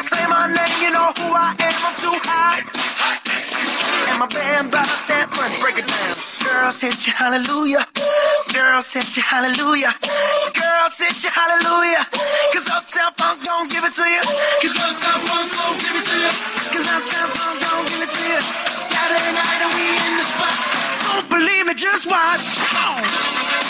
Say 0.00 0.24
my 0.26 0.46
name, 0.48 0.76
you 0.82 0.90
know 0.90 1.12
who 1.16 1.32
I 1.34 1.54
am, 1.58 1.76
I'm 1.84 1.94
too 1.96 2.16
hot. 2.24 2.62
And 4.08 4.18
my 4.18 4.26
band 4.26 4.70
bought 4.70 4.88
that 5.08 5.28
money, 5.36 5.56
break 5.60 5.78
it 5.78 5.86
down. 5.86 6.14
Girls 6.46 6.80
hit 6.80 7.06
you 7.06 7.12
hallelujah. 7.12 7.84
Girls 8.54 8.92
hit 8.92 9.16
you 9.16 9.22
hallelujah. 9.22 9.92
Girls 10.54 10.96
hit 10.96 11.20
you 11.24 11.30
hallelujah. 11.30 12.06
Cause 12.54 12.68
Uptown 12.70 13.12
Funk 13.18 13.44
don't 13.44 13.68
give 13.68 13.84
it 13.84 13.92
to 13.92 14.06
you. 14.08 14.22
Cause 14.62 14.76
Uptown 14.80 15.20
Funk 15.28 15.52
don't 15.52 15.78
give 15.84 15.96
it 15.98 16.06
to 16.06 16.16
you. 16.16 16.32
Cause 16.72 16.86
Uptown 16.88 17.28
Funk 17.36 17.56
don't 17.60 17.86
give 17.90 18.00
it 18.00 18.10
to 18.14 18.22
you. 18.30 18.40
Saturday 18.72 19.32
night 19.36 19.60
and 19.60 19.72
we 19.76 19.84
in 19.84 20.12
the 20.16 20.26
spot. 20.26 20.56
Don't 21.12 21.28
believe 21.28 21.66
me, 21.66 21.74
just 21.74 22.06
watch. 22.08 23.65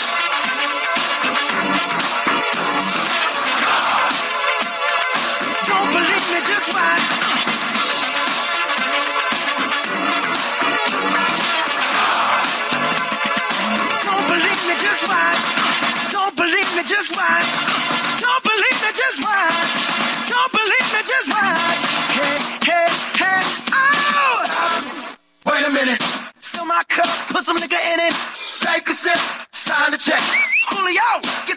Fill 26.39 26.65
my 26.65 26.81
cup, 26.87 27.07
put 27.29 27.43
some 27.43 27.57
nigga 27.57 27.77
in 27.93 27.99
it. 27.99 28.13
Take 28.59 28.89
a 28.89 28.93
sip, 28.93 29.19
sign 29.51 29.91
the 29.91 29.97
check. 29.97 30.21
Julio, 30.69 31.21
get 31.45 31.56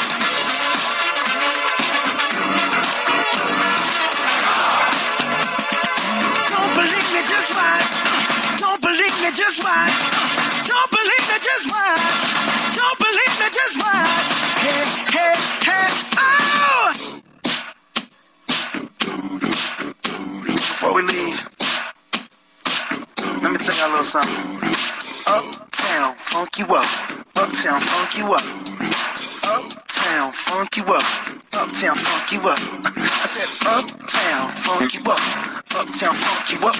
Just 7.27 7.53
watch. 7.53 7.85
Don't 8.59 8.81
believe 8.81 9.15
me, 9.21 9.31
just 9.31 9.63
watch. 9.63 9.93
Don't 10.67 10.91
believe 10.91 11.25
me, 11.29 11.37
just 11.39 11.69
watch. 11.69 12.01
Don't 12.75 12.97
believe 12.97 13.35
me, 13.39 13.47
just 13.51 13.77
watch. 13.77 14.27
Hey, 14.61 14.83
hey, 15.15 15.35
hey, 15.67 15.87
oh! 16.17 17.21
Before 20.45 20.93
we 20.93 21.01
leave, 21.03 21.37
let 23.41 23.51
me 23.51 23.57
tell 23.57 23.75
y'all 23.77 23.89
a 23.89 23.91
little 23.91 24.03
something. 24.03 24.71
Uptown, 25.27 26.15
funk 26.17 26.57
you 26.57 26.65
up. 26.73 26.85
Uptown, 27.35 27.81
funk 27.81 28.17
you 28.17 28.33
up. 28.33 28.43
Uptown, 29.43 30.31
funk 30.33 30.77
you 30.77 30.83
up. 30.85 31.03
Uptown, 31.53 31.95
funk 31.95 32.31
you 32.31 32.39
up. 32.49 32.59
I 32.97 33.25
said, 33.25 33.67
Uptown, 33.67 34.51
funk 34.53 34.93
you 34.93 35.01
up. 35.05 35.60
Uptown, 35.73 36.13
funk 36.13 36.51
you 36.51 36.59
up. 36.67 36.75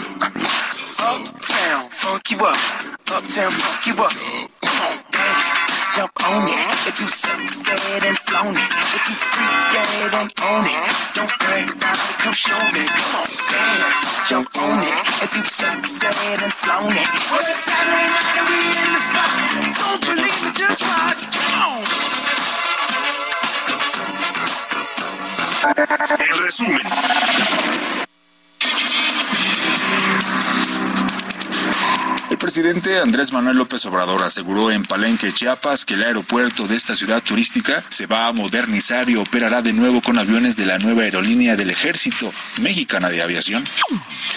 Uptown, 0.99 1.89
funk 1.89 2.31
you 2.31 2.37
up. 2.43 2.57
Uptown, 3.07 3.51
funk 3.51 3.87
you 3.87 3.93
up. 4.03 4.11
Come 4.61 4.81
on, 4.83 4.97
dance, 5.11 5.95
jump 5.95 6.11
on 6.27 6.43
it. 6.43 6.87
If 6.87 6.99
you 6.99 7.07
sunset 7.07 8.03
and 8.03 8.17
flown 8.17 8.51
it, 8.51 8.71
if 8.91 9.03
you 9.07 9.15
freak 9.15 9.71
dead 9.71 10.13
and 10.13 10.31
own 10.43 10.65
it, 10.67 10.83
don't 11.15 11.31
brag 11.39 11.71
about 11.71 11.95
it. 11.95 12.19
Come 12.19 12.33
show 12.33 12.59
me. 12.75 12.83
Come 12.83 13.15
on, 13.15 13.27
dance, 13.47 14.27
jump 14.27 14.57
on 14.59 14.83
it. 14.83 14.93
If 15.23 15.35
you 15.35 15.43
sunset 15.45 16.43
and 16.43 16.53
flown 16.53 16.91
it, 16.91 17.07
well, 17.31 17.39
it's 17.39 17.63
Saturday 17.63 18.07
night 18.11 18.35
and 18.43 18.47
we 18.51 18.59
in 18.75 18.91
the 18.91 18.99
spot. 19.07 19.31
Don't 19.79 20.01
believe 20.03 20.39
me, 20.43 20.51
just 20.51 20.83
watch. 20.83 21.31
Come 21.31 21.63
on. 21.63 21.79
En 26.17 26.35
resumen, 26.43 26.85
presidente 32.51 32.99
Andrés 32.99 33.31
Manuel 33.31 33.55
López 33.55 33.85
Obrador 33.85 34.23
aseguró 34.23 34.71
en 34.71 34.83
Palenque, 34.83 35.33
Chiapas, 35.33 35.85
que 35.85 35.93
el 35.93 36.03
aeropuerto 36.03 36.67
de 36.67 36.75
esta 36.75 36.95
ciudad 36.95 37.23
turística 37.23 37.81
se 37.87 38.07
va 38.07 38.27
a 38.27 38.33
modernizar 38.33 39.09
y 39.09 39.15
operará 39.15 39.61
de 39.61 39.71
nuevo 39.71 40.01
con 40.01 40.19
aviones 40.19 40.57
de 40.57 40.65
la 40.65 40.77
nueva 40.77 41.03
aerolínea 41.03 41.55
del 41.55 41.69
Ejército 41.69 42.33
Mexicana 42.59 43.07
de 43.07 43.21
Aviación. 43.21 43.63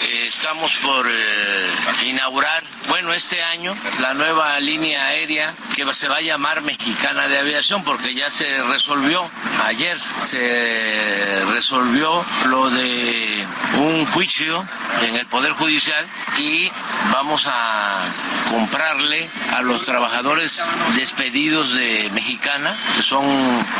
Eh, 0.01 0.27
Estamos 0.27 0.73
por 0.77 1.05
eh, 1.07 2.05
inaugurar, 2.05 2.63
bueno, 2.87 3.13
este 3.13 3.43
año, 3.43 3.75
la 3.99 4.13
nueva 4.13 4.59
línea 4.59 5.05
aérea 5.05 5.53
que 5.75 5.85
se 5.93 6.07
va 6.07 6.17
a 6.17 6.21
llamar 6.21 6.61
Mexicana 6.61 7.27
de 7.27 7.37
Aviación 7.37 7.83
porque 7.83 8.13
ya 8.13 8.31
se 8.31 8.63
resolvió, 8.63 9.29
ayer 9.65 9.97
se 10.21 11.41
resolvió 11.51 12.23
lo 12.47 12.69
de 12.69 13.45
un 13.77 14.05
juicio 14.07 14.65
en 15.01 15.15
el 15.15 15.25
Poder 15.25 15.51
Judicial 15.51 16.05
y 16.37 16.71
vamos 17.11 17.47
a 17.47 18.04
comprarle 18.49 19.29
a 19.55 19.61
los 19.61 19.85
trabajadores 19.85 20.63
despedidos 20.95 21.73
de 21.73 22.09
Mexicana, 22.13 22.75
que 22.95 23.03
son 23.03 23.25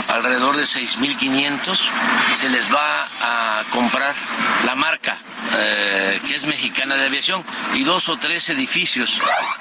alrededor 0.10 0.56
de 0.58 0.64
6.500, 0.64 1.78
se 2.34 2.50
les 2.50 2.66
va 2.74 3.08
a 3.22 3.64
comprar 3.72 4.14
la 4.66 4.76
marca 4.76 5.18
eh, 5.58 6.05
que 6.20 6.36
es 6.36 6.46
Mexicana 6.46 6.96
de 6.96 7.06
Aviación 7.06 7.44
y 7.74 7.84
dos 7.84 8.10
o 8.10 8.18
tres 8.18 8.50
edificios. 8.50 9.20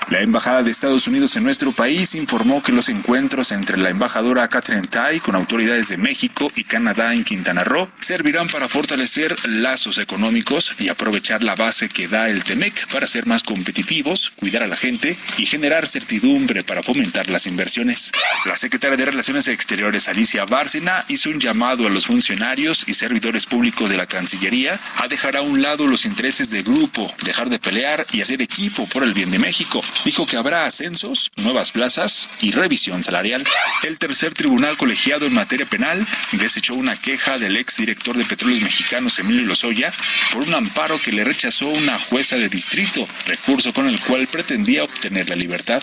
La 0.08 0.20
Embajada 0.20 0.62
de 0.62 0.70
Estados 0.70 1.06
Unidos 1.06 1.34
en 1.36 1.44
nuestro 1.44 1.72
país 1.72 2.14
informó 2.14 2.62
que 2.62 2.72
los 2.72 2.88
encuentros 2.88 3.52
entre 3.52 3.78
la 3.78 3.90
embajadora 3.90 4.48
Catherine 4.48 4.86
Tai 4.86 5.20
con 5.20 5.34
autoridades 5.34 5.88
de 5.88 5.96
México 5.96 6.50
y 6.54 6.64
Canadá 6.64 7.14
en 7.14 7.24
Quintana 7.24 7.64
Roo 7.64 7.88
servirán 8.00 8.48
para 8.48 8.68
fortalecer 8.68 9.36
lazos 9.48 9.98
económicos 9.98 10.74
y 10.78 10.88
aprovechar 10.88 11.42
la 11.42 11.54
base 11.54 11.88
que 11.88 12.08
da 12.08 12.28
el 12.28 12.44
TEMEC 12.44 12.86
para 12.92 13.06
ser 13.06 13.26
más 13.26 13.42
competitivos, 13.42 14.32
cuidar 14.38 14.62
a 14.62 14.66
la 14.66 14.76
gente 14.76 15.16
y 15.38 15.46
generar 15.46 15.86
certidumbre 15.86 16.64
para 16.64 16.82
fomentar 16.82 17.30
las 17.30 17.46
inversiones. 17.46 18.12
La 18.46 18.56
secretaria 18.56 18.96
de 18.96 19.06
Relaciones 19.06 19.48
Exteriores, 19.48 20.08
Alicia 20.08 20.44
Bárcena, 20.44 21.04
hizo 21.08 21.30
un 21.30 21.40
llamado 21.40 21.86
a 21.86 21.90
los 21.90 22.06
funcionarios 22.06 22.84
y 22.86 22.94
servidores 22.94 23.46
públicos 23.46 23.90
de 23.90 23.96
la 23.96 24.06
Cancillería 24.06 24.78
a 24.96 25.08
dejar 25.08 25.36
a 25.36 25.42
un 25.42 25.62
lado 25.62 25.86
los 25.86 26.04
intereses 26.04 26.43
de 26.50 26.62
grupo, 26.62 27.12
dejar 27.24 27.48
de 27.48 27.58
pelear 27.58 28.06
y 28.12 28.20
hacer 28.20 28.42
equipo 28.42 28.86
por 28.86 29.02
el 29.02 29.14
bien 29.14 29.30
de 29.30 29.38
México. 29.38 29.80
Dijo 30.04 30.26
que 30.26 30.36
habrá 30.36 30.66
ascensos, 30.66 31.30
nuevas 31.36 31.72
plazas 31.72 32.28
y 32.40 32.52
revisión 32.52 33.02
salarial. 33.02 33.44
El 33.82 33.98
tercer 33.98 34.34
tribunal 34.34 34.76
colegiado 34.76 35.26
en 35.26 35.34
materia 35.34 35.66
penal 35.66 36.06
desechó 36.32 36.74
una 36.74 36.96
queja 36.96 37.38
del 37.38 37.56
exdirector 37.56 38.16
de 38.16 38.24
Petróleos 38.24 38.62
Mexicanos, 38.62 39.18
Emilio 39.18 39.42
Lozoya, 39.42 39.92
por 40.32 40.42
un 40.42 40.54
amparo 40.54 41.00
que 41.00 41.12
le 41.12 41.24
rechazó 41.24 41.68
una 41.68 41.98
jueza 41.98 42.36
de 42.36 42.48
distrito, 42.48 43.08
recurso 43.26 43.72
con 43.72 43.88
el 43.88 44.00
cual 44.00 44.26
pretendía 44.26 44.84
obtener 44.84 45.28
la 45.28 45.36
libertad. 45.36 45.82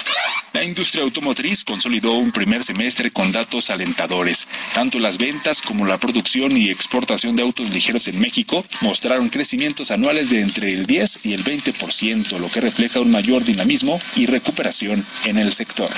La 0.53 0.63
industria 0.63 1.03
automotriz 1.03 1.63
consolidó 1.63 2.13
un 2.13 2.31
primer 2.31 2.63
semestre 2.63 3.11
con 3.11 3.31
datos 3.31 3.69
alentadores. 3.69 4.47
Tanto 4.73 4.99
las 4.99 5.17
ventas 5.17 5.61
como 5.61 5.85
la 5.85 5.97
producción 5.97 6.57
y 6.57 6.69
exportación 6.69 7.35
de 7.35 7.43
autos 7.43 7.69
ligeros 7.69 8.07
en 8.07 8.19
México 8.19 8.65
mostraron 8.81 9.29
crecimientos 9.29 9.91
anuales 9.91 10.29
de 10.29 10.41
entre 10.51 10.73
el 10.73 10.85
10 10.85 11.19
y 11.23 11.31
el 11.31 11.45
20%, 11.45 12.37
lo 12.37 12.51
que 12.51 12.59
refleja 12.59 12.99
un 12.99 13.09
mayor 13.09 13.41
dinamismo 13.45 14.01
y 14.15 14.25
recuperación 14.25 15.05
en 15.23 15.37
el 15.37 15.53
sector. 15.53 15.89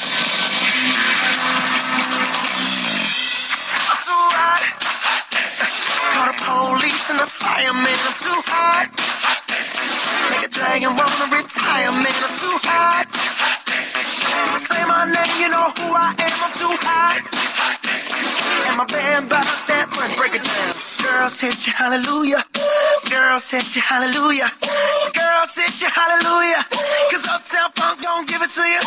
Say 14.53 14.85
my 14.85 15.05
name, 15.05 15.41
you 15.41 15.49
know 15.49 15.69
who 15.75 15.95
I 15.95 16.13
am, 16.19 16.51
too. 16.53 17.62
And 18.73 18.79
my 18.79 18.85
band 18.89 19.29
bought 19.29 19.45
that 19.69 19.85
money, 19.93 20.17
break 20.17 20.33
it 20.33 20.41
down. 20.41 20.73
Girls 20.97 21.37
hit 21.37 21.69
you, 21.69 21.73
hallelujah. 21.77 22.41
Girls 23.05 23.45
hit 23.45 23.69
you, 23.77 23.85
hallelujah. 23.85 24.49
Girls 25.13 25.53
hit 25.53 25.77
you, 25.77 25.93
hallelujah. 25.93 26.65
Cause 27.13 27.21
Uptown 27.29 27.69
Funk 27.77 28.01
don't 28.01 28.25
give 28.25 28.41
it 28.41 28.49
to 28.49 28.65
you. 28.65 28.81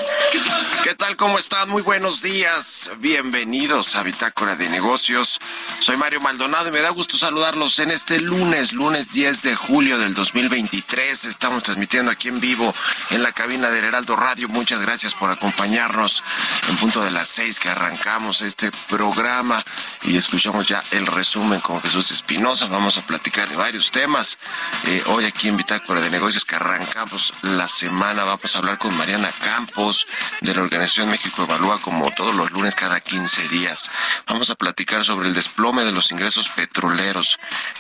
¿Qué 0.87 0.95
tal? 0.95 1.17
¿Cómo 1.17 1.41
están? 1.41 1.69
Muy 1.69 1.83
buenos 1.83 2.23
días. 2.23 2.93
Bienvenidos 2.99 3.97
a 3.97 4.05
Bitácora 4.05 4.55
de 4.55 4.69
Negocios. 4.69 5.41
Soy 5.81 5.97
Mario 5.97 6.21
Maldonado 6.21 6.69
y 6.69 6.71
me 6.71 6.81
da 6.81 6.91
gusto 6.91 7.19
saludarlos 7.19 7.81
en 7.81 7.91
este 7.91 8.21
lunes, 8.21 8.73
lunes 8.73 9.13
10 9.13 9.43
de 9.43 9.57
julio 9.57 9.99
del 9.99 10.15
2023. 10.15 11.25
Estamos 11.25 11.65
transmitiendo 11.65 12.13
aquí 12.13 12.29
en 12.29 12.39
vivo 12.39 12.73
en 13.11 13.25
la 13.25 13.33
cabina 13.33 13.69
del 13.71 13.83
Heraldo 13.83 14.15
Radio. 14.15 14.49
Muchas 14.49 14.81
gracias 14.81 15.13
por 15.13 15.29
acompañarnos 15.29 16.23
en 16.69 16.77
punto 16.77 17.03
de 17.03 17.11
las 17.11 17.27
seis 17.27 17.59
que 17.59 17.69
arrancamos 17.69 18.41
este 18.41 18.71
programa 18.89 19.65
y 20.05 20.17
escuchamos 20.17 20.69
ya 20.69 20.85
el 20.93 21.09
resumen 21.09 21.59
con 21.59 21.83
Jesús 21.83 22.13
Espinosa. 22.13 22.67
Vamos 22.67 22.97
a 22.97 23.05
platicar 23.05 23.49
de 23.49 23.57
varios 23.57 23.91
temas. 23.91 24.39
Eh, 24.87 25.03
hoy 25.07 25.25
aquí 25.25 25.49
en 25.49 25.57
Bitácora 25.57 26.01
de 26.01 26.11
Negocios 26.11 26.45
que 26.45 26.55
arrancamos 26.55 27.33
la 27.43 27.67
semana 27.67 28.23
vamos 28.23 28.55
a 28.55 28.59
hablar 28.59 28.79
con 28.79 28.97
Mariana 28.97 29.33
Campos 29.43 30.07
de 30.43 30.55
la 30.55 30.61
Organización 30.61 30.76
México 30.79 31.43
Evalúa 31.43 31.81
como 31.81 32.11
todos 32.11 32.35
los 32.35 32.51
lunes 32.51 32.75
cada 32.75 33.01
15 33.01 33.49
días. 33.49 33.91
Vamos 34.27 34.51
a 34.51 34.57
platicar 34.57 35.05
sobre 35.05 35.29
el 35.29 35.35
desplome 35.35 35.85
de 35.85 35.93
los 35.93 36.13
ingresos 36.13 36.51
petroleros 36.51 37.39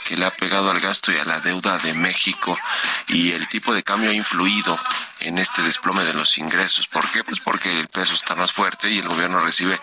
que 0.09 0.17
le 0.17 0.25
ha 0.25 0.31
pegado 0.31 0.71
al 0.71 0.81
gasto 0.81 1.13
y 1.13 1.17
a 1.17 1.25
la 1.25 1.41
deuda 1.41 1.77
de 1.79 1.93
México 1.93 2.57
y 3.09 3.33
el 3.33 3.49
tipo 3.49 3.75
de 3.75 3.83
cambio 3.83 4.11
ha 4.11 4.15
influido 4.15 4.79
en 5.21 5.39
este 5.39 5.63
desplome 5.63 6.05
de 6.05 6.15
los 6.15 6.39
ingresos. 6.39 6.87
¿Por 6.87 7.09
qué? 7.11 7.25
Pues 7.25 7.41
porque 7.41 7.81
el 7.81 7.89
peso 7.89 8.15
está 8.15 8.35
más 8.35 8.53
fuerte 8.53 8.91
y 8.91 8.99
el 8.99 9.09
gobierno 9.09 9.41
recibe 9.41 9.79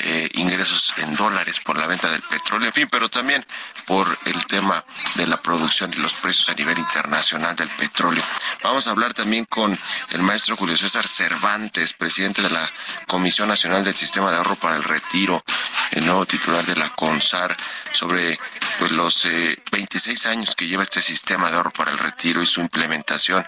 eh, 0.00 0.28
ingresos 0.34 0.92
en 0.98 1.14
dólares 1.14 1.60
por 1.60 1.78
la 1.78 1.86
venta 1.86 2.10
del 2.10 2.22
petróleo, 2.22 2.68
en 2.68 2.72
fin, 2.72 2.88
pero 2.90 3.08
también 3.08 3.44
por 3.86 4.06
el 4.24 4.46
tema 4.46 4.84
de 5.14 5.26
la 5.26 5.36
producción 5.36 5.92
y 5.92 5.96
los 5.96 6.14
precios 6.14 6.48
a 6.48 6.54
nivel 6.54 6.78
internacional 6.78 7.56
del 7.56 7.68
petróleo. 7.68 8.22
Vamos 8.62 8.86
a 8.86 8.90
hablar 8.90 9.14
también 9.14 9.44
con 9.44 9.76
el 10.10 10.22
maestro 10.22 10.56
Julio 10.56 10.76
César 10.76 11.06
Cervantes, 11.06 11.92
presidente 11.92 12.42
de 12.42 12.50
la 12.50 12.70
Comisión 13.06 13.48
Nacional 13.48 13.84
del 13.84 13.94
Sistema 13.94 14.30
de 14.30 14.36
Ahorro 14.36 14.56
para 14.56 14.76
el 14.76 14.84
Retiro, 14.84 15.42
el 15.92 16.04
nuevo 16.04 16.26
titular 16.26 16.64
de 16.64 16.76
la 16.76 16.90
CONSAR, 16.90 17.56
sobre 17.96 18.38
pues 18.78 18.92
los 18.92 19.26
26 19.72 20.24
eh, 20.24 20.28
años 20.28 20.54
que 20.54 20.66
lleva 20.66 20.82
este 20.82 21.00
sistema 21.00 21.50
de 21.50 21.56
ahorro 21.56 21.72
para 21.72 21.90
el 21.90 21.98
retiro 21.98 22.42
y 22.42 22.46
su 22.46 22.60
implementación. 22.60 23.46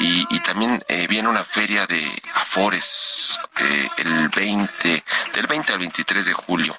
Y, 0.00 0.26
y 0.34 0.40
también 0.40 0.82
eh, 0.88 1.06
viene 1.06 1.28
una 1.28 1.44
feria 1.44 1.86
de 1.86 2.22
Afores 2.34 3.38
eh, 3.58 3.88
el 3.98 4.28
20, 4.28 5.04
del 5.34 5.46
20 5.46 5.72
al 5.72 5.78
23 5.78 6.26
de 6.26 6.32
julio. 6.32 6.76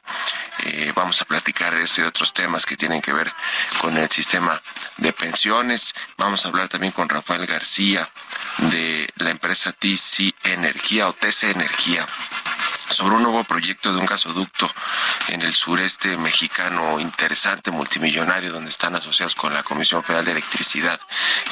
Eh, 0.63 0.91
vamos 0.95 1.21
a 1.21 1.25
platicar 1.25 1.75
de 1.75 1.83
esto 1.83 2.01
y 2.01 2.03
de 2.03 2.09
otros 2.09 2.33
temas 2.33 2.65
que 2.65 2.77
tienen 2.77 3.01
que 3.01 3.13
ver 3.13 3.31
con 3.79 3.97
el 3.97 4.09
sistema 4.09 4.59
de 4.97 5.13
pensiones. 5.13 5.93
Vamos 6.17 6.45
a 6.45 6.49
hablar 6.49 6.67
también 6.67 6.93
con 6.93 7.09
Rafael 7.09 7.45
García 7.45 8.09
de 8.57 9.07
la 9.17 9.29
empresa 9.29 9.71
TC 9.71 10.33
Energía 10.43 11.07
o 11.07 11.13
TC 11.13 11.51
Energía 11.51 12.07
sobre 12.89 13.15
un 13.15 13.23
nuevo 13.23 13.43
proyecto 13.43 13.93
de 13.93 13.99
un 13.99 14.05
gasoducto 14.05 14.71
en 15.29 15.41
el 15.41 15.53
sureste 15.53 16.15
mexicano 16.17 16.99
interesante, 16.99 17.71
multimillonario, 17.71 18.51
donde 18.51 18.69
están 18.69 18.95
asociados 18.95 19.35
con 19.35 19.53
la 19.53 19.63
Comisión 19.63 20.03
Federal 20.03 20.25
de 20.25 20.31
Electricidad. 20.31 20.99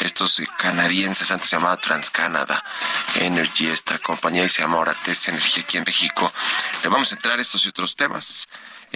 Estos 0.01 0.42
canadienses, 0.57 1.31
antes 1.31 1.50
se 1.50 1.56
llamaba 1.57 1.77
TransCanada 1.77 2.63
Energy, 3.16 3.68
esta 3.68 4.00
compañía, 4.00 4.44
y 4.45 4.50
se 4.50 4.62
llama 4.62 4.77
ahora 4.77 4.94
TES 4.94 5.30
Energía 5.30 5.63
aquí 5.63 5.77
en 5.77 5.83
México. 5.83 6.31
Le 6.83 6.89
vamos 6.89 7.12
a 7.12 7.16
entrar 7.16 7.39
a 7.39 7.42
estos 7.42 7.66
y 7.66 7.69
otros 7.69 7.95
temas. 7.95 8.48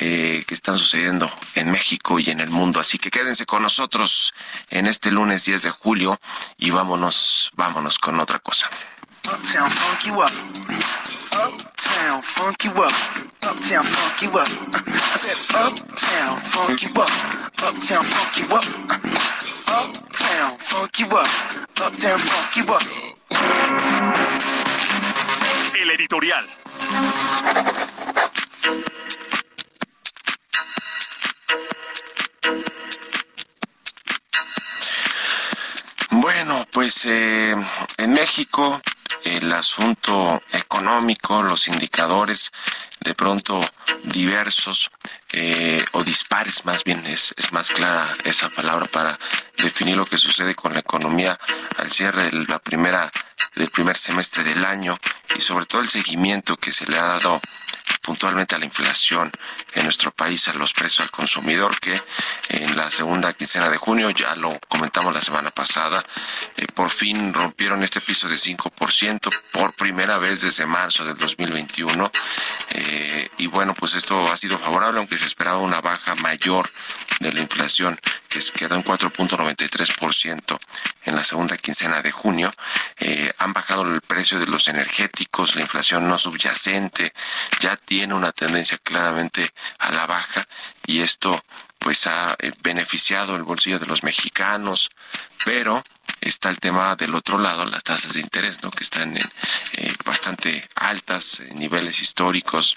Eh, 0.01 0.45
que 0.47 0.53
están 0.53 0.77
sucediendo 0.77 1.29
en 1.55 1.71
México 1.71 2.19
y 2.19 2.29
en 2.29 2.39
el 2.39 2.49
mundo. 2.49 2.79
Así 2.79 2.97
que 2.97 3.11
quédense 3.11 3.45
con 3.45 3.63
nosotros 3.63 4.33
en 4.69 4.87
este 4.87 5.11
lunes 5.11 5.43
10 5.43 5.61
de 5.63 5.71
julio 5.71 6.21
y 6.57 6.69
vámonos, 6.69 7.51
vámonos 7.55 7.99
con 7.99 8.17
otra 8.17 8.39
cosa. 8.39 8.69
Uptown 11.89 12.21
up. 12.77 12.94
Uptown. 13.44 13.86
I 13.86 15.18
said 15.18 15.38
uptown. 21.80 22.19
El 25.81 25.89
editorial. 25.91 26.45
Bueno, 36.11 36.66
pues 36.71 37.06
eh, 37.06 37.56
en 37.97 38.11
México 38.11 38.81
el 39.26 39.52
asunto 39.54 40.42
económico, 40.54 41.42
los 41.42 41.68
indicadores 41.68 42.52
de 43.02 43.14
pronto 43.14 43.59
diversos 44.04 44.92
eh, 45.31 45.85
o 45.94 46.04
dispares 46.04 46.66
más 46.66 46.83
bien 46.83 47.06
es, 47.06 47.33
es 47.38 47.54
más 47.54 47.71
clara 47.71 48.14
esa 48.26 48.49
palabra 48.49 48.85
para 48.88 49.18
definir 49.57 49.95
lo 49.95 50.06
que 50.06 50.18
sucede 50.18 50.56
con 50.56 50.73
la 50.73 50.80
economía 50.80 51.40
al 51.78 51.92
cierre 51.92 52.30
de 52.30 52.45
la 52.45 52.59
primera 52.59 53.11
del 53.56 53.69
primer 53.69 53.97
semestre 53.97 54.44
del 54.44 54.66
año 54.66 54.97
y 55.35 55.42
sobre 55.42 55.66
todo 55.66 55.81
el 55.81 55.90
seguimiento 55.90 56.57
que 56.57 56.71
se 56.71 56.85
le 56.85 56.97
ha 56.97 57.04
dado 57.04 57.42
puntualmente 58.01 58.56
a 58.56 58.59
la 58.59 58.65
inflación 58.65 59.31
en 59.73 59.83
nuestro 59.83 60.11
país, 60.11 60.47
a 60.47 60.53
los 60.53 60.73
precios 60.73 61.01
al 61.01 61.11
consumidor, 61.11 61.79
que 61.79 61.99
en 62.49 62.75
la 62.75 62.89
segunda 62.91 63.33
quincena 63.33 63.69
de 63.69 63.77
junio, 63.77 64.09
ya 64.11 64.35
lo 64.35 64.49
comentamos 64.68 65.13
la 65.13 65.21
semana 65.21 65.49
pasada, 65.49 66.03
eh, 66.57 66.68
por 66.73 66.89
fin 66.89 67.33
rompieron 67.33 67.83
este 67.83 68.01
piso 68.01 68.27
de 68.27 68.35
5% 68.35 69.29
por 69.51 69.73
primera 69.73 70.18
vez 70.18 70.41
desde 70.41 70.65
marzo 70.65 71.06
del 71.06 71.18
2021. 71.18 72.11
Eh, 72.71 73.29
y 73.37 73.47
bueno, 73.47 73.73
pues 73.73 73.95
esto 73.95 74.31
ha 74.31 74.37
sido 74.37 74.57
favorable, 74.57 74.99
aunque 74.99 75.18
se 75.18 75.25
esperaba 75.25 75.57
una 75.59 75.81
baja 75.81 76.15
mayor 76.15 76.69
de 77.19 77.33
la 77.33 77.41
inflación, 77.41 77.99
que 78.29 78.39
quedó 78.56 78.75
en 78.75 78.83
4.93% 78.83 80.57
en 81.06 81.15
la 81.15 81.23
segunda 81.23 81.57
quincena 81.57 82.01
de 82.01 82.11
junio. 82.11 82.51
Eh, 82.97 83.31
han 83.37 83.53
bajado 83.53 83.81
el 83.83 84.01
precio 84.01 84.39
de 84.39 84.47
los 84.47 84.68
energéticos, 84.68 85.56
la 85.56 85.61
inflación 85.61 86.07
no 86.07 86.18
subyacente 86.18 87.13
ya 87.59 87.75
tiene 87.75 88.13
una 88.13 88.31
tendencia 88.31 88.77
claramente 88.77 89.51
a 89.79 89.91
la 89.91 90.06
baja 90.06 90.47
y 90.85 91.01
esto 91.01 91.44
pues 91.79 92.07
ha 92.07 92.35
eh, 92.39 92.51
beneficiado 92.61 93.35
el 93.35 93.44
bolsillo 93.44 93.79
de 93.79 93.85
los 93.85 94.03
mexicanos, 94.03 94.89
pero 95.45 95.83
está 96.19 96.49
el 96.49 96.59
tema 96.59 96.95
del 96.95 97.15
otro 97.15 97.37
lado, 97.37 97.65
las 97.65 97.83
tasas 97.83 98.13
de 98.13 98.19
interés, 98.19 98.61
¿no? 98.61 98.69
Que 98.69 98.83
están 98.83 99.15
en 99.15 99.31
eh, 99.73 99.94
bastante 100.03 100.68
altas, 100.75 101.41
niveles 101.56 102.01
históricos 102.01 102.75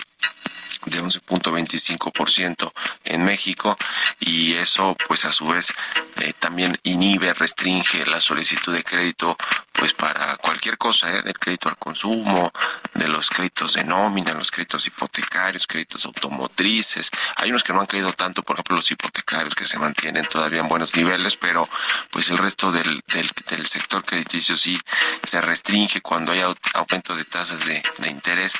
de 0.86 1.00
11.25% 1.00 2.72
en 3.04 3.24
México 3.24 3.76
y 4.18 4.54
eso 4.54 4.96
pues 5.06 5.24
a 5.24 5.32
su 5.32 5.46
vez 5.46 5.72
eh, 6.16 6.32
también 6.38 6.78
inhibe, 6.82 7.32
restringe 7.34 8.04
la 8.06 8.20
solicitud 8.20 8.74
de 8.74 8.82
crédito 8.82 9.36
pues 9.72 9.94
para 9.94 10.36
cualquier 10.36 10.78
cosa, 10.78 11.10
¿eh? 11.10 11.22
del 11.22 11.38
crédito 11.38 11.68
al 11.68 11.76
consumo, 11.76 12.52
de 12.94 13.08
los 13.08 13.30
créditos 13.30 13.74
de 13.74 13.84
nómina, 13.84 14.32
los 14.32 14.50
créditos 14.50 14.86
hipotecarios, 14.86 15.66
créditos 15.66 16.04
automotrices. 16.04 17.10
Hay 17.36 17.50
unos 17.50 17.64
que 17.64 17.72
no 17.72 17.80
han 17.80 17.86
caído 17.86 18.12
tanto, 18.12 18.42
por 18.42 18.56
ejemplo 18.56 18.76
los 18.76 18.90
hipotecarios 18.90 19.54
que 19.54 19.66
se 19.66 19.78
mantienen 19.78 20.26
todavía 20.26 20.60
en 20.60 20.68
buenos 20.68 20.94
niveles, 20.94 21.36
pero 21.36 21.68
pues 22.10 22.28
el 22.30 22.38
resto 22.38 22.70
del, 22.70 23.02
del, 23.08 23.66
sector 23.66 24.04
crediticio 24.04 24.56
sí 24.56 24.78
se 25.24 25.40
restringe 25.40 26.00
cuando 26.00 26.32
hay 26.32 26.42
aumento 26.74 27.16
de 27.16 27.24
tasas 27.24 27.66
de, 27.66 27.82
de 27.98 28.10
interés. 28.10 28.52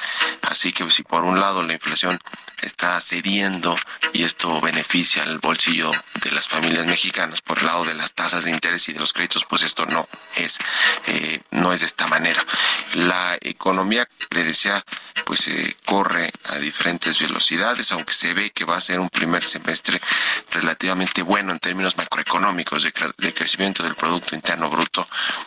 Así 0.43 0.73
que 0.73 0.91
si 0.91 1.03
por 1.03 1.25
un 1.25 1.39
lado 1.39 1.52
la 1.61 1.75
inflación 1.75 2.19
está 2.63 3.01
cediendo 3.01 3.77
y 4.13 4.25
esto 4.25 4.61
beneficia 4.61 5.25
al 5.25 5.39
bolsillo 5.39 5.91
de 6.23 6.31
las 6.31 6.49
familias 6.49 6.87
mexicanas 6.87 7.41
por 7.41 7.59
el 7.59 7.67
lado 7.67 7.85
de 7.85 7.95
las 7.95 8.15
tasas 8.15 8.45
de 8.45 8.51
interés 8.51 8.89
y 8.89 8.93
de 8.93 9.01
los 9.01 9.13
créditos, 9.13 9.45
pues 9.45 9.63
esto 9.63 9.85
no 9.87 10.09
es, 10.37 10.59
eh, 11.07 11.41
no 11.51 11.73
es 11.73 11.81
de 11.81 11.87
esta 11.87 12.07
manera. 12.07 12.45
La 12.95 13.37
economía, 13.41 14.09
le 14.31 14.45
decía, 14.45 14.85
pues 15.25 15.49
eh, 15.49 15.77
corre 15.85 16.31
a 16.51 16.57
diferentes 16.57 17.19
velocidades, 17.19 17.91
aunque 17.93 18.13
se 18.13 18.33
ve 18.35 18.51
que 18.51 18.65
va 18.65 18.77
a 18.77 18.81
ser 18.81 19.01
un 19.01 19.11
primer 19.11 19.43
semestre 19.43 20.01
relativamente 20.51 21.23
bueno 21.23 21.53
en 21.53 21.59
términos 21.59 21.97
macroeconómicos 21.97 22.83
de, 22.83 22.93
crecimiento 23.35 23.83
del 23.83 23.95
Producto 23.95 24.35
Interno 24.35 24.71
Bruto. 24.71 25.07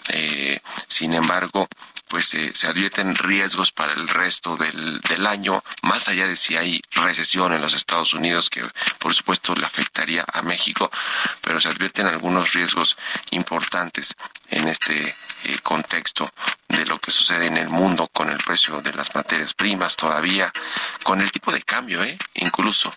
Eh, 0.09 0.59
sin 0.87 1.13
embargo, 1.13 1.67
pues 2.07 2.33
eh, 2.33 2.51
se 2.53 2.67
advierten 2.67 3.15
riesgos 3.15 3.71
para 3.71 3.93
el 3.93 4.07
resto 4.07 4.57
del, 4.57 4.99
del 5.01 5.27
año, 5.27 5.63
más 5.83 6.07
allá 6.07 6.27
de 6.27 6.35
si 6.35 6.55
hay 6.55 6.81
recesión 6.91 7.53
en 7.53 7.61
los 7.61 7.73
Estados 7.73 8.13
Unidos, 8.13 8.49
que 8.49 8.63
por 8.99 9.13
supuesto 9.13 9.55
le 9.55 9.65
afectaría 9.65 10.25
a 10.31 10.41
México, 10.41 10.91
pero 11.41 11.59
se 11.59 11.69
advierten 11.69 12.07
algunos 12.07 12.53
riesgos 12.53 12.97
importantes 13.31 14.15
en 14.49 14.67
este 14.67 15.15
eh, 15.45 15.59
contexto 15.61 16.31
de 16.67 16.85
lo 16.85 16.99
que 16.99 17.11
sucede 17.11 17.47
en 17.47 17.57
el 17.57 17.69
mundo 17.69 18.07
con 18.11 18.29
el 18.29 18.37
precio 18.37 18.81
de 18.81 18.93
las 18.93 19.13
materias 19.15 19.53
primas 19.53 19.95
todavía, 19.95 20.51
con 21.03 21.21
el 21.21 21.31
tipo 21.31 21.51
de 21.51 21.61
cambio, 21.61 22.03
¿eh? 22.03 22.17
incluso. 22.35 22.91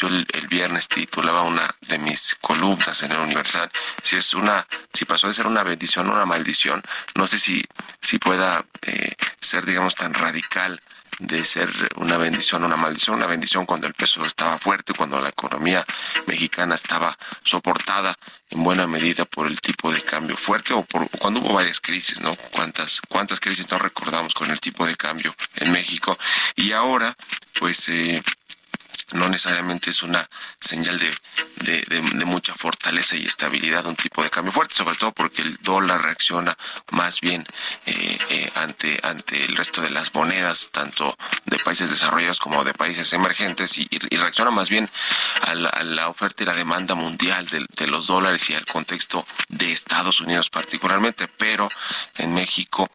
Yo 0.00 0.08
el, 0.08 0.26
viernes 0.48 0.88
titulaba 0.88 1.42
una 1.42 1.68
de 1.82 1.98
mis 1.98 2.36
columnas 2.40 3.02
en 3.02 3.12
el 3.12 3.18
Universal, 3.18 3.70
si 4.02 4.16
es 4.16 4.32
una, 4.32 4.66
si 4.94 5.04
pasó 5.04 5.28
de 5.28 5.34
ser 5.34 5.46
una 5.46 5.62
bendición 5.62 6.08
o 6.08 6.12
una 6.14 6.24
maldición, 6.24 6.82
no 7.14 7.26
sé 7.26 7.38
si, 7.38 7.62
si 8.00 8.18
pueda 8.18 8.64
eh, 8.82 9.14
ser, 9.40 9.66
digamos, 9.66 9.94
tan 9.94 10.14
radical 10.14 10.80
de 11.20 11.44
ser 11.44 11.70
una 11.96 12.16
bendición 12.16 12.64
una 12.64 12.76
maldición, 12.76 13.16
una 13.16 13.26
bendición 13.26 13.66
cuando 13.66 13.86
el 13.86 13.92
peso 13.92 14.24
estaba 14.24 14.58
fuerte, 14.58 14.94
cuando 14.94 15.20
la 15.20 15.28
economía 15.28 15.84
mexicana 16.26 16.74
estaba 16.74 17.16
soportada 17.44 18.16
en 18.48 18.64
buena 18.64 18.86
medida 18.86 19.26
por 19.26 19.46
el 19.46 19.60
tipo 19.60 19.92
de 19.92 20.00
cambio 20.00 20.36
fuerte 20.36 20.72
o 20.72 20.82
por 20.82 21.08
cuando 21.10 21.40
hubo 21.40 21.54
varias 21.54 21.80
crisis, 21.80 22.20
¿no? 22.20 22.32
Cuántas 22.52 23.02
cuántas 23.08 23.38
crisis 23.38 23.70
nos 23.70 23.82
recordamos 23.82 24.34
con 24.34 24.50
el 24.50 24.60
tipo 24.60 24.86
de 24.86 24.96
cambio 24.96 25.34
en 25.56 25.72
México. 25.72 26.16
Y 26.56 26.72
ahora 26.72 27.14
pues 27.58 27.88
eh, 27.90 28.22
no 29.12 29.28
necesariamente 29.28 29.90
es 29.90 30.02
una 30.02 30.28
señal 30.60 30.98
de, 30.98 31.14
de, 31.60 32.24
mucha 32.24 32.54
fortaleza 32.54 33.16
y 33.16 33.26
estabilidad, 33.26 33.86
un 33.86 33.96
tipo 33.96 34.22
de 34.22 34.30
cambio 34.30 34.52
fuerte, 34.52 34.74
sobre 34.74 34.96
todo 34.96 35.12
porque 35.12 35.42
el 35.42 35.56
dólar 35.62 36.02
reacciona 36.02 36.56
más 36.92 37.20
bien 37.20 37.44
eh, 37.86 38.18
eh, 38.30 38.52
ante, 38.56 39.00
ante 39.02 39.44
el 39.44 39.56
resto 39.56 39.82
de 39.82 39.90
las 39.90 40.14
monedas, 40.14 40.70
tanto 40.70 41.16
de 41.46 41.58
países 41.58 41.90
desarrollados 41.90 42.38
como 42.38 42.62
de 42.62 42.72
países 42.74 43.12
emergentes, 43.12 43.78
y, 43.78 43.88
reacciona 44.16 44.50
más 44.50 44.68
bien 44.68 44.88
a 45.42 45.54
la, 45.54 46.08
oferta 46.08 46.42
y 46.42 46.46
la 46.46 46.54
demanda 46.54 46.94
mundial 46.94 47.48
de, 47.48 47.66
de 47.76 47.86
los 47.86 48.06
dólares 48.06 48.48
y 48.50 48.54
al 48.54 48.66
contexto 48.66 49.26
de 49.48 49.72
Estados 49.72 50.20
Unidos 50.20 50.50
particularmente, 50.50 51.26
pero 51.28 51.68
en 52.18 52.34
México 52.34 52.88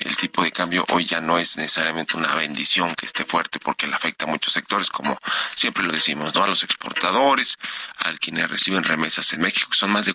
el 0.00 0.16
tipo 0.16 0.42
de 0.42 0.52
cambio 0.52 0.84
hoy 0.90 1.04
ya 1.04 1.20
no 1.20 1.38
es 1.38 1.56
necesariamente 1.56 2.16
una 2.16 2.34
bendición 2.34 2.94
que 2.94 3.06
esté 3.06 3.24
fuerte 3.24 3.58
porque 3.58 3.86
le 3.86 3.94
afecta 3.94 4.24
a 4.24 4.28
muchos 4.28 4.52
sectores, 4.52 4.88
como 4.90 5.18
siempre 5.54 5.84
lo 5.84 5.92
decimos, 5.92 6.34
¿no? 6.34 6.44
A 6.44 6.48
los 6.48 6.62
exportadores, 6.62 7.58
a 7.98 8.12
quienes 8.14 8.48
reciben 8.50 8.84
remesas 8.84 9.32
en 9.32 9.40
México, 9.40 9.72
son 9.72 9.90
más 9.90 10.06
de 10.06 10.14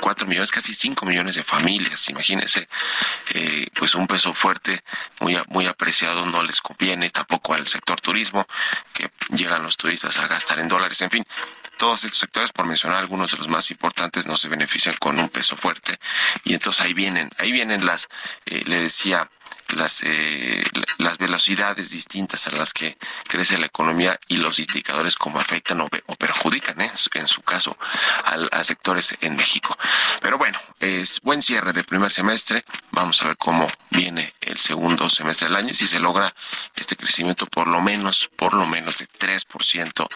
cuatro 0.00 0.26
millones, 0.26 0.50
casi 0.50 0.74
cinco 0.74 1.06
millones 1.06 1.36
de 1.36 1.44
familias. 1.44 2.08
Imagínense, 2.08 2.68
eh, 3.34 3.66
pues 3.74 3.94
un 3.94 4.06
peso 4.06 4.34
fuerte, 4.34 4.82
muy, 5.20 5.36
muy 5.48 5.66
apreciado, 5.66 6.26
no 6.26 6.42
les 6.42 6.60
conviene 6.60 7.10
tampoco 7.10 7.54
al 7.54 7.66
sector 7.66 8.00
turismo, 8.00 8.46
que 8.92 9.10
llegan 9.30 9.62
los 9.62 9.76
turistas 9.76 10.18
a 10.18 10.28
gastar 10.28 10.58
en 10.60 10.68
dólares, 10.68 11.00
en 11.00 11.10
fin. 11.10 11.26
Todos 11.76 12.04
estos 12.04 12.18
sectores, 12.18 12.52
por 12.52 12.66
mencionar 12.66 12.98
algunos 12.98 13.32
de 13.32 13.38
los 13.38 13.48
más 13.48 13.70
importantes, 13.70 14.26
no 14.26 14.36
se 14.36 14.48
benefician 14.48 14.96
con 14.98 15.18
un 15.18 15.28
peso 15.28 15.56
fuerte. 15.56 15.98
Y 16.44 16.54
entonces 16.54 16.84
ahí 16.84 16.94
vienen, 16.94 17.30
ahí 17.38 17.52
vienen 17.52 17.84
las, 17.84 18.08
eh, 18.46 18.62
le 18.66 18.80
decía, 18.80 19.30
las, 19.74 20.02
eh, 20.02 20.62
las 20.98 21.18
velocidades 21.18 21.90
distintas 21.90 22.46
a 22.46 22.52
las 22.52 22.72
que 22.72 22.96
crece 23.28 23.58
la 23.58 23.66
economía 23.66 24.18
y 24.28 24.36
los 24.36 24.58
indicadores 24.58 25.16
como 25.16 25.40
afectan 25.40 25.80
o, 25.80 25.88
perjudican, 26.18 26.80
¿eh? 26.80 26.92
en 27.14 27.26
su 27.26 27.42
caso, 27.42 27.76
a 28.52 28.64
sectores 28.64 29.16
en 29.20 29.36
México. 29.36 29.76
Pero 30.20 30.38
bueno, 30.38 30.58
es 30.80 31.20
buen 31.20 31.42
cierre 31.42 31.72
de 31.72 31.84
primer 31.84 32.12
semestre. 32.12 32.64
Vamos 32.90 33.22
a 33.22 33.28
ver 33.28 33.36
cómo 33.36 33.66
viene 33.90 34.34
el 34.40 34.58
segundo 34.58 35.08
semestre 35.10 35.48
del 35.48 35.56
año 35.56 35.70
y 35.72 35.76
si 35.76 35.86
se 35.86 36.00
logra 36.00 36.34
este 36.74 36.96
crecimiento 36.96 37.46
por 37.46 37.66
lo 37.66 37.80
menos, 37.80 38.30
por 38.36 38.54
lo 38.54 38.66
menos 38.66 38.98
de 38.98 39.08
3% 39.08 40.08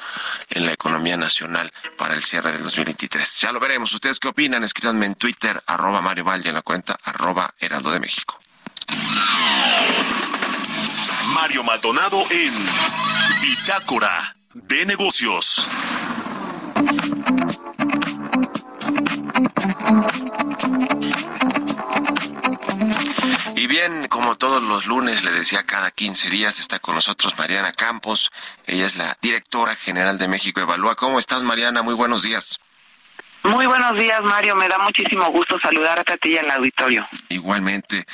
en 0.51 0.67
la 0.67 0.73
economía 0.73 1.17
nacional 1.17 1.73
para 1.97 2.15
el 2.15 2.23
cierre 2.23 2.53
del 2.53 2.63
2023. 2.63 3.41
Ya 3.41 3.53
lo 3.53 3.61
veremos. 3.61 3.93
¿Ustedes 3.93 4.19
qué 4.19 4.29
opinan? 4.29 4.65
Escríbanme 4.65 5.07
en 5.07 5.15
Twitter, 5.15 5.63
arroba 5.67 6.01
Mario 6.01 6.25
en 6.45 6.55
la 6.55 6.63
cuenta 6.63 6.97
arroba 7.05 7.53
Heraldo 7.59 7.91
de 7.91 8.01
México. 8.01 8.39
Mario 11.35 11.63
Maldonado 11.65 12.23
en 12.31 12.55
Bitácora 13.43 14.37
de 14.55 14.87
Negocios. 14.87 15.67
Y 23.57 23.67
bien, 23.67 24.09
como 24.09 24.37
todos 24.37 24.63
los 24.63 24.87
lunes, 24.87 25.23
le 25.23 25.33
decía, 25.33 25.65
cada 25.65 25.91
15 25.91 26.31
días 26.31 26.61
está 26.61 26.79
con 26.79 26.95
nosotros 26.95 27.37
Mariana 27.37 27.73
Campos. 27.73 28.31
Ella 28.67 28.87
es 28.87 28.97
la 28.97 29.17
directora 29.21 29.77
general 29.77 30.19
de 30.19 30.29
México 30.29 30.61
Evalúa. 30.61 30.97
¿Cómo 30.97 31.19
estás, 31.19 31.43
Mariana? 31.43 31.83
Muy 31.83 31.95
buenos 31.95 32.23
días. 32.23 32.59
Muy 33.43 33.67
buenos 33.67 33.97
días, 33.97 34.23
Mario. 34.23 34.55
Me 34.55 34.69
da 34.69 34.79
muchísimo 34.79 35.31
gusto 35.31 35.59
saludarte 35.59 36.13
a 36.13 36.17
ti 36.19 36.33
y 36.33 36.39
al 36.39 36.51
auditorio. 36.51 37.09
Igualmente. 37.31 38.05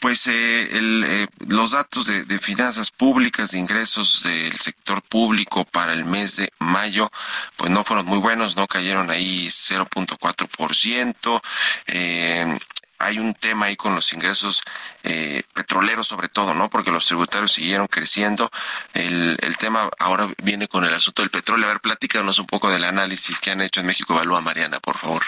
Pues 0.00 0.26
eh, 0.26 0.68
eh, 0.72 1.26
los 1.46 1.72
datos 1.72 2.06
de, 2.06 2.38
finanzas 2.38 2.90
públicas, 2.90 3.50
de 3.50 3.58
ingresos 3.58 4.22
del 4.22 4.58
sector 4.58 5.02
público 5.02 5.66
para 5.66 5.92
el 5.92 6.06
mes 6.06 6.36
de 6.36 6.50
mayo, 6.58 7.10
pues 7.56 7.70
no 7.70 7.84
fueron 7.84 8.06
muy 8.06 8.18
buenos, 8.18 8.56
no 8.56 8.66
cayeron 8.66 9.10
ahí 9.10 9.48
0.4%. 9.48 11.42
Eh, 11.86 12.58
hay 13.00 13.18
un 13.18 13.34
tema 13.34 13.66
ahí 13.66 13.76
con 13.76 13.94
los 13.94 14.12
ingresos 14.12 14.62
eh, 15.02 15.42
petroleros 15.54 16.06
sobre 16.06 16.28
todo, 16.28 16.54
¿no? 16.54 16.68
Porque 16.68 16.90
los 16.90 17.06
tributarios 17.06 17.52
siguieron 17.52 17.86
creciendo. 17.86 18.50
El, 18.94 19.36
el 19.40 19.56
tema 19.56 19.88
ahora 19.98 20.28
viene 20.42 20.68
con 20.68 20.84
el 20.84 20.94
asunto 20.94 21.22
del 21.22 21.30
petróleo. 21.30 21.66
A 21.66 21.72
ver, 21.72 21.80
platícanos 21.80 22.38
un 22.38 22.46
poco 22.46 22.70
del 22.70 22.84
análisis 22.84 23.40
que 23.40 23.50
han 23.50 23.62
hecho 23.62 23.80
en 23.80 23.86
México. 23.86 24.14
Evalúa, 24.14 24.40
Mariana, 24.40 24.78
por 24.80 24.98
favor. 24.98 25.22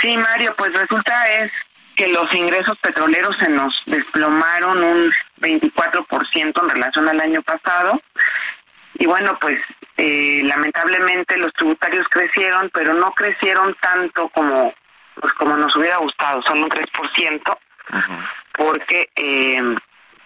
Sí, 0.00 0.16
Mario, 0.16 0.54
pues 0.56 0.72
resulta 0.72 1.28
es 1.30 1.52
que 1.96 2.08
los 2.08 2.32
ingresos 2.32 2.78
petroleros 2.78 3.36
se 3.38 3.50
nos 3.50 3.82
desplomaron 3.86 4.82
un 4.82 5.12
24% 5.40 6.62
en 6.62 6.68
relación 6.68 7.08
al 7.08 7.20
año 7.20 7.42
pasado. 7.42 8.00
Y 8.94 9.06
bueno, 9.06 9.36
pues 9.40 9.58
eh, 9.96 10.42
lamentablemente 10.44 11.36
los 11.36 11.52
tributarios 11.52 12.06
crecieron, 12.08 12.70
pero 12.72 12.94
no 12.94 13.12
crecieron 13.12 13.76
tanto 13.82 14.28
como 14.30 14.72
pues 15.20 15.32
como 15.34 15.56
nos 15.56 15.74
hubiera 15.76 15.98
gustado, 15.98 16.42
solo 16.42 16.64
un 16.64 16.70
3%, 16.70 17.58
porque 18.56 19.10
eh, 19.16 19.76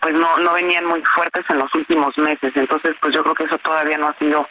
pues 0.01 0.15
no, 0.15 0.37
no 0.39 0.53
venían 0.53 0.85
muy 0.85 1.03
fuertes 1.03 1.45
en 1.49 1.59
los 1.59 1.75
últimos 1.75 2.17
meses. 2.19 2.53
Entonces, 2.55 2.95
pues 3.01 3.15
yo 3.15 3.23
creo 3.23 3.35
que 3.35 3.45
eso 3.45 3.59
todavía 3.59 3.99
no 3.99 4.09
ha 4.09 4.19
sido 4.19 4.49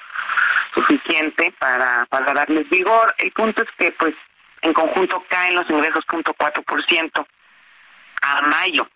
suficiente 0.74 1.54
para, 1.60 2.06
para 2.10 2.34
darles 2.34 2.70
vigor. 2.70 3.14
El 3.18 3.32
punto 3.32 3.62
es 3.62 3.70
que 3.78 3.92
pues 3.92 4.16
en 4.62 4.74
conjunto 4.74 5.24
caen 5.30 5.56
los 5.56 5.70
ingresos 5.70 6.04
0.4% 6.08 7.26
a 8.22 8.42
mayo. 8.42 8.88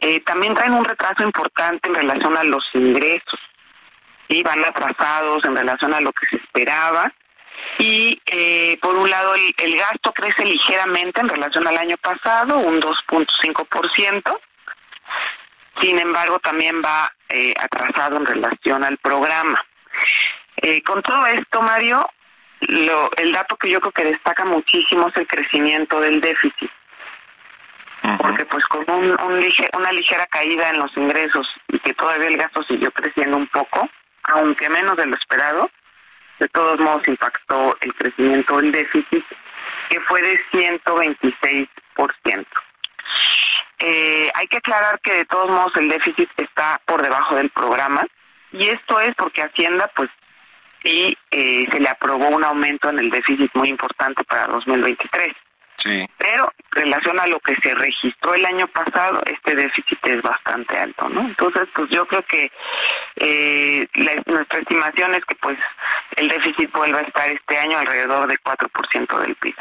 Eh, 0.00 0.20
también 0.20 0.54
traen 0.54 0.74
un 0.74 0.84
retraso 0.84 1.22
importante 1.22 1.88
en 1.88 1.94
relación 1.94 2.36
a 2.36 2.44
los 2.44 2.68
ingresos. 2.74 3.40
y 4.28 4.42
van 4.42 4.64
atrasados 4.64 5.44
en 5.44 5.54
relación 5.54 5.94
a 5.94 6.00
lo 6.00 6.12
que 6.12 6.26
se 6.26 6.36
esperaba 6.36 7.12
Y 7.78 8.20
eh, 8.26 8.78
por 8.80 8.96
un 8.96 9.08
lado 9.10 9.34
el, 9.34 9.76
gasto 9.76 10.12
crece 10.12 10.44
ligeramente 10.44 11.20
en 11.20 11.28
relación 11.28 11.66
al 11.66 11.76
año 11.76 11.96
pasado, 11.98 12.58
un 12.58 12.80
2.5%. 12.80 14.38
Sin 15.80 15.98
embargo, 15.98 16.38
también 16.38 16.82
va 16.82 17.12
eh, 17.28 17.54
atrasado 17.58 18.16
en 18.16 18.26
relación 18.26 18.82
al 18.82 18.96
programa. 18.98 19.62
Eh, 20.56 20.82
con 20.82 21.02
todo 21.02 21.26
esto, 21.26 21.60
Mario, 21.60 22.08
lo, 22.60 23.10
el 23.16 23.32
dato 23.32 23.56
que 23.56 23.68
yo 23.68 23.80
creo 23.80 23.92
que 23.92 24.04
destaca 24.04 24.44
muchísimo 24.44 25.08
es 25.08 25.16
el 25.16 25.26
crecimiento 25.26 26.00
del 26.00 26.20
déficit. 26.20 26.70
Porque 28.18 28.44
pues 28.44 28.64
con 28.66 28.88
un, 28.88 29.16
una 29.74 29.92
ligera 29.92 30.26
caída 30.28 30.70
en 30.70 30.78
los 30.78 30.96
ingresos 30.96 31.48
y 31.66 31.78
que 31.80 31.92
todavía 31.92 32.28
el 32.28 32.36
gasto 32.36 32.62
siguió 32.62 32.92
creciendo 32.92 33.36
un 33.36 33.48
poco, 33.48 33.90
aunque 34.22 34.68
menos 34.68 34.96
de 34.96 35.06
lo 35.06 35.16
esperado, 35.16 35.70
de 36.38 36.48
todos 36.48 36.78
modos 36.80 37.06
impactó 37.08 37.76
el 37.80 37.94
crecimiento 37.94 38.56
del 38.58 38.72
déficit, 38.72 39.24
que 39.88 40.00
fue 40.00 40.22
de 40.22 40.40
126%. 40.52 42.46
Eh, 43.78 44.30
hay 44.34 44.46
que 44.48 44.56
aclarar 44.56 45.00
que 45.00 45.12
de 45.12 45.24
todos 45.26 45.50
modos 45.50 45.76
el 45.76 45.88
déficit 45.88 46.30
está 46.38 46.80
por 46.86 47.02
debajo 47.02 47.36
del 47.36 47.50
programa 47.50 48.06
y 48.52 48.68
esto 48.68 49.00
es 49.00 49.14
porque 49.16 49.42
Hacienda 49.42 49.90
pues 49.94 50.08
sí 50.82 51.16
eh, 51.30 51.66
se 51.70 51.80
le 51.80 51.88
aprobó 51.88 52.28
un 52.28 52.42
aumento 52.44 52.88
en 52.88 52.98
el 52.98 53.10
déficit 53.10 53.50
muy 53.54 53.68
importante 53.68 54.24
para 54.24 54.46
2023. 54.46 55.34
Sí. 55.76 56.08
Pero 56.18 56.52
en 56.76 56.82
relación 56.82 57.20
a 57.20 57.26
lo 57.26 57.38
que 57.40 57.56
se 57.56 57.74
registró 57.74 58.34
el 58.34 58.44
año 58.46 58.66
pasado, 58.68 59.22
este 59.26 59.54
déficit 59.54 59.98
es 60.06 60.22
bastante 60.22 60.76
alto, 60.76 61.08
¿no? 61.08 61.22
Entonces, 61.22 61.68
pues 61.74 61.90
yo 61.90 62.06
creo 62.06 62.22
que 62.22 62.50
eh, 63.16 63.88
nuestra 64.26 64.58
estimación 64.58 65.14
es 65.14 65.24
que 65.24 65.34
pues 65.36 65.58
el 66.16 66.28
déficit 66.28 66.72
vuelva 66.72 67.00
a 67.00 67.02
estar 67.02 67.28
este 67.28 67.58
año 67.58 67.78
alrededor 67.78 68.26
de 68.26 68.38
4% 68.38 69.20
del 69.20 69.34
PIB. 69.36 69.56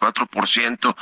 4% 0.00 0.96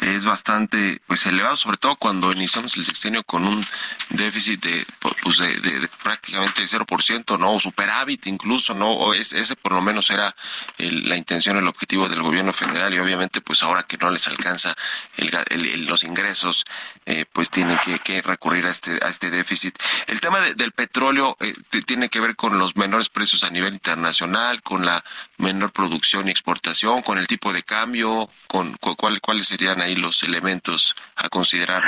es 0.00 0.24
bastante 0.24 1.00
pues 1.06 1.26
elevado, 1.26 1.56
sobre 1.56 1.76
todo 1.76 1.96
cuando 1.96 2.32
iniciamos 2.32 2.76
el 2.76 2.84
sexenio 2.84 3.22
con 3.24 3.44
un 3.44 3.64
déficit 4.10 4.62
de, 4.62 4.84
pues 5.22 5.38
de, 5.38 5.88
prácticamente 6.02 6.62
0%, 6.62 7.38
¿no? 7.38 7.54
O 7.54 7.60
superávit 7.60 8.26
incluso, 8.26 8.74
¿no? 8.74 8.92
O 8.92 9.14
ese 9.14 9.56
por 9.56 9.72
lo 9.72 9.82
menos 9.82 10.10
era 10.10 10.34
la 10.78 11.16
intención, 11.16 11.56
el 11.56 11.68
objetivo 11.68 12.08
del 12.08 12.22
gobierno 12.22 12.52
federal 12.52 12.94
y 12.94 12.98
obviamente 12.98 13.40
pues 13.40 13.62
ahora 13.62 13.84
que 13.84 13.98
no 13.98 14.10
les 14.10 14.26
alcanza 14.28 14.74
el, 15.16 15.86
los 15.86 16.04
ingresos, 16.04 16.64
eh, 17.06 17.24
pues 17.32 17.50
tienen 17.50 17.78
que, 17.78 18.22
recurrir 18.22 18.66
a 18.66 18.70
este, 18.70 18.98
a 19.04 19.08
este 19.08 19.30
déficit. 19.30 19.78
El 20.06 20.20
tema 20.20 20.40
del 20.40 20.72
petróleo 20.72 21.36
eh, 21.40 21.54
tiene 21.86 22.08
que 22.08 22.20
ver 22.20 22.36
con 22.36 22.58
los 22.58 22.76
menores 22.76 23.08
precios 23.08 23.44
a 23.44 23.50
nivel 23.50 23.74
internacional, 23.74 24.62
con 24.62 24.84
la 24.84 25.02
menor 25.38 25.72
producción 25.72 26.28
y 26.28 26.30
exportación, 26.30 27.02
con 27.02 27.18
el 27.18 27.26
tipo 27.26 27.52
de 27.52 27.62
cambio, 27.62 28.28
con, 28.46 28.76
cuáles 28.76 29.46
serían 29.46 29.80
ahí 29.80 29.94
los 29.96 30.22
elementos 30.22 30.94
a 31.16 31.28
considerar. 31.28 31.84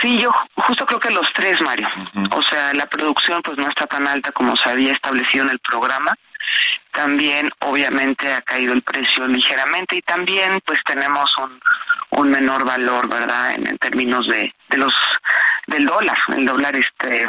Sí, 0.00 0.18
yo 0.18 0.30
justo 0.56 0.84
creo 0.86 1.00
que 1.00 1.10
los 1.10 1.32
tres, 1.32 1.60
Mario. 1.60 1.88
O 2.30 2.42
sea, 2.42 2.74
la 2.74 2.86
producción 2.86 3.42
pues 3.42 3.56
no 3.56 3.68
está 3.68 3.86
tan 3.86 4.06
alta 4.06 4.32
como 4.32 4.56
se 4.56 4.68
había 4.68 4.92
establecido 4.92 5.44
en 5.44 5.50
el 5.50 5.58
programa. 5.58 6.14
También, 6.92 7.50
obviamente, 7.60 8.32
ha 8.32 8.42
caído 8.42 8.74
el 8.74 8.82
precio 8.82 9.26
ligeramente 9.26 9.96
y 9.96 10.02
también 10.02 10.60
pues 10.64 10.78
tenemos 10.84 11.30
un, 11.38 11.60
un 12.10 12.30
menor 12.30 12.64
valor, 12.64 13.08
¿verdad? 13.08 13.54
En, 13.54 13.66
en 13.66 13.78
términos 13.78 14.26
de, 14.26 14.54
de 14.68 14.78
los 14.78 14.94
del 15.66 15.86
dólar. 15.86 16.18
El 16.36 16.44
dólar 16.46 16.76
este 16.76 17.28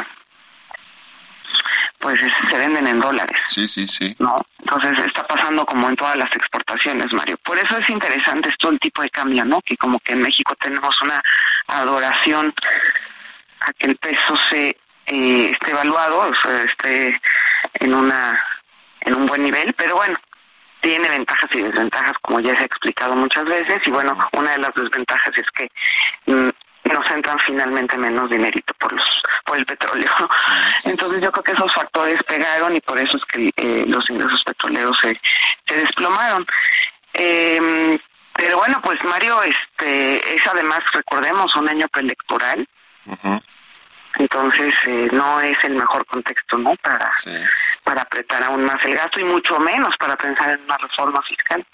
pues 1.98 2.20
se 2.50 2.58
venden 2.58 2.86
en 2.86 3.00
dólares. 3.00 3.38
Sí, 3.46 3.66
sí, 3.66 3.86
sí. 3.88 4.14
¿no? 4.18 4.40
Entonces 4.60 5.06
está 5.06 5.26
pasando 5.26 5.64
como 5.64 5.88
en 5.88 5.96
todas 5.96 6.16
las 6.16 6.32
exportaciones, 6.34 7.12
Mario. 7.12 7.36
Por 7.38 7.58
eso 7.58 7.78
es 7.78 7.88
interesante 7.88 8.48
esto 8.48 8.70
el 8.70 8.78
tipo 8.78 9.02
de 9.02 9.10
cambio, 9.10 9.44
¿no? 9.44 9.60
Que 9.62 9.76
como 9.76 9.98
que 10.00 10.12
en 10.12 10.22
México 10.22 10.54
tenemos 10.60 11.00
una 11.02 11.22
adoración 11.68 12.54
a 13.60 13.72
que 13.72 13.86
el 13.86 13.96
peso 13.96 14.34
se 14.50 14.76
eh, 15.06 15.50
esté 15.52 15.70
evaluado, 15.70 16.30
o 16.30 16.34
sea, 16.34 16.62
esté 16.64 17.20
en 17.74 17.94
una 17.94 18.40
en 19.00 19.14
un 19.14 19.26
buen 19.26 19.42
nivel, 19.42 19.72
pero 19.74 19.94
bueno, 19.94 20.16
tiene 20.80 21.08
ventajas 21.08 21.48
y 21.52 21.62
desventajas 21.62 22.14
como 22.22 22.40
ya 22.40 22.56
se 22.56 22.62
ha 22.62 22.66
explicado 22.66 23.14
muchas 23.14 23.44
veces 23.44 23.80
y 23.86 23.90
bueno, 23.90 24.16
una 24.32 24.52
de 24.52 24.58
las 24.58 24.74
desventajas 24.74 25.32
es 25.36 25.50
que 25.52 25.70
mm, 26.26 26.50
nos 26.88 27.08
entran 27.10 27.38
finalmente 27.40 27.96
menos 27.98 28.30
dinerito 28.30 28.74
por 28.74 28.92
los 28.92 29.22
por 29.44 29.56
el 29.58 29.66
petróleo. 29.66 30.10
Entonces 30.84 31.22
yo 31.22 31.30
creo 31.32 31.44
que 31.44 31.52
esos 31.52 31.72
factores 31.72 32.22
pegaron 32.24 32.74
y 32.74 32.80
por 32.80 32.98
eso 32.98 33.16
es 33.16 33.24
que 33.24 33.50
eh, 33.56 33.84
los 33.86 34.08
ingresos 34.10 34.42
petroleros 34.44 34.98
se, 35.00 35.20
se 35.66 35.76
desplomaron. 35.76 36.46
Eh, 37.14 37.98
pero 38.34 38.58
bueno, 38.58 38.80
pues 38.82 39.02
Mario, 39.04 39.42
este 39.42 40.36
es 40.36 40.46
además, 40.46 40.80
recordemos, 40.92 41.54
un 41.56 41.68
año 41.68 41.88
preelectoral. 41.88 42.68
Entonces 44.18 44.74
eh, 44.86 45.08
no 45.12 45.40
es 45.40 45.56
el 45.64 45.74
mejor 45.76 46.04
contexto, 46.06 46.58
¿no? 46.58 46.74
Para, 46.76 47.10
para 47.84 48.02
apretar 48.02 48.42
aún 48.42 48.64
más 48.64 48.82
el 48.84 48.94
gasto 48.94 49.20
y 49.20 49.24
mucho 49.24 49.58
menos 49.58 49.96
para 49.96 50.16
pensar 50.16 50.50
en 50.50 50.64
una 50.64 50.78
reforma 50.78 51.22
fiscal. 51.22 51.64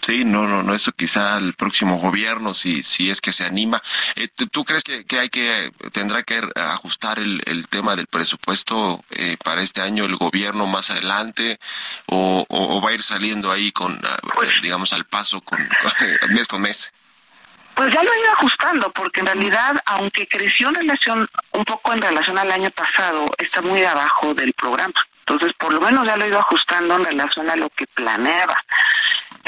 Sí, 0.00 0.24
no, 0.24 0.48
no, 0.48 0.64
no, 0.64 0.74
eso 0.74 0.90
quizá 0.92 1.38
el 1.38 1.54
próximo 1.54 1.98
gobierno, 1.98 2.52
si, 2.54 2.82
si 2.82 3.10
es 3.10 3.20
que 3.20 3.32
se 3.32 3.44
anima. 3.44 3.80
Eh, 4.16 4.28
¿Tú 4.50 4.64
crees 4.64 4.82
que, 4.82 5.04
que, 5.04 5.20
hay 5.20 5.28
que, 5.28 5.72
tendrá 5.92 6.24
que 6.24 6.40
ajustar 6.56 7.20
el, 7.20 7.40
el 7.46 7.68
tema 7.68 7.94
del 7.94 8.08
presupuesto 8.08 9.04
eh, 9.10 9.36
para 9.44 9.62
este 9.62 9.80
año 9.80 10.04
el 10.04 10.16
gobierno 10.16 10.66
más 10.66 10.90
adelante 10.90 11.60
o, 12.06 12.44
o, 12.48 12.80
va 12.80 12.90
a 12.90 12.94
ir 12.94 13.02
saliendo 13.02 13.52
ahí 13.52 13.70
con, 13.70 14.00
ah, 14.04 14.18
pues 14.34 14.50
digamos, 14.62 14.92
al 14.92 15.04
paso 15.04 15.40
con, 15.40 15.68
mes 16.30 16.48
con 16.48 16.62
mes? 16.62 16.92
Pues 17.74 17.94
ya 17.94 18.02
lo 18.02 18.12
ha 18.12 18.18
ido 18.18 18.32
ajustando, 18.32 18.92
porque 18.92 19.20
en 19.20 19.26
realidad, 19.26 19.76
aunque 19.86 20.26
creció 20.26 20.68
en 20.68 20.74
relación, 20.74 21.28
un 21.52 21.64
poco 21.64 21.92
en 21.92 22.02
relación 22.02 22.36
al 22.36 22.50
año 22.50 22.70
pasado, 22.70 23.30
está 23.38 23.62
muy 23.62 23.82
abajo 23.84 24.34
del 24.34 24.52
programa. 24.52 25.00
Entonces, 25.20 25.52
por 25.54 25.72
lo 25.72 25.80
menos 25.80 26.04
ya 26.04 26.16
lo 26.16 26.24
ha 26.24 26.28
ido 26.28 26.40
ajustando 26.40 26.96
en 26.96 27.04
relación 27.04 27.48
a 27.48 27.56
lo 27.56 27.70
que 27.70 27.86
planeaba. 27.86 28.56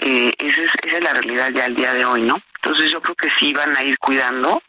Eh, 0.06 0.34
esa, 0.36 0.60
es, 0.60 0.70
esa 0.82 0.98
es 0.98 1.02
la 1.02 1.14
realidad 1.14 1.50
ya 1.50 1.64
al 1.64 1.74
día 1.74 1.94
de 1.94 2.04
hoy, 2.04 2.20
¿no? 2.20 2.38
Entonces 2.56 2.92
yo 2.92 3.00
creo 3.00 3.14
que 3.14 3.30
sí 3.38 3.54
van 3.54 3.74
a 3.74 3.82
ir 3.82 3.98
cuidando, 3.98 4.62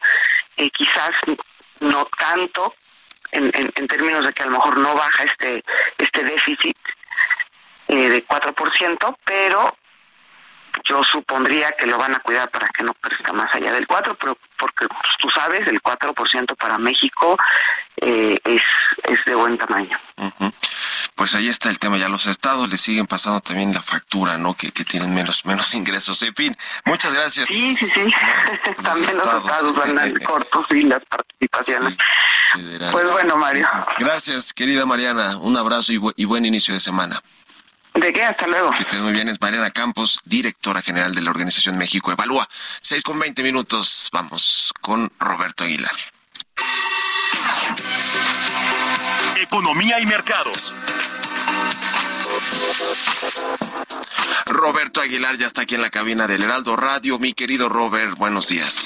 eh, 0.56 0.70
quizás 0.70 1.10
no 1.80 2.08
tanto 2.16 2.74
en, 3.32 3.50
en, 3.54 3.86
términos 3.86 4.24
de 4.24 4.32
que 4.32 4.44
a 4.44 4.46
lo 4.46 4.52
mejor 4.52 4.78
no 4.78 4.94
baja 4.94 5.24
este 5.24 5.62
este 5.98 6.24
déficit 6.24 6.78
eh, 7.88 8.08
de 8.08 8.26
4%, 8.26 9.16
pero 9.24 9.76
yo 10.84 11.04
supondría 11.04 11.72
que 11.72 11.86
lo 11.86 11.98
van 11.98 12.14
a 12.14 12.20
cuidar 12.20 12.48
para 12.50 12.68
que 12.68 12.82
no 12.82 12.94
crezca 12.94 13.34
más 13.34 13.54
allá 13.54 13.74
del 13.74 13.86
4, 13.86 14.14
pero 14.14 14.38
porque 14.56 14.88
pues, 14.88 15.16
tú 15.18 15.28
sabes, 15.28 15.68
el 15.68 15.82
4% 15.82 16.56
para 16.56 16.78
México 16.78 17.36
eh, 17.98 18.38
es, 18.42 18.62
es 19.04 19.24
de 19.26 19.34
buen 19.34 19.58
tamaño. 19.58 19.98
Pues 21.16 21.34
ahí 21.34 21.48
está 21.48 21.70
el 21.70 21.78
tema, 21.78 21.96
ya 21.96 22.08
los 22.08 22.26
estados 22.26 22.68
le 22.68 22.76
siguen 22.76 23.06
pasando 23.06 23.40
también 23.40 23.72
la 23.72 23.80
factura, 23.80 24.36
¿no? 24.36 24.54
Que, 24.54 24.70
que 24.70 24.84
tienen 24.84 25.14
menos 25.14 25.44
menos 25.46 25.74
ingresos. 25.80 26.22
En 26.22 26.34
fin, 26.34 26.56
muchas 26.84 27.12
gracias. 27.12 27.48
Sí, 27.48 27.74
sí, 27.74 27.86
sí. 27.86 27.92
también 28.82 29.16
los 29.16 29.26
estados, 29.26 29.74
van 29.74 29.98
a 29.98 30.12
cortos 30.24 30.66
y 30.70 30.82
las 30.84 31.00
participaciones. 31.06 31.96
pues 32.92 33.12
bueno, 33.12 33.36
Mario. 33.38 33.66
Gracias, 33.98 34.52
querida 34.52 34.84
Mariana. 34.84 35.38
Un 35.38 35.56
abrazo 35.56 35.92
y, 35.92 36.00
y 36.16 36.24
buen 36.26 36.44
inicio 36.44 36.74
de 36.74 36.80
semana. 36.80 37.22
¿De 37.94 38.12
qué? 38.12 38.22
Hasta 38.22 38.46
luego. 38.46 38.72
Que 38.72 38.82
estés 38.82 39.00
muy 39.00 39.12
bien. 39.12 39.28
Es 39.30 39.40
Mariana 39.40 39.70
Campos, 39.70 40.20
directora 40.26 40.82
general 40.82 41.14
de 41.14 41.22
la 41.22 41.30
Organización 41.30 41.78
México 41.78 42.12
Evalúa. 42.12 42.46
Seis 42.82 43.02
con 43.02 43.18
veinte 43.18 43.42
minutos. 43.42 44.10
Vamos 44.12 44.74
con 44.82 45.10
Roberto 45.18 45.64
Aguilar. 45.64 45.94
Economía 49.40 49.98
y 50.00 50.06
mercados. 50.06 50.74
Roberto 54.46 55.00
Aguilar 55.00 55.38
ya 55.38 55.46
está 55.46 55.62
aquí 55.62 55.74
en 55.74 55.82
la 55.82 55.90
cabina 55.90 56.26
del 56.26 56.42
Heraldo 56.42 56.76
Radio. 56.76 57.18
Mi 57.18 57.34
querido 57.34 57.68
Robert, 57.68 58.16
buenos 58.16 58.48
días. 58.48 58.85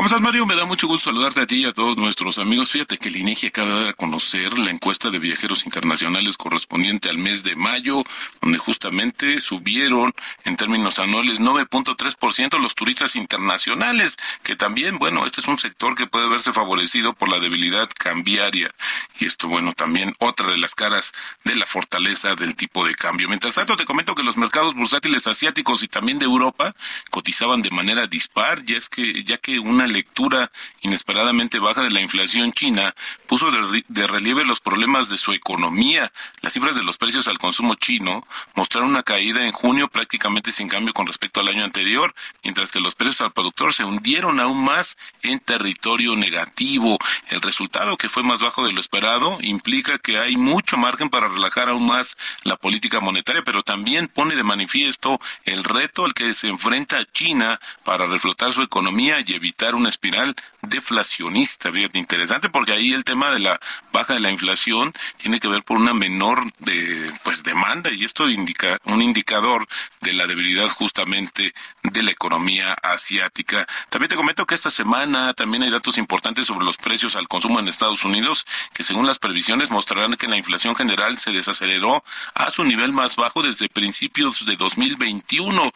¿Cómo 0.00 0.06
estás, 0.06 0.22
Mario? 0.22 0.46
Me 0.46 0.56
da 0.56 0.64
mucho 0.64 0.86
gusto 0.86 1.10
saludarte 1.10 1.42
a 1.42 1.46
ti 1.46 1.56
y 1.56 1.64
a 1.66 1.74
todos 1.74 1.98
nuestros 1.98 2.38
amigos. 2.38 2.70
Fíjate 2.70 2.96
que 2.96 3.10
el 3.10 3.18
INEGI 3.18 3.48
acaba 3.48 3.68
de 3.68 3.80
dar 3.82 3.90
a 3.90 3.92
conocer 3.92 4.58
la 4.58 4.70
encuesta 4.70 5.10
de 5.10 5.18
viajeros 5.18 5.66
internacionales 5.66 6.38
correspondiente 6.38 7.10
al 7.10 7.18
mes 7.18 7.42
de 7.42 7.54
mayo, 7.54 8.02
donde 8.40 8.56
justamente 8.56 9.42
subieron 9.42 10.14
en 10.44 10.56
términos 10.56 11.00
anuales 11.00 11.38
9.3% 11.38 12.58
los 12.58 12.74
turistas 12.74 13.14
internacionales, 13.14 14.16
que 14.42 14.56
también, 14.56 14.98
bueno, 14.98 15.26
este 15.26 15.42
es 15.42 15.48
un 15.48 15.58
sector 15.58 15.94
que 15.94 16.06
puede 16.06 16.30
verse 16.30 16.50
favorecido 16.50 17.12
por 17.12 17.28
la 17.28 17.38
debilidad 17.38 17.90
cambiaria. 17.98 18.70
Y 19.18 19.26
esto, 19.26 19.48
bueno, 19.48 19.74
también 19.74 20.14
otra 20.18 20.50
de 20.50 20.56
las 20.56 20.74
caras 20.74 21.12
de 21.44 21.56
la 21.56 21.66
fortaleza 21.66 22.34
del 22.36 22.56
tipo 22.56 22.86
de 22.86 22.94
cambio. 22.94 23.28
Mientras 23.28 23.56
tanto, 23.56 23.76
te 23.76 23.84
comento 23.84 24.14
que 24.14 24.22
los 24.22 24.38
mercados 24.38 24.74
bursátiles 24.74 25.26
asiáticos 25.26 25.82
y 25.82 25.88
también 25.88 26.18
de 26.18 26.24
Europa 26.24 26.74
cotizaban 27.10 27.60
de 27.60 27.70
manera 27.70 28.06
dispar, 28.06 28.64
ya 28.64 28.78
es 28.78 28.88
que, 28.88 29.22
ya 29.24 29.36
que 29.36 29.58
un 29.58 29.80
una 29.80 29.89
lectura 29.90 30.50
inesperadamente 30.80 31.58
baja 31.58 31.82
de 31.82 31.90
la 31.90 32.00
inflación 32.00 32.52
china 32.52 32.94
puso 33.26 33.50
de, 33.50 34.06
relieve 34.06 34.44
los 34.44 34.60
problemas 34.60 35.08
de 35.08 35.16
su 35.16 35.32
economía. 35.32 36.12
Las 36.40 36.52
cifras 36.52 36.76
de 36.76 36.82
los 36.82 36.96
precios 36.96 37.28
al 37.28 37.38
consumo 37.38 37.74
chino 37.74 38.26
mostraron 38.54 38.90
una 38.90 39.02
caída 39.02 39.44
en 39.44 39.52
junio 39.52 39.88
prácticamente 39.88 40.52
sin 40.52 40.68
cambio 40.68 40.94
con 40.94 41.06
respecto 41.06 41.40
al 41.40 41.48
año 41.48 41.64
anterior, 41.64 42.14
mientras 42.42 42.72
que 42.72 42.80
los 42.80 42.94
precios 42.94 43.20
al 43.20 43.32
productor 43.32 43.72
se 43.72 43.84
hundieron 43.84 44.40
aún 44.40 44.64
más 44.64 44.96
en 45.22 45.38
territorio 45.40 46.16
negativo. 46.16 46.98
El 47.28 47.40
resultado, 47.40 47.96
que 47.96 48.08
fue 48.08 48.22
más 48.22 48.42
bajo 48.42 48.64
de 48.64 48.72
lo 48.72 48.80
esperado, 48.80 49.38
implica 49.42 49.98
que 49.98 50.18
hay 50.18 50.36
mucho 50.36 50.76
margen 50.76 51.10
para 51.10 51.28
relajar 51.28 51.68
aún 51.68 51.86
más 51.86 52.16
la 52.42 52.56
política 52.56 53.00
monetaria, 53.00 53.42
pero 53.42 53.62
también 53.62 54.08
pone 54.08 54.36
de 54.36 54.44
manifiesto 54.44 55.20
el 55.44 55.64
reto 55.64 56.04
al 56.04 56.14
que 56.14 56.34
se 56.34 56.48
enfrenta 56.48 57.04
China 57.12 57.60
para 57.84 58.06
reflotar 58.06 58.52
su 58.52 58.62
economía 58.62 59.16
y 59.24 59.34
evitar 59.34 59.69
una 59.74 59.88
espiral 59.88 60.34
deflacionista. 60.62 61.72
Fíjate, 61.72 61.98
interesante 61.98 62.48
porque 62.48 62.72
ahí 62.72 62.92
el 62.92 63.04
tema 63.04 63.30
de 63.30 63.40
la 63.40 63.60
baja 63.92 64.14
de 64.14 64.20
la 64.20 64.30
inflación 64.30 64.92
tiene 65.16 65.40
que 65.40 65.48
ver 65.48 65.62
por 65.62 65.76
una 65.76 65.94
menor 65.94 66.50
de, 66.58 67.12
pues 67.22 67.42
demanda 67.42 67.90
y 67.90 68.04
esto 68.04 68.28
indica 68.28 68.78
un 68.84 69.02
indicador 69.02 69.66
de 70.00 70.12
la 70.12 70.26
debilidad 70.26 70.68
justamente 70.68 71.52
de 71.82 72.02
la 72.02 72.10
economía 72.10 72.74
asiática. 72.82 73.66
También 73.88 74.08
te 74.08 74.16
comento 74.16 74.46
que 74.46 74.54
esta 74.54 74.70
semana 74.70 75.34
también 75.34 75.62
hay 75.62 75.70
datos 75.70 75.98
importantes 75.98 76.46
sobre 76.46 76.64
los 76.64 76.76
precios 76.76 77.16
al 77.16 77.28
consumo 77.28 77.58
en 77.60 77.68
Estados 77.68 78.04
Unidos 78.04 78.46
que 78.72 78.82
según 78.82 79.06
las 79.06 79.18
previsiones 79.18 79.70
mostrarán 79.70 80.16
que 80.16 80.28
la 80.28 80.36
inflación 80.36 80.74
general 80.74 81.18
se 81.18 81.32
desaceleró 81.32 82.04
a 82.34 82.50
su 82.50 82.64
nivel 82.64 82.92
más 82.92 83.16
bajo 83.16 83.42
desde 83.42 83.68
principios 83.68 84.46
de 84.46 84.56
2021. 84.56 85.72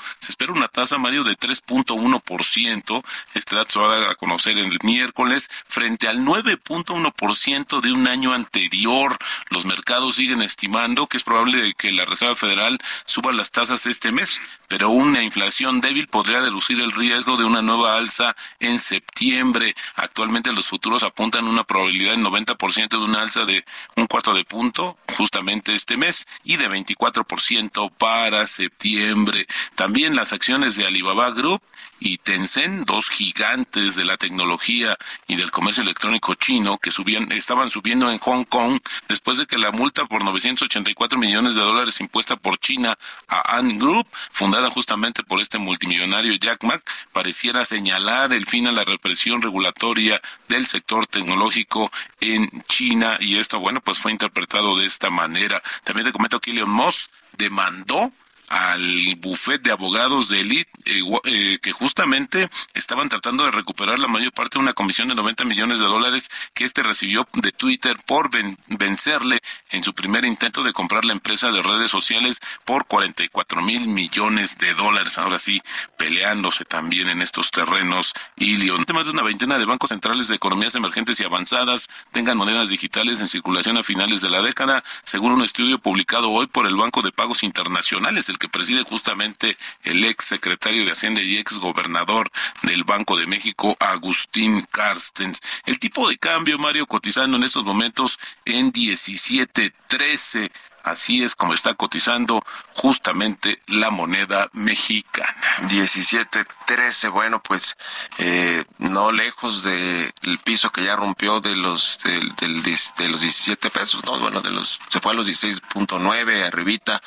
Una 0.51 0.69
tasa, 0.69 0.99
Mario, 0.99 1.25
de 1.25 1.37
3.1%. 1.37 3.05
Este 3.35 3.57
dato 3.57 3.71
se 3.73 3.79
va 3.79 3.93
a 3.93 4.01
dar 4.01 4.11
a 4.11 4.15
conocer 4.15 4.59
el 4.59 4.79
miércoles 4.83 5.51
frente 5.67 6.09
al 6.09 6.21
9.1% 6.21 7.81
de 7.81 7.93
un 7.93 8.07
año 8.07 8.33
anterior. 8.33 9.17
Los 9.51 9.65
mercados 9.67 10.17
siguen 10.17 10.43
estimando 10.43 11.07
que 11.07 11.17
es 11.17 11.25
probable 11.25 11.75
que 11.75 11.93
la 11.93 12.05
Reserva 12.05 12.37
Federal 12.37 12.79
suba 13.05 13.33
las 13.33 13.51
tasas 13.51 13.87
este 13.87 14.13
mes, 14.13 14.41
pero 14.69 14.91
una 14.91 15.23
inflación 15.23 15.81
débil 15.81 16.09
podría 16.09 16.41
deducir 16.41 16.81
el 16.81 16.93
riesgo 16.93 17.37
de 17.37 17.45
una 17.45 17.63
nueva 17.63 17.97
alza 17.97 18.37
en 18.61 18.79
septiembre. 18.79 19.75
Actualmente 19.97 20.53
los 20.53 20.67
futuros 20.67 21.03
apuntan 21.03 21.47
una 21.47 21.65
probabilidad 21.65 22.13
del 22.13 22.25
90% 22.25 22.89
de 22.89 22.97
una 22.97 23.23
alza 23.23 23.45
de 23.45 23.65
un 23.97 24.07
cuarto 24.07 24.35
de 24.35 24.45
punto 24.45 24.97
justamente 25.17 25.73
este 25.73 25.97
mes 25.97 26.27
y 26.43 26.57
de 26.57 26.69
24% 26.69 27.93
para 27.97 28.47
septiembre. 28.47 29.47
También 29.75 30.17
las 30.17 30.33
acciones 30.35 30.77
de 30.77 30.87
Alibaba 30.87 31.31
Group 31.31 31.63
y 32.01 32.19
Tencent, 32.19 32.87
dos 32.87 33.09
gigantes 33.09 33.95
de 33.97 34.05
la 34.05 34.17
tecnología 34.17 34.97
y 35.27 35.37
del 35.37 35.51
comercio 35.51 35.83
electrónico 35.83 36.35
chino 36.35 36.79
que 36.79 36.91
subían, 36.91 37.33
estaban 37.33 37.71
subiendo 37.71 38.11
en 38.11 38.19
Hong 38.19 38.45
Kong 38.45 38.79
después 39.09 39.39
de 39.39 39.47
que 39.47 39.57
la 39.57 39.71
multa 39.71 40.05
por 40.05 40.23
984 40.23 41.19
millones 41.19 41.55
de 41.55 41.63
dólares 41.63 42.01
impuesta 42.01 42.37
por 42.37 42.59
China 42.59 42.99
a 43.29 43.57
Ant 43.57 43.81
Group, 43.81 44.07
fundada 44.31 44.71
justamente 44.71 45.23
por 45.23 45.41
este 45.41 45.59
multimillonario 45.59 46.35
Jack 46.35 46.65
Ma, 46.65 46.81
pareciera 47.13 47.65
señalar 47.65 48.33
el 48.33 48.47
fin 48.47 48.67
a 48.67 48.73
la 48.73 48.85
represión 48.85 49.41
regulatoria 49.41 50.21
del 50.49 50.67
sector 50.67 51.07
tecnológico 51.07 51.91
en 52.21 52.51
China 52.69 53.17
y 53.21 53.39
esto, 53.39 53.61
bueno, 53.61 53.81
pues 53.81 53.99
fue 53.99 54.13
interpretado 54.13 54.77
de 54.77 54.85
esta 54.85 55.11
manera. 55.11 55.63
También 55.85 56.07
te 56.07 56.13
comento 56.13 56.41
que 56.41 56.51
Elon 56.51 56.71
Musk 56.71 57.11
demandó 57.37 58.13
al 58.49 59.17
bufet 59.17 59.63
de 59.63 59.73
abogados 59.73 60.29
de 60.29 60.41
élite 60.41 60.71
eh, 60.87 61.03
eh, 61.25 61.59
que 61.63 61.73
justamente 61.73 62.49
estaban 62.75 63.09
tratando 63.09 63.45
de 63.45 63.51
recuperar 63.51 63.99
la 63.99 64.09
mayor 64.09 64.33
parte 64.33 64.59
de 64.59 64.63
una 64.63 64.73
comisión 64.73 65.09
de 65.09 65.15
90 65.15 65.45
millones 65.45 65.79
de 65.79 65.87
dólares 65.87 66.29
que 66.53 66.65
este 66.65 66.83
recibió 66.83 67.27
de 67.35 67.53
Twitter 67.53 67.97
por 68.07 68.31
vencerle 68.69 69.41
en 69.71 69.83
su 69.83 69.95
primer 69.95 70.25
intento 70.25 70.63
de 70.63 70.73
comprar 70.73 71.05
la 71.05 71.13
empresa 71.13 71.51
de 71.51 71.63
redes 71.63 71.91
sociales 71.91 72.41
por 72.65 72.87
44 72.87 73.63
mil 73.63 73.89
millones 73.89 74.59
de 74.59 74.75
dólares. 74.75 75.19
Ahora 75.19 75.39
sí, 75.39 75.61
peleándose 75.97 76.65
también 76.65 77.09
en 77.09 77.23
estos 77.23 77.51
terrenos. 77.51 78.13
Y 78.37 78.57
León, 78.57 78.85
más 78.93 79.07
de 79.07 79.11
una 79.11 79.23
veintena 79.23 79.59
de 79.59 79.65
bancos 79.65 79.89
centrales 79.89 80.29
de 80.29 80.37
economías 80.37 80.75
emergentes 80.75 81.19
y 81.19 81.25
avanzadas 81.25 81.89
tengan 82.13 82.37
monedas 82.37 82.69
digitales 82.69 83.21
en 83.21 83.27
circulación 83.27 83.77
a 83.77 83.83
finales 83.83 84.21
de 84.21 84.31
la 84.31 84.43
década, 84.43 84.85
según 85.03 85.33
un 85.33 85.43
estudio 85.43 85.79
publicado 85.79 86.31
hoy 86.31 86.47
por 86.47 86.67
el 86.67 86.77
Banco 86.77 87.03
de 87.03 87.13
Pagos 87.13 87.43
Internacionales, 87.43 88.29
el 88.35 88.39
que 88.39 88.49
preside 88.49 88.83
justamente 88.83 89.57
el 89.85 90.05
ex 90.05 90.25
secretario 90.25 90.85
de 90.85 90.91
Hacienda 90.91 91.23
y 91.23 91.39
ex 91.39 91.59
gobernador 91.59 92.31
del 92.63 92.83
Banco 92.83 93.17
de 93.17 93.27
México, 93.27 93.77
Agustín 93.79 94.67
Carstens. 94.71 95.41
El 95.67 95.79
tipo 95.79 96.09
de 96.09 96.19
cambio, 96.19 96.59
Mario, 96.59 96.87
cotizando 96.87 97.37
en 97.37 97.45
estos 97.45 97.65
momentos 97.65 98.19
en 98.45 98.73
17.13 98.73 100.51
Así 100.85 101.23
es 101.23 101.35
como 101.35 101.55
está 101.55 101.75
cotizando 101.75 102.45
justamente 102.75 103.61
la 103.67 103.91
moneda 103.91 104.51
mexicana. 104.53 105.35
17.13, 105.63 107.11
bueno, 107.11 107.43
pues 107.43 107.77
eh, 108.19 108.65
no 108.79 109.11
lejos 109.11 109.63
del 109.63 110.13
piso 110.45 110.71
que 110.71 110.85
ya 110.85 110.95
rompió 110.95 111.41
de 111.41 111.57
los 111.57 112.01
del, 112.05 112.35
de 112.37 113.09
los 113.09 113.21
17 113.21 113.71
pesos, 113.71 114.05
no, 114.05 114.21
bueno, 114.21 114.43
de 114.43 114.51
los 114.51 114.79
se 114.89 115.01
fue 115.01 115.13
a 115.13 115.15
los 115.15 115.27
16.9 115.27 116.47
arribita, 116.47 117.01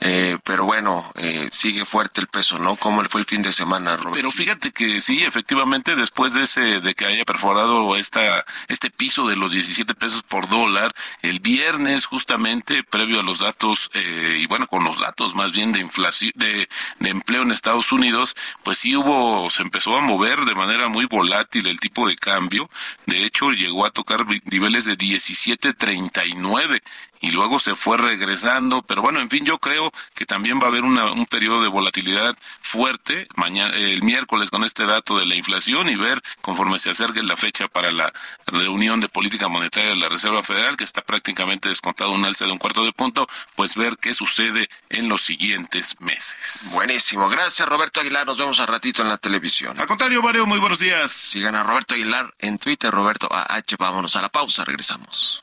eh, 0.00 0.38
pero 0.44 0.64
bueno, 0.64 1.10
eh, 1.16 1.48
sigue 1.50 1.84
fuerte 1.84 2.20
el 2.20 2.28
peso, 2.28 2.58
¿no? 2.58 2.76
¿Cómo 2.76 3.02
le 3.02 3.08
fue 3.08 3.20
el 3.20 3.26
fin 3.26 3.42
de 3.42 3.52
semana, 3.52 3.96
Robert? 3.96 4.14
Pero 4.14 4.30
fíjate 4.30 4.70
que 4.70 5.00
sí, 5.00 5.24
efectivamente, 5.24 5.96
después 5.96 6.34
de 6.34 6.44
ese 6.44 6.80
de 6.80 6.94
que 6.94 7.06
haya 7.06 7.24
perforado 7.24 7.96
esta 7.96 8.44
este 8.68 8.90
piso 8.90 9.26
de 9.26 9.36
los 9.36 9.52
17 9.52 9.94
pesos 9.94 10.22
por 10.22 10.48
dólar, 10.48 10.92
el 11.22 11.40
viernes 11.40 12.06
justamente 12.06 12.84
a 13.16 13.22
los 13.22 13.40
datos, 13.40 13.90
eh, 13.94 14.38
y 14.40 14.46
bueno, 14.46 14.66
con 14.66 14.84
los 14.84 15.00
datos 15.00 15.34
más 15.34 15.52
bien 15.52 15.72
de 15.72 15.80
inflación, 15.80 16.32
de, 16.34 16.68
de 17.00 17.10
empleo 17.10 17.42
en 17.42 17.50
Estados 17.50 17.92
Unidos, 17.92 18.34
pues 18.62 18.78
sí 18.78 18.94
hubo, 18.96 19.48
se 19.50 19.62
empezó 19.62 19.96
a 19.96 20.00
mover 20.00 20.40
de 20.40 20.54
manera 20.54 20.88
muy 20.88 21.06
volátil 21.06 21.66
el 21.66 21.80
tipo 21.80 22.06
de 22.08 22.16
cambio. 22.16 22.68
De 23.06 23.24
hecho, 23.24 23.50
llegó 23.50 23.86
a 23.86 23.90
tocar 23.90 24.26
niveles 24.50 24.84
de 24.84 24.98
17.39 24.98 26.82
y 27.20 27.30
luego 27.30 27.58
se 27.58 27.74
fue 27.74 27.96
regresando, 27.96 28.82
pero 28.82 29.02
bueno, 29.02 29.20
en 29.20 29.30
fin, 29.30 29.44
yo 29.44 29.58
creo 29.58 29.92
que 30.14 30.26
también 30.26 30.60
va 30.60 30.64
a 30.64 30.68
haber 30.68 30.84
un 30.84 31.26
periodo 31.26 31.62
de 31.62 31.68
volatilidad 31.68 32.36
fuerte 32.60 33.26
mañana, 33.34 33.74
el 33.76 34.02
miércoles 34.02 34.50
con 34.50 34.64
este 34.64 34.84
dato 34.84 35.18
de 35.18 35.26
la 35.26 35.34
inflación 35.34 35.88
y 35.88 35.96
ver 35.96 36.20
conforme 36.42 36.78
se 36.78 36.90
acerque 36.90 37.22
la 37.22 37.36
fecha 37.36 37.68
para 37.68 37.90
la 37.90 38.12
reunión 38.46 39.00
de 39.00 39.08
política 39.08 39.48
monetaria 39.48 39.90
de 39.90 39.96
la 39.96 40.08
Reserva 40.08 40.42
Federal, 40.42 40.76
que 40.76 40.84
está 40.84 41.02
prácticamente 41.02 41.68
descontado 41.68 42.12
un 42.12 42.24
alza 42.24 42.44
de 42.44 42.52
un 42.52 42.58
cuarto 42.58 42.84
de 42.84 42.92
punto, 42.92 43.26
pues 43.56 43.76
ver 43.76 43.96
qué 43.98 44.14
sucede 44.14 44.68
en 44.90 45.08
los 45.08 45.22
siguientes 45.22 46.00
meses. 46.00 46.72
Buenísimo, 46.74 47.28
gracias 47.28 47.68
Roberto 47.68 48.00
Aguilar, 48.00 48.26
nos 48.26 48.38
vemos 48.38 48.60
a 48.60 48.66
ratito 48.66 49.02
en 49.02 49.08
la 49.08 49.18
televisión. 49.18 49.78
Al 49.78 49.86
contrario, 49.86 50.22
Mario, 50.22 50.46
muy 50.46 50.58
buenos 50.58 50.78
días. 50.78 51.10
Sigan 51.10 51.56
a 51.56 51.62
Roberto 51.62 51.94
Aguilar 51.94 52.32
en 52.38 52.58
Twitter, 52.58 52.90
Roberto 52.90 53.28
AH, 53.30 53.76
vámonos 53.78 54.16
a 54.16 54.22
la 54.22 54.28
pausa, 54.28 54.64
regresamos. 54.64 55.42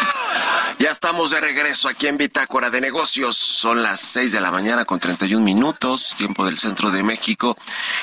Ya 0.81 0.89
estamos 0.89 1.29
de 1.29 1.39
regreso 1.39 1.87
aquí 1.87 2.07
en 2.07 2.17
Bitácora 2.17 2.71
de 2.71 2.81
Negocios. 2.81 3.37
Son 3.37 3.83
las 3.83 4.01
6 4.01 4.31
de 4.31 4.41
la 4.41 4.49
mañana 4.49 4.83
con 4.83 4.99
31 4.99 5.45
minutos, 5.45 6.15
tiempo 6.17 6.43
del 6.43 6.57
centro 6.57 6.89
de 6.89 7.03
México. 7.03 7.55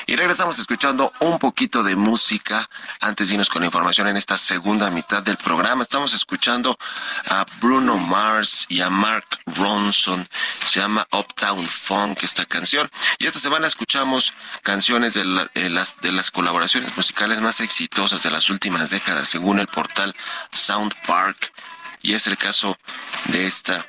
Y 0.07 0.15
regresamos 0.15 0.59
escuchando 0.59 1.11
un 1.19 1.39
poquito 1.39 1.83
de 1.83 1.97
música 1.97 2.69
antes 3.01 3.27
de 3.27 3.33
irnos 3.33 3.49
con 3.49 3.63
la 3.63 3.65
información 3.65 4.07
en 4.07 4.15
esta 4.15 4.37
segunda 4.37 4.89
mitad 4.91 5.21
del 5.21 5.35
programa. 5.35 5.83
Estamos 5.83 6.13
escuchando 6.13 6.77
a 7.27 7.45
Bruno 7.59 7.97
Mars 7.97 8.65
y 8.69 8.79
a 8.79 8.89
Mark 8.89 9.27
Ronson. 9.57 10.25
Se 10.53 10.79
llama 10.79 11.05
Uptown 11.11 11.61
Funk 11.61 12.23
esta 12.23 12.45
canción. 12.45 12.89
Y 13.17 13.27
esta 13.27 13.39
semana 13.39 13.67
escuchamos 13.67 14.33
canciones 14.63 15.15
de, 15.15 15.49
de 15.53 15.69
las, 15.69 15.99
de 15.99 16.13
las 16.13 16.31
colaboraciones 16.31 16.95
musicales 16.95 17.41
más 17.41 17.59
exitosas 17.59 18.23
de 18.23 18.31
las 18.31 18.49
últimas 18.49 18.89
décadas, 18.89 19.27
según 19.27 19.59
el 19.59 19.67
portal 19.67 20.15
Sound 20.53 20.93
Park. 21.05 21.51
Y 22.01 22.13
es 22.13 22.27
el 22.27 22.37
caso 22.37 22.77
de 23.25 23.47
esta, 23.47 23.85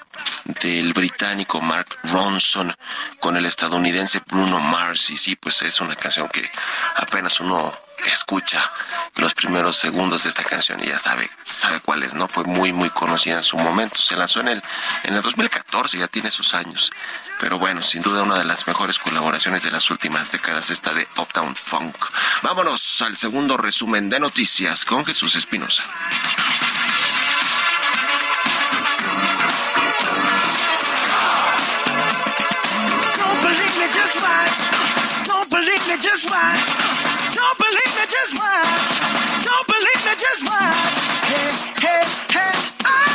del 0.62 0.92
británico 0.92 1.61
Mark 1.61 1.87
Ronson 2.05 2.75
con 3.20 3.37
el 3.37 3.46
estadounidense 3.46 4.20
Bruno 4.27 4.59
Mars. 4.59 5.11
Y 5.11 5.16
sí, 5.16 5.37
pues 5.37 5.62
es 5.62 5.81
una 5.81 5.94
canción 5.94 6.29
que 6.29 6.49
apenas 6.96 7.38
uno 7.40 7.73
escucha 8.07 8.70
los 9.16 9.35
primeros 9.35 9.77
segundos 9.77 10.23
de 10.23 10.31
esta 10.31 10.42
canción 10.42 10.83
y 10.83 10.88
ya 10.88 10.99
sabe, 10.99 11.29
sabe 11.44 11.81
cuál 11.81 12.03
es, 12.03 12.14
¿no? 12.14 12.29
Fue 12.29 12.44
muy, 12.44 12.73
muy 12.73 12.90
conocida 12.90 13.38
en 13.38 13.42
su 13.42 13.57
momento. 13.59 14.01
Se 14.01 14.16
lanzó 14.16 14.40
en 14.40 14.49
el, 14.49 14.62
en 15.05 15.14
el 15.14 15.23
2014, 15.23 15.99
ya 15.99 16.09
tiene 16.09 16.31
sus 16.31 16.55
años. 16.55 16.90
Pero 17.40 17.59
bueno, 17.59 17.83
sin 17.83 18.03
duda 18.03 18.23
una 18.23 18.38
de 18.38 18.44
las 18.44 18.66
mejores 18.66 18.99
colaboraciones 18.99 19.62
de 19.62 19.70
las 19.70 19.90
últimas 19.90 20.33
décadas, 20.33 20.70
esta 20.70 20.94
de 20.94 21.07
Uptown 21.16 21.55
Funk. 21.55 21.96
Vámonos 22.42 23.03
al 23.03 23.16
segundo 23.16 23.57
resumen 23.57 24.09
de 24.09 24.20
noticias 24.20 24.85
con 24.85 25.05
Jesús 25.05 25.37
Espinosa. 25.37 25.85
Believe 35.61 35.87
me, 35.88 35.96
just 35.99 36.31
watch. 36.31 36.59
Don't 37.35 37.59
believe 37.59 37.92
me, 37.96 38.07
just 38.09 38.35
watch. 38.35 39.44
Don't 39.44 39.66
believe 39.66 40.03
me, 40.07 40.14
just 40.16 40.46
watch. 40.46 40.75
Hey, 41.29 41.53
hey, 41.85 42.05
hey, 42.33 42.53
oh! 42.87 43.10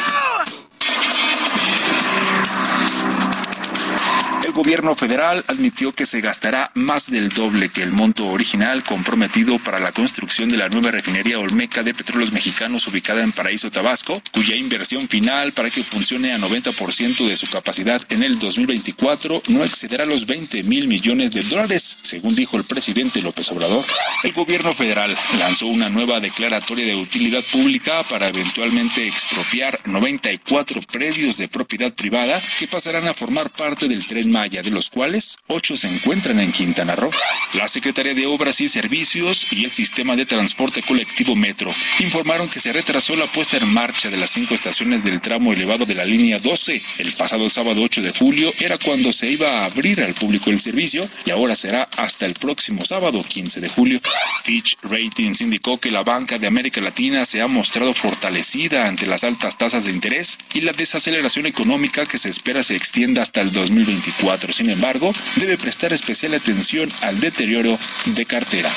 Gobierno 4.55 4.95
federal 4.95 5.43
admitió 5.47 5.91
que 5.91 6.05
se 6.05 6.21
gastará 6.21 6.71
más 6.75 7.11
del 7.11 7.27
doble 7.27 7.67
que 7.67 7.83
el 7.83 7.91
monto 7.91 8.27
original 8.27 8.85
comprometido 8.85 9.59
para 9.59 9.81
la 9.81 9.91
construcción 9.91 10.47
de 10.47 10.55
la 10.55 10.69
nueva 10.69 10.91
refinería 10.91 11.39
Olmeca 11.39 11.83
de 11.83 11.93
Petróleos 11.93 12.31
Mexicanos 12.31 12.87
ubicada 12.87 13.21
en 13.21 13.33
Paraíso, 13.33 13.69
Tabasco, 13.69 14.21
cuya 14.31 14.55
inversión 14.55 15.09
final 15.09 15.51
para 15.51 15.69
que 15.69 15.83
funcione 15.83 16.31
a 16.31 16.37
90% 16.37 17.27
de 17.27 17.35
su 17.35 17.47
capacidad 17.47 18.01
en 18.07 18.23
el 18.23 18.39
2024 18.39 19.43
no 19.49 19.61
excederá 19.65 20.05
los 20.05 20.25
20 20.25 20.63
mil 20.63 20.87
millones 20.87 21.31
de 21.31 21.43
dólares, 21.43 21.97
según 22.01 22.33
dijo 22.33 22.55
el 22.55 22.63
presidente 22.63 23.21
López 23.21 23.51
Obrador. 23.51 23.83
El 24.23 24.31
gobierno 24.31 24.73
federal 24.73 25.17
lanzó 25.37 25.67
una 25.67 25.89
nueva 25.89 26.21
declaratoria 26.21 26.85
de 26.85 26.95
utilidad 26.95 27.43
pública 27.51 28.03
para 28.03 28.29
eventualmente 28.29 29.05
expropiar 29.05 29.81
94 29.83 30.79
predios 30.89 31.35
de 31.35 31.49
propiedad 31.49 31.93
privada 31.93 32.41
que 32.57 32.69
pasarán 32.69 33.05
a 33.09 33.13
formar 33.13 33.51
parte 33.51 33.89
del 33.89 34.05
tren 34.05 34.31
de 34.49 34.69
los 34.69 34.91
cuales 34.91 35.37
ocho 35.47 35.75
se 35.75 35.87
encuentran 35.87 36.39
en 36.39 36.51
Quintana 36.51 36.95
Roo. 36.95 37.09
La 37.53 37.67
Secretaría 37.67 38.13
de 38.13 38.27
Obras 38.27 38.61
y 38.61 38.67
Servicios 38.67 39.47
y 39.49 39.65
el 39.65 39.71
Sistema 39.71 40.15
de 40.15 40.27
Transporte 40.27 40.83
Colectivo 40.83 41.35
Metro 41.35 41.73
informaron 41.99 42.47
que 42.47 42.61
se 42.61 42.71
retrasó 42.71 43.15
la 43.15 43.25
puesta 43.25 43.57
en 43.57 43.67
marcha 43.67 44.11
de 44.11 44.17
las 44.17 44.29
cinco 44.29 44.53
estaciones 44.53 45.03
del 45.03 45.19
tramo 45.19 45.51
elevado 45.51 45.85
de 45.85 45.95
la 45.95 46.05
línea 46.05 46.37
12. 46.37 46.79
El 46.99 47.13
pasado 47.13 47.49
sábado 47.49 47.81
8 47.81 48.03
de 48.03 48.11
julio 48.11 48.53
era 48.59 48.77
cuando 48.77 49.11
se 49.11 49.31
iba 49.31 49.61
a 49.61 49.65
abrir 49.65 50.01
al 50.01 50.13
público 50.13 50.51
el 50.51 50.59
servicio 50.59 51.09
y 51.25 51.31
ahora 51.31 51.55
será 51.55 51.89
hasta 51.97 52.27
el 52.27 52.35
próximo 52.35 52.85
sábado 52.85 53.23
15 53.23 53.61
de 53.61 53.69
julio. 53.69 53.99
Fitch 54.43 54.77
Ratings 54.83 55.41
indicó 55.41 55.79
que 55.79 55.89
la 55.89 56.03
banca 56.03 56.37
de 56.37 56.45
América 56.45 56.81
Latina 56.81 57.25
se 57.25 57.41
ha 57.41 57.47
mostrado 57.47 57.95
fortalecida 57.95 58.85
ante 58.87 59.07
las 59.07 59.23
altas 59.23 59.57
tasas 59.57 59.85
de 59.85 59.91
interés 59.91 60.37
y 60.53 60.61
la 60.61 60.71
desaceleración 60.71 61.47
económica 61.47 62.05
que 62.05 62.19
se 62.19 62.29
espera 62.29 62.61
se 62.61 62.75
extienda 62.75 63.23
hasta 63.23 63.41
el 63.41 63.51
2024. 63.51 64.34
Sin 64.51 64.69
embargo, 64.69 65.13
debe 65.37 65.57
prestar 65.57 65.93
especial 65.93 66.33
atención 66.33 66.91
al 67.01 67.19
deterioro 67.21 67.79
de 68.05 68.25
cartera. 68.25 68.69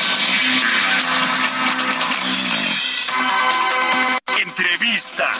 Entrevista. 4.40 5.32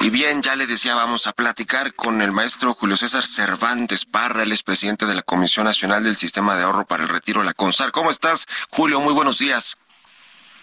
Y 0.00 0.10
bien, 0.10 0.42
ya 0.42 0.56
le 0.56 0.66
decía, 0.66 0.94
vamos 0.94 1.26
a 1.26 1.32
platicar 1.32 1.92
con 1.92 2.22
el 2.22 2.32
maestro 2.32 2.72
Julio 2.72 2.96
César 2.96 3.26
Cervantes 3.26 4.06
Parra, 4.06 4.42
el 4.42 4.58
presidente 4.64 5.04
de 5.04 5.14
la 5.14 5.22
Comisión 5.22 5.66
Nacional 5.66 6.02
del 6.02 6.16
Sistema 6.16 6.56
de 6.56 6.62
Ahorro 6.62 6.86
para 6.86 7.02
el 7.02 7.10
Retiro, 7.10 7.42
la 7.42 7.52
CONSAR. 7.52 7.92
¿Cómo 7.92 8.10
estás, 8.10 8.46
Julio? 8.70 9.00
Muy 9.00 9.12
buenos 9.12 9.38
días. 9.38 9.76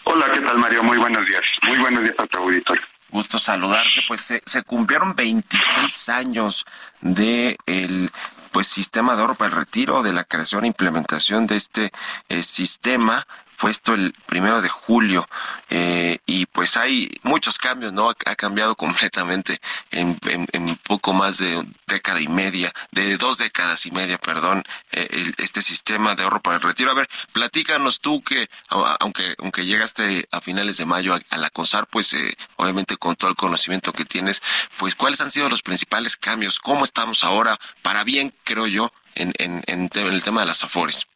Hola, 0.06 0.32
¿qué 0.32 0.40
tal, 0.42 0.60
Mario? 0.60 0.84
Muy 0.84 0.98
buenos 0.98 1.26
días. 1.26 1.42
Muy 1.64 1.80
buenos 1.80 2.04
días 2.04 2.16
a 2.20 2.26
tu 2.28 2.38
auditorio. 2.38 2.84
Gusto 3.10 3.40
saludarte. 3.40 4.04
Pues 4.08 4.22
se, 4.22 4.64
cumplieron 4.64 5.16
26 5.16 6.10
años 6.10 6.66
de 7.02 7.58
el 7.66 8.12
pues 8.52 8.68
sistema 8.68 9.16
de 9.16 9.22
ahorro 9.22 9.36
para 9.36 9.50
el 9.50 9.58
retiro, 9.58 10.04
de 10.04 10.14
la 10.14 10.24
creación 10.24 10.64
e 10.64 10.68
implementación 10.68 11.48
de 11.48 11.56
este 11.56 11.92
eh, 12.30 12.44
sistema. 12.44 13.26
Fue 13.66 13.72
esto 13.72 13.96
el 13.96 14.14
primero 14.28 14.62
de 14.62 14.70
julio 14.70 15.28
eh, 15.72 16.20
y 16.28 16.46
pues 16.46 16.78
hay 16.78 17.10
muchos 17.24 17.58
cambios, 17.58 17.94
¿no? 17.94 18.12
Ha, 18.12 18.36
cambiado 18.36 18.76
completamente 18.86 19.60
en, 19.90 20.20
en, 20.28 20.76
poco 20.84 21.14
más 21.14 21.40
de 21.40 21.66
década 21.88 22.22
y 22.22 22.28
media, 22.28 22.72
de 22.92 23.18
dos 23.18 23.40
décadas 23.40 23.88
y 23.88 23.90
media, 23.90 24.20
perdón, 24.20 24.62
eh, 24.92 25.08
el, 25.10 25.34
este 25.40 25.64
sistema 25.64 26.14
de 26.14 26.22
ahorro 26.22 26.44
para 26.44 26.58
el 26.58 26.62
retiro. 26.62 26.92
A 26.92 26.94
ver, 26.94 27.10
platícanos 27.34 28.02
tú 28.02 28.22
que, 28.22 28.52
aunque 28.70 29.34
aunque 29.40 29.66
llegaste 29.66 30.28
a 30.30 30.42
finales 30.42 30.78
de 30.78 30.86
mayo 30.86 31.16
a, 31.16 31.22
a 31.32 31.38
la 31.38 31.50
pues 31.90 32.14
eh, 32.14 32.38
obviamente 32.58 32.98
con 32.98 33.16
todo 33.16 33.32
el 33.32 33.36
conocimiento 33.36 33.94
que 33.94 34.06
tienes, 34.06 34.44
pues 34.78 34.94
cuáles 34.94 35.22
han 35.22 35.32
sido 35.32 35.50
los 35.50 35.64
principales 35.64 36.18
cambios, 36.18 36.60
cómo 36.60 36.84
estamos 36.84 37.24
ahora, 37.24 37.60
para 37.82 38.04
bien, 38.04 38.32
creo 38.44 38.68
yo, 38.68 38.92
en, 39.16 39.34
en 39.40 39.90
el 39.92 40.22
tema 40.22 40.42
de 40.42 40.46
las 40.46 40.64
AFORES. 40.64 41.08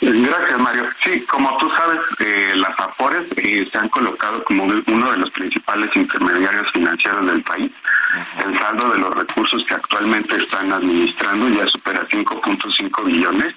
Gracias, 0.00 0.58
Mario. 0.60 0.88
Sí, 1.02 1.20
como 1.22 1.56
tú 1.58 1.68
sabes, 1.76 1.98
eh, 2.20 2.52
las 2.56 2.78
AFORES 2.78 3.26
eh, 3.36 3.68
se 3.70 3.78
han 3.78 3.88
colocado 3.88 4.44
como 4.44 4.64
uno 4.64 5.10
de 5.10 5.16
los 5.16 5.30
principales 5.32 5.90
intermediarios 5.96 6.70
financieros 6.72 7.26
del 7.26 7.42
país. 7.42 7.72
El 8.44 8.58
saldo 8.58 8.90
de 8.90 8.98
los 8.98 9.14
recursos 9.14 9.64
que 9.64 9.74
actualmente 9.74 10.36
están 10.36 10.72
administrando 10.72 11.48
ya 11.48 11.66
supera 11.66 12.06
5.5 12.08 13.04
billones 13.04 13.54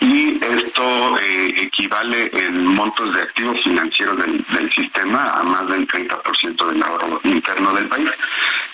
y 0.00 0.38
esto 0.44 1.18
eh, 1.20 1.54
equivale 1.56 2.30
en 2.32 2.66
montos 2.66 3.12
de 3.14 3.22
activos 3.22 3.60
financieros 3.62 4.18
del, 4.18 4.44
del 4.50 4.70
sistema 4.72 5.30
a 5.30 5.42
más 5.42 5.66
del 5.68 5.86
30% 5.88 6.68
del 6.68 6.82
ahorro 6.82 7.20
interno 7.24 7.72
del 7.72 7.88
país. 7.88 8.08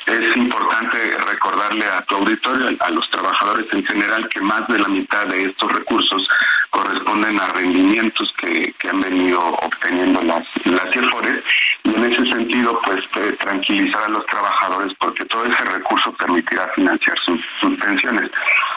Es 0.07 0.37
importante 0.37 0.99
recordarle 1.27 1.87
a 1.87 2.03
tu 2.03 2.17
auditorio, 2.17 2.77
a 2.81 2.91
los 2.91 3.09
trabajadores 3.09 3.67
en 3.73 3.87
general, 3.87 4.29
que 4.29 4.41
más 4.41 4.67
de 4.69 4.79
la 4.79 4.89
mitad 4.89 5.27
de 5.27 5.45
estos 5.45 5.73
recursos 5.73 6.29
corresponden 6.75 7.41
a 7.41 7.47
rendimientos 7.51 8.35
que, 8.41 8.75
que 8.81 8.89
han 8.89 9.01
venido 9.01 9.41
obteniendo 9.41 10.21
las, 10.23 10.45
las 10.65 10.93
CIFORES 10.93 11.45
y 11.85 11.95
en 11.95 12.13
ese 12.13 12.27
sentido 12.27 12.81
pues 12.85 13.09
tranquilizar 13.39 14.03
a 14.03 14.09
los 14.09 14.27
trabajadores 14.27 14.93
porque 14.99 15.25
todo 15.27 15.45
ese 15.45 15.65
recurso 15.65 16.13
permitirá 16.15 16.69
financiar 16.75 17.17
sus, 17.21 17.41
sus 17.61 17.79
pensiones. 17.79 18.29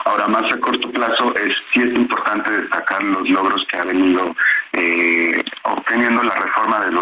Ahora 0.06 0.28
más 0.28 0.52
a 0.52 0.60
corto 0.60 0.92
plazo 0.92 1.34
es 1.36 1.56
sí 1.74 1.80
es 1.82 1.94
importante 1.94 2.50
destacar 2.52 3.02
los 3.04 3.28
logros 3.30 3.66
que 3.68 3.78
ha 3.78 3.84
venido 3.84 4.36
eh, 4.78 5.44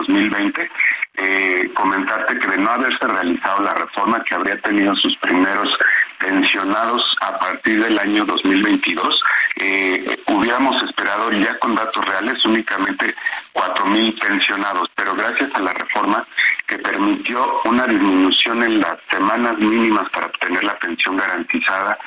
2020. 0.05 0.69
Eh, 1.17 1.71
comentarte 1.73 2.38
que 2.38 2.47
de 2.47 2.57
no 2.57 2.69
haberse 2.69 3.07
realizado 3.07 3.63
la 3.63 3.73
reforma 3.73 4.21
que 4.23 4.35
habría 4.35 4.57
tenido 4.61 4.95
sus 4.95 5.15
primeros 5.17 5.77
pensionados 6.19 7.15
a 7.21 7.39
partir 7.39 7.81
del 7.81 7.97
año 7.97 8.25
2022, 8.25 9.21
eh, 9.57 10.17
hubiéramos 10.27 10.81
esperado 10.83 11.31
ya 11.31 11.57
con 11.59 11.75
datos 11.75 12.05
reales 12.05 12.43
únicamente 12.45 13.15
4.000 13.53 14.19
pensionados, 14.19 14.89
pero 14.95 15.15
gracias 15.15 15.49
a 15.53 15.59
la 15.59 15.73
reforma 15.73 16.27
que 16.67 16.80
permitió 16.80 17.62
una 17.65 17.86
disminución 17.86 18.63
en 18.63 18.80
las 18.80 18.97
semanas 19.10 19.58
mínimas 19.58 20.10
para 20.10 20.28
obtener 20.28 20.63
la 20.63 20.78
pensión 20.80 21.17
garantizada 21.17 21.97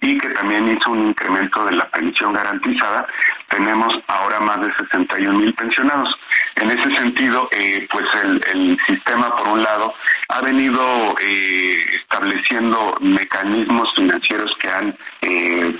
y 0.00 0.16
que 0.18 0.28
también 0.28 0.68
hizo 0.68 0.90
un 0.90 1.08
incremento 1.08 1.64
de 1.64 1.72
la 1.72 1.88
pensión 1.88 2.32
garantizada, 2.32 3.06
tenemos 3.50 3.98
ahora 4.06 4.38
más 4.40 4.60
de 4.60 4.72
61 4.74 5.38
mil 5.38 5.54
pensionados. 5.54 6.16
En 6.54 6.70
ese 6.70 6.96
sentido, 6.96 7.48
eh, 7.50 7.86
pues 7.90 8.06
el, 8.22 8.78
sistema, 8.86 9.34
por 9.36 9.48
un 9.48 9.62
lado, 9.62 9.94
ha 10.28 10.40
venido 10.40 11.16
eh, 11.20 11.84
estableciendo 11.96 12.96
mecanismos 13.00 13.92
financieros 13.94 14.54
que 14.60 14.68
han 14.68 14.96
eh, 15.22 15.76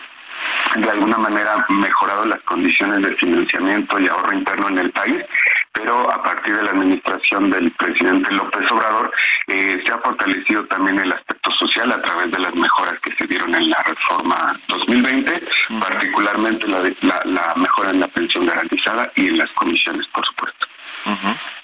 de 0.76 0.90
alguna 0.90 1.18
manera 1.18 1.64
mejorado 1.68 2.24
las 2.26 2.40
condiciones 2.42 3.02
de 3.02 3.16
financiamiento 3.16 3.98
y 3.98 4.08
ahorro 4.08 4.32
interno 4.32 4.68
en 4.68 4.78
el 4.78 4.90
país, 4.90 5.24
pero 5.72 6.10
a 6.10 6.22
partir 6.22 6.56
de 6.56 6.62
la 6.62 6.70
administración 6.70 7.50
del 7.50 7.70
presidente 7.72 8.32
López 8.32 8.70
Obrador 8.70 9.12
eh, 9.46 9.82
se 9.84 9.92
ha 9.92 9.98
fortalecido 9.98 10.64
también 10.66 10.98
el 10.98 11.12
aspecto 11.12 11.50
social 11.52 11.92
a 11.92 12.02
través 12.02 12.30
de 12.30 12.38
las 12.38 12.54
mejoras 12.54 12.98
que 13.00 13.14
se 13.16 13.26
dieron 13.26 13.54
en 13.54 13.70
la 13.70 13.82
reforma 13.82 14.60
2020, 14.68 15.42
particularmente 15.80 16.66
la, 16.66 16.82
la, 17.24 17.54
mejora 17.56 17.90
en 17.90 18.00
la 18.00 18.08
pensión 18.08 18.46
garantizada 18.46 19.10
y 19.16 19.28
en 19.28 19.38
las 19.38 19.50
comisiones, 19.52 20.06
por 20.08 20.24
supuesto. 20.26 20.66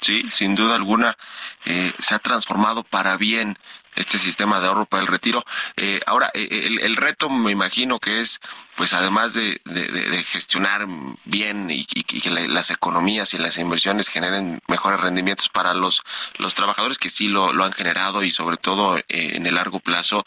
Sí, 0.01 0.25
sin 0.31 0.55
duda 0.55 0.77
alguna 0.77 1.17
eh, 1.65 1.93
se 1.99 2.15
ha 2.15 2.19
transformado 2.19 2.83
para 2.83 3.17
bien 3.17 3.59
este 3.97 4.19
sistema 4.19 4.61
de 4.61 4.67
ahorro 4.69 4.87
para 4.87 5.03
el 5.03 5.07
retiro. 5.07 5.45
Eh, 5.77 6.01
ahora, 6.07 6.31
eh, 6.35 6.49
el, 6.51 6.81
el, 6.81 6.97
reto 6.97 7.29
me 7.29 7.53
imagino 7.53 7.99
que 8.01 8.21
es, 8.21 8.41
pues 8.77 8.93
además 8.93 9.35
de, 9.35 9.61
de, 9.65 10.25
gestionar 10.25 10.87
bien 11.25 11.71
y, 11.71 11.85
que 11.85 12.31
las 12.31 12.71
economías 12.71 13.35
y 13.35 13.39
las 13.39 13.59
inversiones 13.59 14.09
generen 14.09 14.61
mejores 14.69 15.01
rendimientos 15.01 15.49
para 15.49 15.75
los, 15.75 16.03
los 16.39 16.55
trabajadores 16.55 16.99
que 16.99 17.11
sí 17.11 17.29
lo, 17.29 17.53
lo 17.53 17.65
han 17.65 17.73
generado 17.73 18.23
y 18.23 18.31
sobre 18.31 18.57
todo 18.57 18.99
eh, 18.99 19.05
en 19.09 19.47
el 19.47 19.55
largo 19.55 19.81
plazo, 19.81 20.25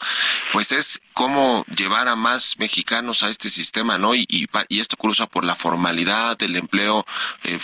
pues 0.52 0.72
es 0.72 1.00
cómo 1.12 1.64
llevar 1.74 2.08
a 2.08 2.16
más 2.16 2.58
mexicanos 2.58 3.22
a 3.22 3.28
este 3.28 3.50
sistema, 3.50 3.98
¿no? 3.98 4.14
Y, 4.14 4.26
y, 4.28 4.48
y 4.68 4.80
esto 4.80 4.96
cruza 4.96 5.26
por 5.26 5.44
la 5.44 5.56
formalidad 5.56 6.36
del 6.38 6.56
empleo 6.56 7.04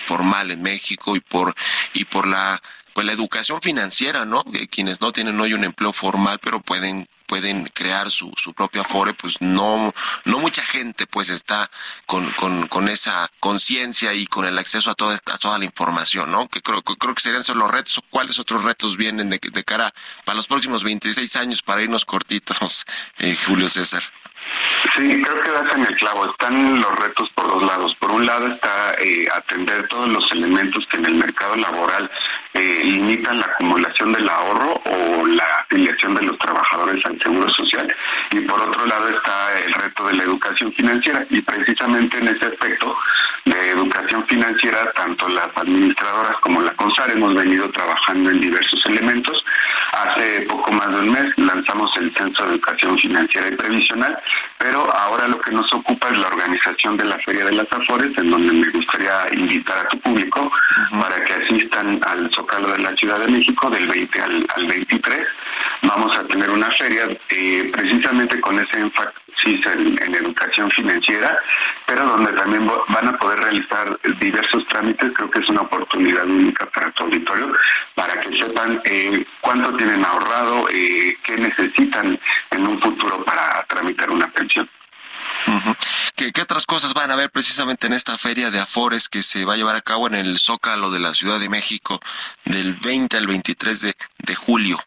formal 0.07 0.51
en 0.51 0.63
México 0.63 1.17
y 1.17 1.21
por, 1.21 1.55
y 1.93 2.05
por 2.05 2.27
la 2.27 2.61
pues 2.95 3.07
la 3.07 3.13
educación 3.13 3.61
financiera, 3.61 4.25
¿no? 4.25 4.45
De 4.47 4.69
quienes 4.69 5.01
no 5.01 5.13
tienen 5.13 5.39
hoy 5.41 5.53
un 5.53 5.65
empleo 5.65 5.93
formal, 5.93 6.39
pero 6.39 6.61
pueden 6.61 7.07
pueden 7.27 7.65
crear 7.75 8.11
su, 8.11 8.33
su 8.37 8.53
propio 8.53 8.83
afore, 8.83 9.15
pues 9.15 9.41
no, 9.41 9.93
no 10.25 10.39
mucha 10.39 10.63
gente 10.63 11.07
pues 11.07 11.31
está 11.31 11.71
con, 12.07 12.31
con, 12.33 12.69
con 12.69 12.89
esa 12.89 13.31
conciencia 13.41 14.13
y 14.13 14.27
con 14.27 14.45
el 14.45 14.59
acceso 14.59 14.91
a 14.91 14.95
toda 14.95 15.15
esta, 15.15 15.37
toda 15.39 15.59
la 15.59 15.65
información, 15.65 16.31
¿no? 16.31 16.49
Que 16.49 16.61
creo, 16.61 16.83
creo 16.83 17.15
que 17.15 17.23
serían 17.23 17.41
esos 17.41 17.57
los 17.57 17.71
retos, 17.71 18.01
cuáles 18.11 18.39
otros 18.39 18.63
retos 18.63 18.97
vienen 18.97 19.31
de, 19.31 19.41
de 19.41 19.65
cara 19.65 19.93
para 20.25 20.37
los 20.37 20.47
próximos 20.47 20.85
26 20.85 21.37
años 21.37 21.63
para 21.63 21.83
irnos 21.83 22.05
cortitos, 22.05 22.85
eh, 23.19 23.37
Julio 23.47 23.69
César. 23.69 24.03
Sí, 24.97 25.23
creo 25.23 25.43
que 25.43 25.51
das 25.51 25.75
en 25.75 25.85
el 25.85 25.97
clavo. 25.97 26.27
Están 26.27 26.81
los 26.81 26.99
retos 27.01 27.29
por 27.31 27.49
dos 27.49 27.63
lados. 27.65 27.95
Por 27.97 28.13
un 28.13 28.27
lado 28.27 28.47
está 28.47 28.95
eh, 29.01 29.27
atender 29.35 29.89
todos 29.89 30.13
los 30.13 30.31
elementos 30.33 30.87
que 30.87 30.99
en 30.99 31.07
el 31.07 31.15
mercado 31.15 31.57
laboral 31.57 32.11
eh, 32.53 32.81
limitan 32.85 33.41
la 33.41 33.47
acumulación 33.47 34.13
del 34.13 34.29
ahorro 34.29 34.81
o 34.85 35.27
la 35.27 35.45
afiliación 35.61 36.15
de 36.15 36.23
los 36.23 36.39
trabajadores 36.39 37.05
al 37.07 37.21
Seguro 37.21 37.49
Social. 37.51 37.95
Y 38.31 38.41
por 38.43 38.61
otro 38.61 38.87
lado 38.87 39.09
está 39.09 39.59
el 39.61 39.73
reto 39.75 40.07
de 40.07 40.15
la 40.15 40.25
educación 40.25 40.73
financiera. 40.73 41.27
Y 41.31 41.41
precisamente 41.41 42.19
en 42.19 42.29
ese 42.29 42.47
aspecto 42.47 42.97
de 43.45 43.71
educación 43.71 44.25
financiera, 44.27 44.91
tanto 44.93 45.29
las 45.29 45.49
administradoras 45.57 46.37
como 46.41 46.63
la 46.63 46.73
CONSAR 46.75 47.11
hemos 47.11 47.35
venido 47.35 47.71
trabajando 47.71 48.31
en 48.31 48.41
diversos 48.41 48.85
elementos. 48.87 49.45
Hace 49.93 50.43
poco 50.43 50.73
más 50.73 50.91
de 50.91 50.99
un 51.01 51.11
mes 51.11 51.39
lanzamos 51.39 51.95
el 51.97 52.13
Censo 52.15 52.45
de 52.45 52.55
Educación 52.55 52.99
Financiera 52.99 53.49
y 53.49 53.57
Previsional 53.57 54.19
pero 54.59 54.93
ahora 54.95 55.29
lo 55.29 55.41
que 55.41 55.51
nos 55.51 55.73
ocupa 55.73 56.09
es 56.09 56.19
la 56.19 56.29
organización 56.29 56.97
de 56.97 57.05
la 57.05 57.19
Feria 57.19 57.45
de 57.45 57.53
las 57.53 57.71
Afores, 57.73 58.17
en 58.17 58.31
donde 58.31 58.53
me 58.53 58.71
gustaría 58.71 59.29
invitar 59.33 59.87
a 59.87 59.89
tu 59.89 59.99
público 60.01 60.51
para 60.91 61.25
que 61.25 61.35
asistan 61.35 62.01
al 62.07 62.31
Zócalo 62.35 62.73
de 62.73 62.79
la 62.79 62.97
Ciudad 62.97 63.19
de 63.19 63.29
México 63.29 63.71
del 63.71 63.87
20 63.87 64.21
al, 64.21 64.67
23. 64.67 65.27
Vamos 65.83 66.17
a 66.17 66.25
tener 66.25 66.51
una 66.51 66.71
feria 66.73 67.09
eh, 67.29 67.71
precisamente 67.73 68.41
con 68.41 68.59
ese 68.59 68.79
énfasis 68.79 69.24
en, 69.45 70.03
en, 70.03 70.15
educación 70.15 70.71
financiera, 70.71 71.39
pero 71.87 72.07
donde 72.07 72.33
también 72.33 72.71
van 72.89 73.09
a 73.09 73.19
poder 73.19 73.41
realizar 73.41 73.99
diversos 74.21 74.67
trámites. 74.69 75.13
Creo 75.15 75.31
que 75.31 75.41
es 75.41 75.49
una 75.49 75.63
oportunidad 75.63 76.25
única 76.25 76.67
para 76.67 76.91
tu 76.93 77.05
auditorio, 77.05 77.53
para 77.95 78.21
que 78.21 78.37
sepan 78.39 78.81
eh, 78.85 79.25
cuánto 79.41 79.77
tienen 79.77 80.05
ahorrado, 80.05 80.69
eh, 80.71 81.17
qué 81.25 81.37
necesitan 81.37 82.19
en 82.51 82.67
un 82.67 82.81
futuro 82.81 83.25
para 83.25 83.65
tramitar 83.69 84.11
una 84.11 84.31
pensión. 84.31 84.69
¿Qué, 86.17 86.33
otras 86.41 86.65
cosas 86.65 86.95
van 86.95 87.11
a 87.11 87.17
ver 87.17 87.31
precisamente 87.31 87.87
en 87.87 87.93
esta 87.93 88.17
feria 88.17 88.51
de 88.51 88.61
Afores 88.61 89.09
que 89.09 89.23
se 89.23 89.45
va 89.45 89.55
a 89.55 89.57
llevar 89.57 89.77
a 89.77 89.83
cabo 89.83 90.07
en 90.07 90.15
el 90.15 90.39
Zócalo 90.39 90.91
de 90.91 91.01
la 91.01 91.13
Ciudad 91.13 91.39
de 91.39 91.49
México 91.49 92.01
del 92.45 92.75
20 92.75 93.17
al 93.17 93.27
23 93.27 93.81
de, 93.81 93.97
de 94.19 94.35
julio? 94.35 94.79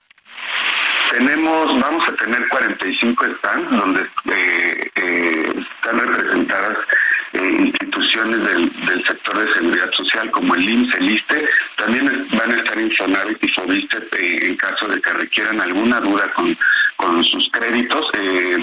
Tenemos, 1.12 1.80
vamos 1.80 2.04
a 2.08 2.12
tener 2.14 2.48
45 2.50 3.26
stands 3.38 3.72
donde 3.72 4.02
eh, 4.02 4.92
eh, 4.96 5.54
están 5.56 6.00
representadas 6.00 6.78
eh, 7.34 7.56
instituciones 7.60 8.40
del, 8.40 8.72
sector 9.06 9.38
de 9.38 9.54
seguridad 9.54 9.90
social 9.92 10.30
como 10.32 10.56
el 10.56 10.70
IMSS, 10.70 10.96
el 10.96 11.10
ISTE, 11.12 11.50
también 11.78 12.28
van 12.32 12.52
a 12.52 12.60
estar 12.60 12.80
Infonavit 12.80 13.44
y 13.44 13.48
Fobiste 13.50 13.98
en 14.48 14.58
caso 14.58 14.88
de 14.88 15.02
que 15.02 15.14
requieran 15.14 15.62
alguna 15.62 16.02
duda 16.02 16.30
con, 16.34 16.58
con 16.98 17.24
sus 17.24 17.50
créditos, 17.52 18.12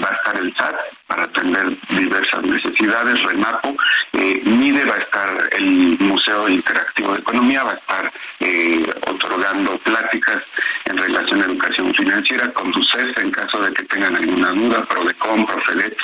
va 0.03 0.09
a 0.09 0.15
estar 0.15 0.37
el 0.37 0.55
SAT 0.55 0.75
para 1.07 1.23
atender 1.23 1.77
diversas 1.89 2.43
necesidades, 2.43 3.23
RENAPO, 3.23 3.75
MIDE 4.13 4.85
va 4.85 4.95
a 4.95 4.99
estar 4.99 5.49
el 5.53 5.97
Museo 5.99 6.49
Interactivo 6.49 7.13
de 7.13 7.19
Economía, 7.19 7.63
va 7.63 7.71
a 7.71 7.75
estar 7.75 8.13
otorgando 9.07 9.77
pláticas 9.79 10.43
en 10.85 10.97
relación 10.97 11.41
a 11.41 11.45
educación 11.45 11.93
financiera, 11.93 12.51
con 12.53 12.73
CES 12.73 13.17
en 13.17 13.31
caso 13.31 13.61
de 13.61 13.73
que 13.73 13.83
tengan 13.83 14.15
alguna 14.15 14.51
duda, 14.51 14.85
PRODECOM, 14.85 15.45
PROFEDET, 15.45 15.97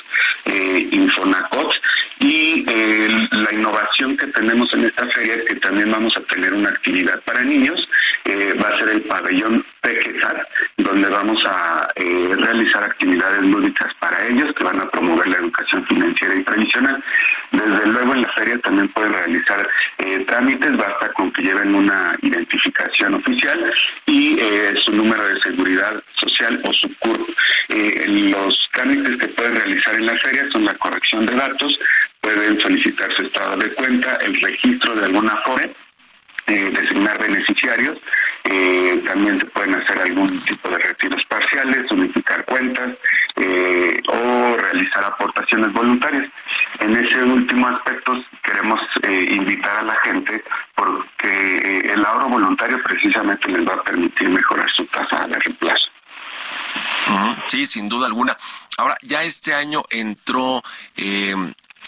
eh, 0.45 0.89
Infonacot, 0.91 1.73
y 2.21 2.63
eh, 2.67 3.27
la 3.32 3.51
innovación 3.51 4.15
que 4.15 4.27
tenemos 4.27 4.71
en 4.73 4.86
esta 4.86 5.08
feria 5.08 5.36
es 5.36 5.45
que 5.45 5.56
también 5.56 5.89
vamos 5.89 6.15
a 6.15 6.21
tener 6.21 6.54
una 6.54 6.69
actividad 6.69 7.19
para 7.21 7.41
niños, 7.43 7.89
eh, 8.25 8.54
va 8.63 8.69
a 8.69 8.77
ser 8.77 8.89
el 8.89 9.01
pabellón 9.01 9.65
Pequezar, 9.82 10.47
donde 10.77 11.10
vamos 11.10 11.43
a 11.43 11.88
eh, 11.95 12.36
realizar 12.38 12.84
actividades 12.84 13.41
lúdicas 13.41 13.91
para 13.99 14.27
ellos 14.27 14.54
que 14.54 14.63
van 14.63 14.80
a 14.80 14.88
promover 14.91 15.27
la 15.27 15.38
educación 15.38 15.84
financiera 15.88 16.36
y 16.36 16.43
previsional. 16.43 17.04
Desde 17.51 17.88
luego 17.88 18.13
en 18.13 18.21
la 18.21 18.32
feria 18.34 18.60
también 18.60 18.88
pueden 18.89 19.13
realizar 19.13 19.67
trámites, 20.27 20.77
basta 20.77 21.12
con 21.13 21.32
que 21.32 21.41
lleven 21.41 21.73
una 21.73 22.15
identificación 22.21 23.15
oficial 23.15 23.73
y 24.06 24.38
su 24.84 24.91
número 24.91 25.23
de 25.27 25.41
seguridad 25.41 26.04
social 26.13 26.62
o 26.63 26.71
su 26.73 26.95
CURP. 26.99 27.27
los 28.32 28.69
trámites 28.73 29.17
que 29.17 29.27
pueden 29.30 29.56
realizar 29.56 29.95
en 29.95 30.06
la 30.06 30.17
feria 30.17 30.47
son 30.51 30.65
la 30.65 30.73
corrección 30.75 31.25
de 31.25 31.36
datos, 31.36 31.80
pueden 32.21 32.60
solicitar 32.62 33.12
su 33.13 33.23
estado 33.23 33.58
de 33.58 33.73
cuenta, 33.73 34.15
el 34.17 34.39
registro 34.39 34.95
de 34.95 35.06
alguna 35.06 35.36
FORE, 35.38 35.73
eh, 36.47 36.71
designar 36.73 37.19
beneficiarios, 37.19 37.97
eh, 38.43 39.01
también 39.06 39.38
se 39.39 39.45
pueden 39.45 39.75
hacer 39.75 39.99
algún 39.99 40.39
tipo 40.39 40.69
de 40.69 40.77
retiros 40.77 41.23
parciales, 41.25 41.91
unificar 41.91 42.45
cuentas 42.45 42.95
eh, 43.36 44.01
o 44.08 44.58
realizar 44.58 45.04
aportaciones 45.04 45.71
voluntarias. 45.73 46.30
En 46.80 46.95
ese 46.95 47.23
último 47.23 47.67
aspecto 47.67 48.23
queremos 48.43 48.80
invitar 49.04 49.77
a 49.77 49.84
la 49.84 49.95
gente 50.04 50.43
porque 50.75 51.91
el 51.93 52.06
ahorro 52.06 52.30
voluntario 52.30 52.82
precisamente 52.84 53.47
les 53.49 53.67
va 53.67 53.75
a 53.75 53.84
permitir 53.84 54.30
mejorar 54.30 54.69
su 54.71 54.86
tasa 54.86 55.27
de 55.27 55.38
reemplazo. 55.39 55.91
Sí, 57.48 57.65
sin 57.65 57.89
duda 58.02 58.08
alguna. 58.08 58.37
Ahora, 58.77 58.97
ya 59.02 59.23
este 59.23 59.54
año 59.54 59.83
entró 59.89 60.63
eh, 60.97 61.35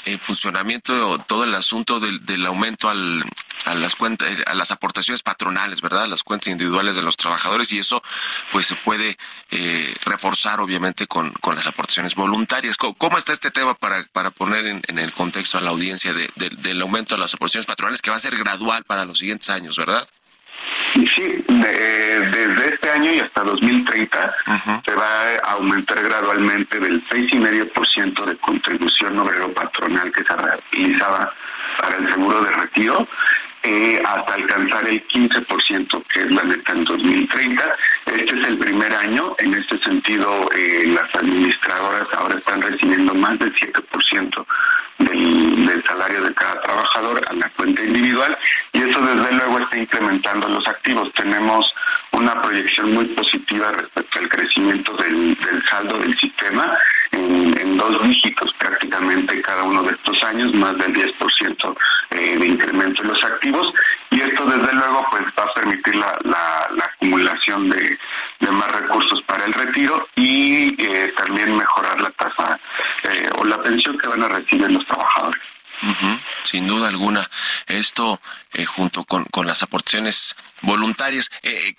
en 0.05 0.20
funcionamiento 0.20 1.18
todo 1.28 1.43
el 1.43 1.55
asunto 1.55 1.99
del, 1.99 2.26
del 2.26 2.45
aumento 2.45 2.89
al, 2.89 3.24
a 3.66 3.76
las 3.76 3.95
cuentas, 3.95 4.30
a 4.45 4.53
las 4.53 4.72
aportaciones 4.72 5.22
patronales, 5.22 5.82
¿verdad? 5.82 6.07
Las 6.07 6.24
cuentas 6.24 6.49
individuales 6.49 6.95
de 6.95 7.01
los 7.01 7.16
trabajadores 7.16 7.72
y 7.72 7.80
eso 7.80 8.03
pues 8.51 8.68
se 8.68 8.76
puede 8.76 9.18
eh, 9.51 9.95
reforzar 10.05 10.59
obviamente 10.59 11.07
con, 11.07 11.32
con 11.34 11.55
las 11.55 11.68
aportaciones 11.68 12.16
voluntarias. 12.16 12.78
¿Cómo, 12.78 13.18
está 13.18 13.34
este 13.34 13.51
tema 13.51 13.74
para, 13.76 14.03
para 14.11 14.32
poner 14.32 14.66
en, 14.66 14.82
en 14.88 14.99
el 14.99 15.11
contexto 15.14 15.57
a 15.57 15.61
la 15.61 15.72
audiencia 15.72 16.14
de, 16.14 16.30
del 16.36 16.82
aumento 16.82 17.16
de 17.16 17.22
las 17.22 17.34
aportaciones 17.34 17.66
patronales 17.66 18.01
que 18.01 18.11
va 18.11 18.18
a 18.18 18.22
ser 18.22 18.38
gradual 18.38 18.84
para 18.84 19.05
los 19.05 19.20
siguientes 19.20 19.49
años, 19.49 19.78
¿verdad? 19.78 20.07
Sí, 20.93 21.43
desde 21.47 22.74
este 22.74 22.89
año 22.89 23.11
y 23.14 23.20
hasta 23.20 23.43
2030 23.43 24.36
se 24.86 24.95
va 24.95 25.22
a 25.43 25.51
aumentar 25.53 26.01
gradualmente 26.01 26.80
del 26.80 27.03
6,5% 27.07 28.26
de 28.26 28.38
contribución 28.38 29.20
obrero 29.20 29.51
patronal 29.53 30.11
que 30.11 30.24
se 30.24 30.36
realizaba 30.36 31.34
para 31.80 31.97
el 31.97 32.14
seguro 32.14 32.41
de 32.41 32.51
retiro 32.51 33.07
eh, 33.66 34.01
hasta 34.05 34.34
alcanzar 34.34 34.86
el 34.88 35.07
15%, 35.07 36.03
que 36.07 36.20
es 36.20 36.32
la 36.32 36.43
meta 36.43 36.74
en 36.74 36.84
2030. 36.84 37.76
Este 38.07 38.36
es 38.36 38.47
el 38.47 38.57
primer 38.57 38.93
año. 38.93 39.36
En 39.39 39.53
este 39.53 39.80
sentido, 39.80 40.49
eh, 40.53 40.84
las 40.88 41.16
administradoras 41.16 42.07
ahora 42.14 42.36
están 42.36 42.61
recibiendo 42.61 43.14
más 43.16 43.39
del 43.39 43.53
7% 43.55 44.45
del, 45.06 45.84
salario 45.86 46.24
de 46.24 46.34
cada 46.34 46.62
trabajador 46.62 47.22
a 47.30 47.34
la 47.34 47.49
cuenta 47.49 47.84
individual 47.84 48.38
y 48.72 48.82
eso 48.82 48.99
desde 49.01 49.32
luego 49.34 49.60
está 49.60 49.78
incrementando 49.78 50.47
los 50.47 50.66
activos. 50.68 51.12
Tenemos 51.14 51.74
una 52.12 52.41
proyección 52.41 52.93
muy 52.93 53.06
positiva 53.08 53.72
respecto 53.72 54.20
al 54.20 54.30
crecimiento 54.30 54.93
del, 54.93 55.38
saldo 55.70 55.99
del 55.99 56.18
sistema 56.18 56.78
en, 57.12 57.78
dos 57.78 58.04
dígitos 58.04 58.54
prácticamente 58.54 59.41
cada 59.41 59.64
uno 59.64 59.84
de 59.84 59.93
estos 59.93 60.22
años, 60.24 60.54
más 60.54 60.78
del 60.78 60.93
10% 60.93 61.76
eh, 62.12 62.38
de 62.38 62.47
incremento 62.47 63.01
en 63.01 63.08
los 63.10 63.24
activos 63.24 63.74
y 64.14 64.22
esto 64.22 64.45
desde 64.45 64.74
luego 64.74 65.05
pues 65.09 65.24
va 65.38 65.43
a 65.43 65.53
permitir 65.53 65.95
la, 65.95 66.20
acumulación 66.84 67.70
de, 67.70 67.97
más 68.51 68.72
recursos 68.72 69.22
para 69.24 69.45
el 69.45 69.53
retiro 69.53 70.07
y 70.16 70.82
eh, 70.82 71.11
también 71.18 71.57
mejorar 71.57 71.99
la 71.99 72.11
tasa 72.11 72.59
eh, 73.03 73.30
o 73.38 73.43
la 73.45 73.61
pensión 73.61 73.97
que 73.97 74.07
van 74.07 74.22
a 74.24 74.28
recibir 74.28 74.72
los 74.72 74.86
trabajadores. 74.86 75.41
sin 76.43 76.68
duda 76.68 76.89
alguna. 76.89 77.28
Esto 77.68 78.22
eh, 78.53 78.66
junto 78.66 79.03
con, 79.03 79.26
con, 79.26 79.47
las 79.47 79.64
aportaciones 79.64 80.36
voluntarias. 80.61 81.32
Eh, 81.41 81.74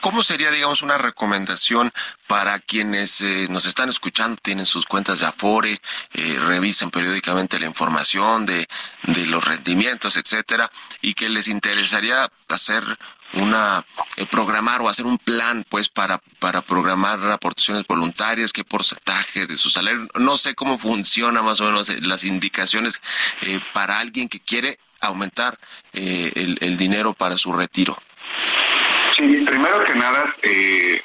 ¿Cómo 0.00 0.24
sería, 0.24 0.50
digamos, 0.50 0.82
una 0.82 0.98
recomendación 0.98 1.92
para 2.26 2.58
quienes 2.58 3.20
eh, 3.20 3.46
nos 3.50 3.66
están 3.66 3.88
escuchando, 3.88 4.36
tienen 4.42 4.66
sus 4.66 4.84
cuentas 4.84 5.20
de 5.20 5.26
Afore, 5.26 5.80
eh, 6.14 6.38
revisan 6.40 6.90
periódicamente 6.90 7.58
la 7.58 7.66
información 7.66 8.46
de, 8.46 8.68
de 9.04 9.26
los 9.26 9.44
rendimientos, 9.44 10.16
etcétera, 10.16 10.70
y 11.02 11.14
que 11.14 11.28
les 11.28 11.46
interesaría 11.46 12.28
hacer 12.48 12.84
una 13.34 13.84
eh, 14.16 14.26
programar 14.26 14.80
o 14.80 14.88
hacer 14.88 15.06
un 15.06 15.18
plan 15.18 15.64
pues 15.68 15.88
para 15.88 16.18
para 16.38 16.62
programar 16.62 17.20
aportaciones 17.30 17.84
voluntarias 17.84 18.52
qué 18.52 18.62
porcentaje 18.62 19.48
de 19.48 19.58
su 19.58 19.68
salario 19.68 20.06
no 20.14 20.36
sé 20.36 20.54
cómo 20.54 20.78
funciona 20.78 21.42
más 21.42 21.60
o 21.60 21.64
menos 21.64 21.88
las 22.02 22.22
indicaciones 22.22 23.00
para 23.72 23.98
alguien 23.98 24.28
que 24.28 24.38
quiere 24.38 24.78
aumentar 25.00 25.58
el, 25.92 26.56
el 26.60 26.76
dinero 26.76 27.14
para 27.14 27.36
su 27.36 27.52
retiro 27.52 28.00
Sí, 29.16 29.44
primero 29.46 29.82
que 29.84 29.94
nada 29.94 30.34
eh, 30.42 31.00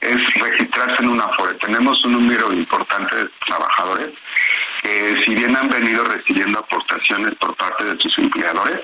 es 0.00 0.34
registrarse 0.34 1.02
en 1.02 1.08
una 1.08 1.28
FORE. 1.28 1.54
Tenemos 1.54 2.04
un 2.04 2.12
número 2.12 2.52
importante 2.52 3.14
de 3.14 3.28
trabajadores 3.46 4.10
que 4.82 5.22
si 5.24 5.34
bien 5.34 5.56
han 5.56 5.68
venido 5.68 6.04
recibiendo 6.04 6.58
aportaciones 6.58 7.34
por 7.36 7.54
parte 7.56 7.84
de 7.84 7.98
sus 7.98 8.18
empleadores, 8.18 8.82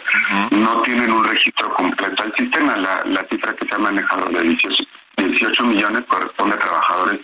no 0.50 0.82
tienen 0.82 1.12
un 1.12 1.24
registro 1.24 1.74
completo 1.74 2.22
al 2.22 2.34
sistema. 2.34 2.76
La, 2.76 3.02
la 3.04 3.26
cifra 3.28 3.54
que 3.54 3.66
se 3.66 3.74
ha 3.74 3.78
manejado 3.78 4.26
de 4.30 4.40
18, 4.40 4.84
18 5.16 5.64
millones 5.64 6.04
corresponde 6.06 6.54
a 6.54 6.58
trabajadores 6.58 7.20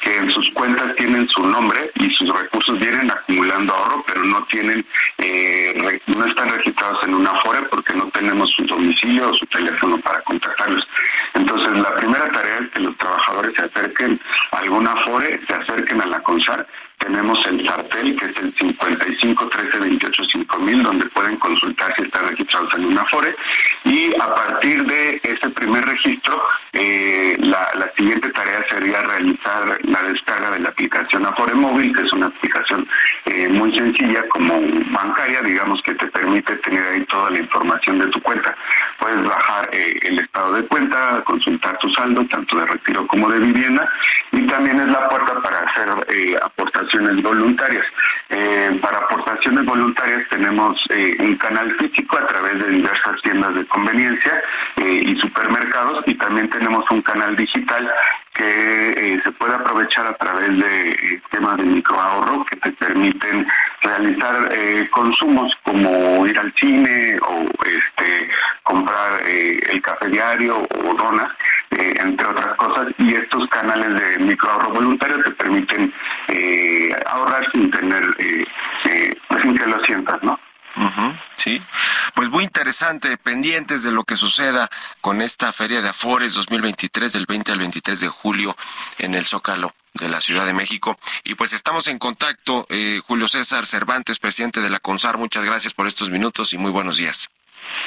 que 0.00 0.16
en 0.16 0.30
sus 0.30 0.50
cuentas 0.52 0.94
tienen 0.96 1.28
su 1.28 1.44
nombre 1.44 1.90
y 1.94 2.10
sus 2.10 2.28
recursos 2.32 2.78
vienen 2.78 3.10
acumulando 3.10 3.72
ahorro, 3.72 4.04
pero 4.06 4.24
no 4.24 4.42
tienen, 4.44 4.84
eh, 5.18 6.00
no 6.06 6.26
están 6.26 6.50
registrados 6.50 7.02
en 7.04 7.14
una 7.14 7.34
FORE 7.42 7.62
porque 7.62 7.94
no 7.94 8.08
tenemos 8.10 8.50
su 8.50 8.64
domicilio 8.64 9.30
o 9.30 9.34
su 9.34 9.46
teléfono 9.46 9.98
para 10.00 10.20
contactarlos. 10.22 10.86
Entonces, 11.34 11.70
la 11.78 11.94
primera 11.94 12.30
tarea 12.30 12.58
es 12.58 12.70
que 12.70 12.80
los 12.80 12.96
trabajadores 12.98 13.52
se 13.54 13.62
acerquen 13.62 14.20
a 14.52 14.58
alguna 14.58 14.96
FORE, 15.04 15.40
se 15.46 15.54
acerquen 15.54 16.00
a 16.00 16.06
la 16.06 16.22
CONSAR 16.22 16.66
tenemos 17.00 17.38
el 17.46 17.66
sartel, 17.66 18.16
que 18.16 18.26
es 18.26 18.36
el 18.36 18.54
55 18.56 19.48
13 19.48 19.78
28 19.78 20.22
5000, 20.24 20.82
donde 20.82 21.06
pueden 21.06 21.36
consultar 21.36 21.92
si 21.96 22.02
están 22.02 22.28
registrados 22.28 22.72
en 22.74 22.84
una 22.86 23.04
FORE. 23.06 23.34
Y 23.84 24.14
a 24.20 24.34
partir 24.34 24.84
de 24.84 25.20
ese 25.24 25.48
primer 25.50 25.84
registro, 25.84 26.40
eh, 26.72 27.36
la, 27.40 27.68
siguiente 27.96 28.30
tarea 28.30 28.64
sería 28.68 29.02
realizar 29.02 29.78
la 29.82 30.02
descarga 30.04 30.52
de 30.52 30.60
la 30.60 30.68
aplicación 30.68 31.26
Afore 31.26 31.54
Móvil, 31.54 31.94
que 31.94 32.02
es 32.02 32.12
una 32.12 32.26
aplicación 32.26 32.86
eh, 33.26 33.48
muy 33.48 33.76
sencilla 33.76 34.26
como 34.28 34.60
bancaria, 34.90 35.42
digamos 35.42 35.82
que 35.82 35.94
te 35.94 36.06
permite 36.06 36.56
tener 36.56 36.82
ahí 36.86 37.04
toda 37.06 37.30
la 37.30 37.40
información 37.40 37.98
de 37.98 38.06
tu 38.06 38.20
cuenta. 38.22 38.56
Puedes 38.98 39.22
bajar 39.24 39.68
eh, 39.72 39.98
el 40.02 40.18
estado 40.20 40.54
de 40.54 40.64
cuenta, 40.66 41.22
consultar 41.24 41.78
tu 41.78 41.90
saldo, 41.90 42.24
tanto 42.26 42.56
de 42.56 42.66
retiro 42.66 43.06
como 43.06 43.28
de 43.30 43.40
vivienda, 43.40 43.90
y 44.32 44.46
también 44.46 44.80
es 44.80 44.88
la 44.88 45.08
puerta 45.08 45.40
para 45.42 45.60
hacer 45.60 45.88
aportaciones 46.42 46.89
voluntarias. 47.22 47.86
Eh, 48.28 48.78
para 48.80 48.98
aportaciones 48.98 49.64
voluntarias 49.64 50.22
tenemos 50.28 50.84
eh, 50.90 51.16
un 51.18 51.36
canal 51.36 51.74
físico 51.76 52.16
a 52.16 52.26
través 52.28 52.58
de 52.60 52.70
diversas 52.70 53.20
tiendas 53.22 53.54
de 53.54 53.66
conveniencia 53.66 54.42
eh, 54.76 55.02
y 55.04 55.16
supermercados 55.18 56.04
y 56.06 56.14
también 56.14 56.48
tenemos 56.48 56.88
un 56.90 57.02
canal 57.02 57.34
digital 57.36 57.90
que 58.34 59.20
se 59.22 59.32
puede 59.32 59.54
aprovechar 59.54 60.06
a 60.06 60.16
través 60.16 60.56
de 60.58 60.90
esquemas 61.16 61.56
de 61.56 61.64
microahorro 61.64 62.44
que 62.44 62.56
te 62.56 62.72
permiten 62.72 63.46
realizar 63.82 64.48
consumos 64.90 65.52
como 65.64 66.26
ir 66.26 66.38
al 66.38 66.52
cine 66.54 67.18
o 67.20 67.46
este 67.66 68.30
comprar 68.62 69.20
el 69.26 69.82
café 69.82 70.08
diario 70.08 70.58
o 70.58 70.94
donas 70.94 71.28
eh, 71.80 71.94
entre 72.00 72.26
otras 72.26 72.56
cosas, 72.56 72.88
y 72.98 73.14
estos 73.14 73.48
canales 73.48 73.94
de 73.94 74.18
microahorro 74.24 74.70
voluntario 74.70 75.22
te 75.22 75.30
permiten 75.30 75.92
eh, 76.32 76.94
ahorrar 77.06 77.50
sin 77.52 77.70
tener, 77.70 78.04
eh, 78.18 78.44
eh, 78.84 79.14
pues 79.28 79.42
sin 79.42 79.56
que 79.56 79.66
lo 79.66 79.84
sientas, 79.84 80.22
¿no? 80.22 80.38
sí, 81.36 81.60
pues 82.14 82.30
muy 82.30 82.44
interesante, 82.44 83.16
pendientes 83.18 83.82
de 83.82 83.92
lo 83.92 84.04
que 84.04 84.16
suceda 84.16 84.70
con 85.00 85.20
esta 85.20 85.52
Feria 85.52 85.82
de 85.82 85.88
Afores 85.88 86.34
2023 86.34 87.12
del 87.12 87.26
20 87.26 87.52
al 87.52 87.58
23 87.58 88.00
de 88.00 88.08
julio 88.08 88.56
en 88.98 89.14
el 89.14 89.26
Zócalo 89.26 89.74
de 89.94 90.08
la 90.08 90.20
Ciudad 90.20 90.46
de 90.46 90.52
México. 90.52 90.96
Y 91.24 91.34
pues 91.34 91.52
estamos 91.52 91.86
en 91.88 91.98
contacto, 91.98 92.66
Julio 93.06 93.28
César 93.28 93.66
Cervantes, 93.66 94.18
presidente 94.18 94.60
de 94.60 94.70
la 94.70 94.78
CONSAR, 94.78 95.18
muchas 95.18 95.44
gracias 95.44 95.74
por 95.74 95.86
estos 95.86 96.08
minutos 96.08 96.52
y 96.52 96.58
muy 96.58 96.70
buenos 96.70 96.96
días. 96.96 97.30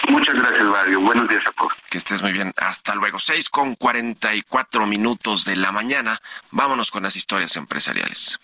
Muchas 0.10 0.36
gracias, 0.36 0.64
Mario. 0.64 1.02
Buenos 1.02 1.28
días 1.30 1.44
a 1.48 1.52
todos. 1.52 1.74
Que 1.90 1.98
estés 1.98 2.22
muy 2.22 2.32
bien. 2.32 2.54
Hasta 2.58 2.96
luego. 2.96 3.20
Seis 3.20 3.50
con 3.50 3.76
cuarenta 3.76 4.34
y 4.36 4.42
cuatro 4.42 4.86
minutos 4.86 5.46
de 5.46 5.56
la 5.56 5.72
mañana. 5.72 6.20
Vámonos 6.52 6.92
con 6.92 7.04
las 7.04 7.16
historias 7.16 7.56
empresariales. 7.56 8.40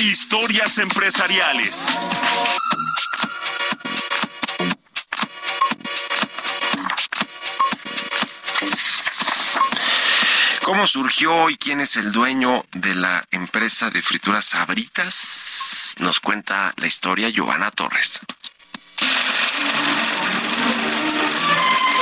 Historias 0.00 0.78
empresariales. 0.78 1.86
¿Cómo 10.62 10.86
surgió 10.86 11.50
y 11.50 11.56
quién 11.56 11.80
es 11.80 11.96
el 11.96 12.12
dueño 12.12 12.64
de 12.70 12.94
la 12.94 13.24
empresa 13.32 13.90
de 13.90 14.02
frituras 14.02 14.44
Sabritas? 14.44 15.96
Nos 15.98 16.20
cuenta 16.20 16.72
la 16.76 16.86
historia 16.86 17.28
Giovanna 17.28 17.72
Torres. 17.72 18.20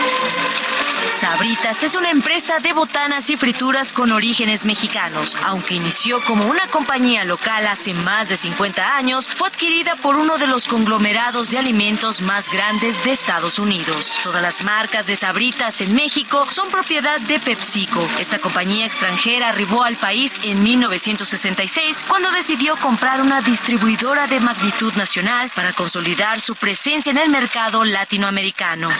Thank 0.00 0.62
you. 0.62 0.67
Sabritas 1.08 1.82
es 1.82 1.94
una 1.94 2.10
empresa 2.10 2.60
de 2.60 2.72
botanas 2.72 3.30
y 3.30 3.36
frituras 3.36 3.92
con 3.92 4.12
orígenes 4.12 4.64
mexicanos. 4.64 5.36
Aunque 5.44 5.74
inició 5.74 6.22
como 6.24 6.44
una 6.46 6.68
compañía 6.68 7.24
local 7.24 7.66
hace 7.66 7.94
más 7.94 8.28
de 8.28 8.36
50 8.36 8.96
años, 8.96 9.26
fue 9.26 9.48
adquirida 9.48 9.96
por 9.96 10.16
uno 10.16 10.38
de 10.38 10.46
los 10.46 10.66
conglomerados 10.66 11.50
de 11.50 11.58
alimentos 11.58 12.20
más 12.20 12.52
grandes 12.52 13.04
de 13.04 13.12
Estados 13.12 13.58
Unidos. 13.58 14.18
Todas 14.22 14.42
las 14.42 14.62
marcas 14.62 15.06
de 15.06 15.16
Sabritas 15.16 15.80
en 15.80 15.94
México 15.94 16.46
son 16.50 16.70
propiedad 16.70 17.18
de 17.20 17.40
PepsiCo. 17.40 18.06
Esta 18.18 18.38
compañía 18.38 18.86
extranjera 18.86 19.48
arribó 19.48 19.84
al 19.84 19.96
país 19.96 20.38
en 20.44 20.62
1966 20.62 22.04
cuando 22.06 22.30
decidió 22.30 22.76
comprar 22.76 23.20
una 23.20 23.40
distribuidora 23.40 24.26
de 24.26 24.40
magnitud 24.40 24.92
nacional 24.94 25.50
para 25.54 25.72
consolidar 25.72 26.40
su 26.40 26.54
presencia 26.54 27.10
en 27.10 27.18
el 27.18 27.30
mercado 27.30 27.84
latinoamericano. 27.84 28.90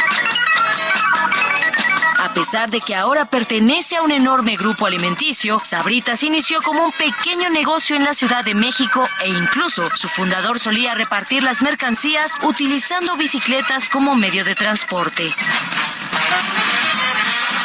A 2.18 2.34
pesar 2.34 2.70
de 2.70 2.80
que 2.80 2.94
ahora 2.94 3.24
pertenece 3.26 3.96
a 3.96 4.03
un 4.03 4.11
enorme 4.11 4.57
grupo 4.57 4.86
alimenticio, 4.86 5.61
Sabritas 5.64 6.22
inició 6.22 6.61
como 6.62 6.84
un 6.84 6.92
pequeño 6.92 7.51
negocio 7.51 7.96
en 7.96 8.05
la 8.05 8.14
Ciudad 8.14 8.44
de 8.44 8.55
México 8.55 9.09
e 9.24 9.28
incluso 9.28 9.88
su 9.94 10.09
fundador 10.09 10.59
solía 10.59 10.94
repartir 10.94 11.42
las 11.42 11.62
mercancías 11.62 12.34
utilizando 12.42 13.16
bicicletas 13.16 13.88
como 13.88 14.14
medio 14.14 14.44
de 14.44 14.55
transporte. 14.55 15.34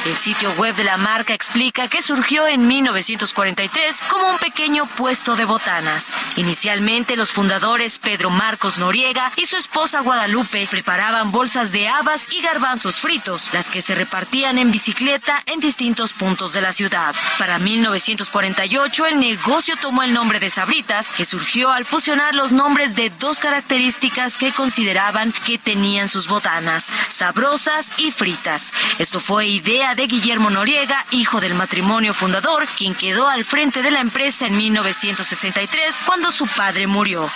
El 0.05 0.15
sitio 0.15 0.51
web 0.57 0.75
de 0.75 0.83
la 0.83 0.97
marca 0.97 1.33
explica 1.33 1.87
que 1.87 2.01
surgió 2.01 2.45
en 2.45 2.67
1943 2.67 4.01
como 4.09 4.27
un 4.27 4.37
pequeño 4.37 4.85
puesto 4.85 5.37
de 5.37 5.45
botanas. 5.45 6.13
Inicialmente 6.35 7.15
los 7.15 7.31
fundadores 7.31 7.99
Pedro 7.99 8.29
Marcos 8.29 8.77
Noriega 8.79 9.31
y 9.37 9.45
su 9.45 9.55
esposa 9.55 10.01
Guadalupe 10.01 10.67
preparaban 10.69 11.31
bolsas 11.31 11.71
de 11.71 11.87
habas 11.87 12.27
y 12.33 12.41
garbanzos 12.41 12.97
fritos, 12.97 13.53
las 13.53 13.69
que 13.69 13.81
se 13.81 13.95
repartían 13.95 14.57
en 14.57 14.71
bicicleta 14.71 15.41
en 15.45 15.61
distintos 15.61 16.11
puntos 16.11 16.51
de 16.51 16.59
la 16.59 16.73
ciudad. 16.73 17.15
Para 17.39 17.57
1948 17.59 19.05
el 19.05 19.21
negocio 19.21 19.77
tomó 19.81 20.03
el 20.03 20.13
nombre 20.13 20.41
de 20.41 20.49
Sabritas, 20.49 21.13
que 21.13 21.23
surgió 21.23 21.71
al 21.71 21.85
fusionar 21.85 22.35
los 22.35 22.51
nombres 22.51 22.97
de 22.97 23.09
dos 23.19 23.39
características 23.39 24.37
que 24.37 24.51
consideraban 24.51 25.31
que 25.45 25.57
tenían 25.57 26.09
sus 26.09 26.27
botanas, 26.27 26.91
sabrosas 27.07 27.93
y 27.95 28.11
fritas. 28.11 28.73
Esto 28.99 29.21
fue 29.21 29.47
idea 29.47 29.92
de 29.95 30.07
Guillermo 30.07 30.49
Noriega, 30.49 31.05
hijo 31.11 31.39
del 31.41 31.53
matrimonio 31.53 32.13
fundador, 32.13 32.67
quien 32.77 32.95
quedó 32.95 33.27
al 33.27 33.45
frente 33.45 33.81
de 33.81 33.91
la 33.91 33.99
empresa 33.99 34.47
en 34.47 34.57
1963 34.57 36.01
cuando 36.05 36.31
su 36.31 36.47
padre 36.47 36.87
murió. 36.87 37.29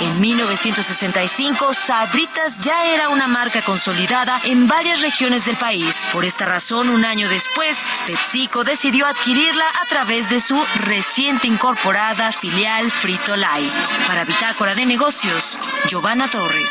En 0.00 0.20
1965, 0.20 1.74
Sabritas 1.74 2.58
ya 2.58 2.86
era 2.86 3.10
una 3.10 3.26
marca 3.28 3.60
consolidada 3.60 4.40
en 4.44 4.66
varias 4.66 5.02
regiones 5.02 5.44
del 5.44 5.56
país. 5.56 6.06
Por 6.12 6.24
esta 6.24 6.46
razón, 6.46 6.88
un 6.88 7.04
año 7.04 7.28
después, 7.28 7.78
PepsiCo 8.06 8.64
decidió 8.64 9.06
adquirirla 9.06 9.66
a 9.82 9.86
través 9.86 10.30
de 10.30 10.40
su 10.40 10.58
reciente 10.76 11.46
incorporada 11.46 12.32
filial 12.32 12.90
Frito 12.90 13.36
Lay. 13.36 13.70
Para 14.06 14.24
Bitácora 14.24 14.74
de 14.74 14.86
Negocios, 14.86 15.58
Giovanna 15.88 16.28
Torres. 16.28 16.70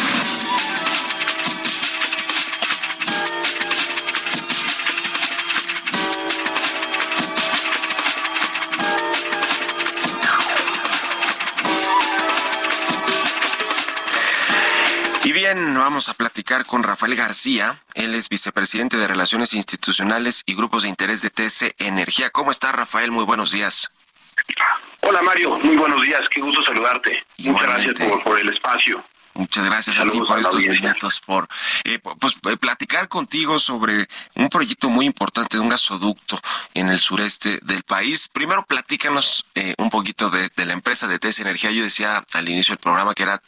Y 15.23 15.33
bien, 15.33 15.75
vamos 15.75 16.09
a 16.09 16.15
platicar 16.15 16.65
con 16.65 16.81
Rafael 16.81 17.15
García. 17.15 17.77
Él 17.93 18.15
es 18.15 18.27
vicepresidente 18.27 18.97
de 18.97 19.05
Relaciones 19.05 19.53
Institucionales 19.53 20.41
y 20.47 20.55
Grupos 20.55 20.81
de 20.81 20.89
Interés 20.89 21.21
de 21.21 21.29
TC 21.29 21.75
Energía. 21.77 22.31
¿Cómo 22.31 22.49
está, 22.49 22.71
Rafael? 22.71 23.11
Muy 23.11 23.23
buenos 23.23 23.51
días. 23.51 23.91
Hola, 25.01 25.21
Mario. 25.21 25.59
Muy 25.59 25.77
buenos 25.77 26.01
días. 26.01 26.21
Qué 26.31 26.41
gusto 26.41 26.63
saludarte. 26.63 27.23
Muchas 27.37 27.67
gracias 27.67 27.99
por, 28.23 28.39
el 28.39 28.49
espacio. 28.49 29.03
Muchas 29.35 29.63
gracias 29.63 29.99
a 29.99 30.05
ti 30.07 30.19
por 30.19 30.39
estos 30.39 30.59
minutos, 30.59 31.21
por 31.21 31.47
eh, 31.85 31.99
pues 31.99 32.35
eh, 32.49 32.57
platicar 32.57 33.07
contigo 33.07 33.59
sobre 33.59 34.07
un 34.35 34.49
proyecto 34.49 34.89
muy 34.89 35.05
importante 35.05 35.57
de 35.57 35.61
un 35.61 35.69
gasoducto 35.69 36.39
en 36.73 36.89
el 36.89 36.97
sureste 36.97 37.59
del 37.61 37.83
país. 37.83 38.27
Primero, 38.27 38.65
platícanos 38.65 39.45
eh, 39.53 39.75
un 39.77 39.91
poquito 39.91 40.31
de, 40.31 40.49
la 40.65 40.73
empresa 40.73 41.07
de 41.07 41.19
TS 41.19 41.41
Energía. 41.41 41.71
Yo 41.71 41.83
decía 41.83 42.23
al 42.33 42.49
inicio 42.49 42.73
del 42.73 42.81
programa 42.81 43.13
que 43.13 43.23
era 43.23 43.41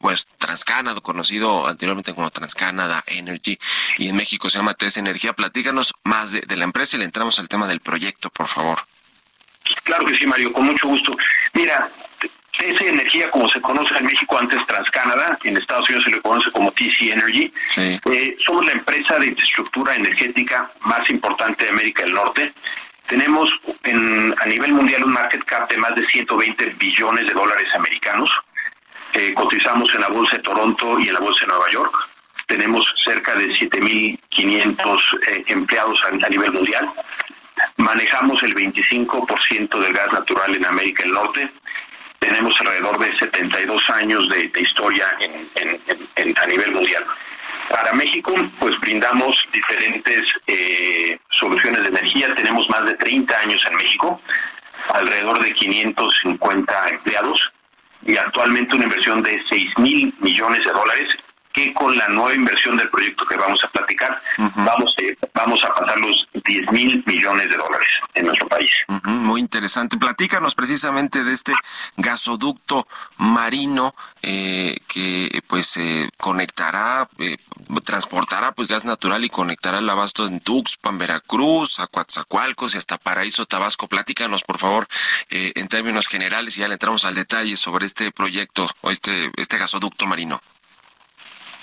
pues 0.00 0.26
Transcanada, 0.38 1.00
conocido 1.00 1.66
anteriormente 1.66 2.14
como 2.14 2.30
Transcanada 2.30 3.02
Energy, 3.06 3.58
y 3.98 4.08
en 4.08 4.16
México 4.16 4.50
se 4.50 4.58
llama 4.58 4.74
TS 4.74 4.98
Energía. 4.98 5.32
Platícanos 5.32 5.94
más 6.04 6.32
de, 6.32 6.40
de 6.42 6.56
la 6.56 6.64
empresa 6.64 6.96
y 6.96 7.00
le 7.00 7.06
entramos 7.06 7.38
al 7.38 7.48
tema 7.48 7.66
del 7.66 7.80
proyecto, 7.80 8.30
por 8.30 8.46
favor. 8.46 8.80
Claro 9.84 10.06
que 10.06 10.16
sí, 10.16 10.26
Mario, 10.26 10.52
con 10.52 10.66
mucho 10.66 10.88
gusto. 10.88 11.16
Mira, 11.54 11.90
TC 12.60 12.88
Energía, 12.88 13.30
como 13.30 13.48
se 13.48 13.60
conoce 13.60 13.96
en 13.96 14.04
México 14.04 14.38
antes 14.38 14.58
TransCanada, 14.66 15.38
en 15.44 15.56
Estados 15.56 15.88
Unidos 15.88 16.04
se 16.04 16.10
le 16.10 16.20
conoce 16.20 16.50
como 16.52 16.70
TC 16.72 17.12
Energy, 17.12 17.52
eh, 17.76 18.36
somos 18.44 18.66
la 18.66 18.72
empresa 18.72 19.18
de 19.18 19.28
infraestructura 19.28 19.94
energética 19.94 20.70
más 20.80 21.08
importante 21.08 21.64
de 21.64 21.70
América 21.70 22.02
del 22.02 22.14
Norte. 22.14 22.52
Tenemos 23.06 23.50
en, 23.84 24.34
a 24.38 24.46
nivel 24.46 24.72
mundial 24.72 25.04
un 25.04 25.12
market 25.12 25.42
cap 25.44 25.68
de 25.70 25.76
más 25.78 25.94
de 25.94 26.04
120 26.04 26.66
billones 26.78 27.26
de 27.26 27.32
dólares 27.32 27.66
americanos. 27.74 28.30
Eh, 29.12 29.34
cotizamos 29.34 29.92
en 29.94 30.00
la 30.00 30.08
Bolsa 30.08 30.36
de 30.36 30.42
Toronto 30.42 30.98
y 31.00 31.08
en 31.08 31.14
la 31.14 31.20
Bolsa 31.20 31.40
de 31.40 31.46
Nueva 31.48 31.70
York. 31.70 31.94
Tenemos 32.46 32.86
cerca 33.04 33.34
de 33.34 33.48
7.500 33.48 35.00
eh, 35.26 35.42
empleados 35.48 36.00
a, 36.04 36.28
nivel 36.28 36.52
mundial. 36.52 36.88
Manejamos 37.76 38.42
el 38.42 38.54
25% 38.54 39.78
del 39.78 39.92
gas 39.92 40.12
natural 40.12 40.54
en 40.56 40.64
América 40.64 41.02
del 41.02 41.12
Norte 41.12 41.50
tenemos 42.20 42.54
alrededor 42.60 42.98
de 42.98 43.16
72 43.16 43.90
años 43.90 44.28
de, 44.28 44.52
historia 44.60 45.06
a 46.36 46.46
nivel 46.46 46.72
mundial. 46.72 47.04
Para 47.70 47.92
México, 47.94 48.34
pues 48.58 48.78
brindamos 48.80 49.34
diferentes 49.52 50.20
eh, 50.46 51.18
soluciones 51.30 51.82
de 51.82 51.88
energía. 51.88 52.34
Tenemos 52.34 52.68
más 52.68 52.84
de 52.84 52.94
30 52.96 53.38
años 53.38 53.62
en 53.68 53.76
México, 53.76 54.20
alrededor 54.92 55.42
de 55.42 55.54
550 55.54 56.88
empleados 56.90 57.52
y 58.04 58.16
actualmente 58.16 58.74
una 58.74 58.84
inversión 58.84 59.22
de 59.22 59.42
6 59.48 59.78
mil 59.78 60.14
millones 60.20 60.64
de 60.64 60.72
dólares 60.72 61.08
que 61.52 61.74
con 61.74 61.96
la 61.96 62.08
nueva 62.08 62.34
inversión 62.34 62.76
del 62.76 62.88
proyecto 62.90 63.26
que 63.26 63.36
vamos 63.36 63.58
a 63.64 63.68
platicar, 63.68 64.22
vamos, 64.38 64.94
a, 64.98 65.28
vamos 65.34 65.60
a 65.64 65.74
pasar 65.74 65.98
los 65.98 66.28
10 66.44 66.72
mil 66.72 67.02
millones 67.06 67.50
de 67.50 67.56
dólares 67.56 67.88
en 68.14 68.26
nuestro 68.26 68.48
país. 68.48 68.70
muy 69.04 69.40
interesante. 69.40 69.96
Platícanos 69.96 70.54
precisamente 70.54 71.24
de 71.24 71.32
este 71.32 71.52
gasoducto 71.96 72.86
marino 73.16 73.94
eh, 74.22 74.76
que 74.86 75.42
pues 75.46 75.76
eh, 75.76 76.08
conectará, 76.18 77.08
eh, 77.18 77.36
transportará 77.84 78.52
pues 78.52 78.68
gas 78.68 78.84
natural 78.84 79.24
y 79.24 79.30
conectará 79.30 79.78
el 79.78 79.90
abasto 79.90 80.26
en 80.26 80.40
Tuxpan, 80.40 80.98
Veracruz, 80.98 81.80
a 81.80 81.86
Coatzacoalcos 81.86 82.74
y 82.74 82.78
hasta 82.78 82.98
Paraíso, 82.98 83.46
Tabasco. 83.46 83.88
Platícanos, 83.88 84.42
por 84.42 84.58
favor, 84.58 84.86
en 85.30 85.68
términos 85.68 86.06
generales 86.06 86.56
y 86.56 86.60
ya 86.60 86.68
le 86.68 86.74
entramos 86.74 87.04
al 87.04 87.14
detalle 87.14 87.56
sobre 87.56 87.86
este 87.86 88.12
proyecto 88.12 88.68
o 88.82 88.90
este, 88.90 89.30
este 89.36 89.58
gasoducto 89.58 90.06
marino. 90.06 90.40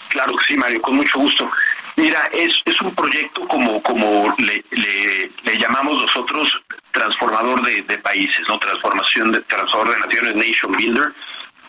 Claro 0.09 0.35
que 0.35 0.45
sí, 0.45 0.57
Mario, 0.57 0.81
con 0.81 0.95
mucho 0.95 1.19
gusto. 1.19 1.49
Mira, 1.97 2.29
es, 2.31 2.53
es 2.65 2.79
un 2.81 2.93
proyecto 2.93 3.41
como, 3.47 3.81
como 3.81 4.33
le, 4.37 4.63
le, 4.71 5.57
llamamos 5.57 6.03
nosotros 6.03 6.61
transformador 6.91 7.63
de, 7.63 7.97
países, 7.97 8.47
¿no? 8.47 8.59
Transformación 8.59 9.31
de 9.31 9.41
transformador 9.41 9.95
de 9.95 10.07
naciones, 10.07 10.35
nation 10.35 10.71
builder. 10.73 11.13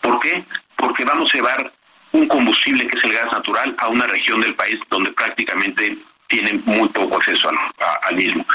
¿Por 0.01 0.19
qué? 0.19 0.45
Porque 0.75 1.03
vamos 1.03 1.29
a 1.33 1.37
llevar 1.37 1.73
un 2.11 2.27
combustible 2.27 2.87
que 2.87 2.97
es 2.97 3.03
el 3.03 3.13
gas 3.13 3.31
natural 3.31 3.75
a 3.79 3.87
una 3.87 4.05
región 4.07 4.39
del 4.41 4.55
país 4.55 4.79
donde 4.89 5.11
prácticamente 5.11 5.97
tienen 6.29 6.61
muy 6.65 6.87
poco 6.89 7.17
acceso 7.17 7.49
al, 7.49 8.15
mismo. 8.15 8.45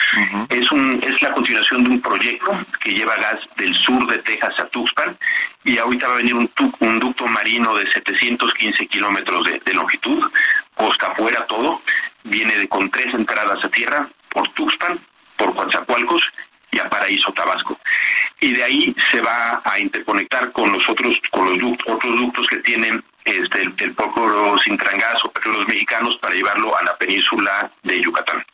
Es 0.48 0.70
un 0.72 1.00
es 1.02 1.20
la 1.20 1.32
continuación 1.32 1.84
de 1.84 1.90
un 1.90 2.00
proyecto 2.00 2.52
que 2.80 2.92
lleva 2.92 3.16
gas 3.16 3.38
del 3.56 3.74
sur 3.74 4.06
de 4.06 4.18
Texas 4.18 4.58
a 4.58 4.66
Tuxpan 4.66 5.18
y 5.64 5.78
ahorita 5.78 6.08
va 6.08 6.14
a 6.14 6.18
venir 6.18 6.34
un, 6.34 6.50
un 6.80 6.98
ducto 7.00 7.26
marino 7.26 7.74
de 7.74 7.90
715 7.92 8.86
kilómetros 8.86 9.44
de, 9.64 9.72
longitud, 9.72 10.30
costa 10.74 11.08
afuera 11.08 11.46
todo, 11.46 11.82
viene 12.22 12.56
de, 12.56 12.68
con 12.68 12.90
tres 12.90 13.12
entradas 13.12 13.62
a 13.64 13.68
tierra 13.68 14.08
por 14.30 14.48
Tuxpan, 14.52 15.00
por 15.36 15.54
Coatzacoalcos 15.54 16.22
y 16.70 16.78
a 16.78 16.88
Paraíso 16.88 17.32
Tabasco. 17.32 17.78
Y 18.40 18.52
de 18.52 18.62
ahí 18.62 18.96
se 19.10 19.20
va 19.20 19.62
a 19.64 19.78
interconectar 19.80 20.52
con 20.52 20.70
los 20.70 20.88
otros, 20.88 21.16
con 21.30 21.58
los 21.58 21.72
otros 21.86 22.16
ductos 22.16 22.46
que 22.46 22.58
tienen 22.58 23.02
este, 23.24 23.62
el, 23.62 23.74
el 23.78 23.94
sin 23.96 24.58
Sintrangas 24.64 25.24
o 25.24 25.30
petróleos 25.30 25.66
mexicanos 25.68 26.16
para 26.18 26.34
llevarlo 26.34 26.76
a 26.76 26.82
la 26.82 26.96
península 26.96 27.70
de 27.82 28.00
Yucatán. 28.02 28.44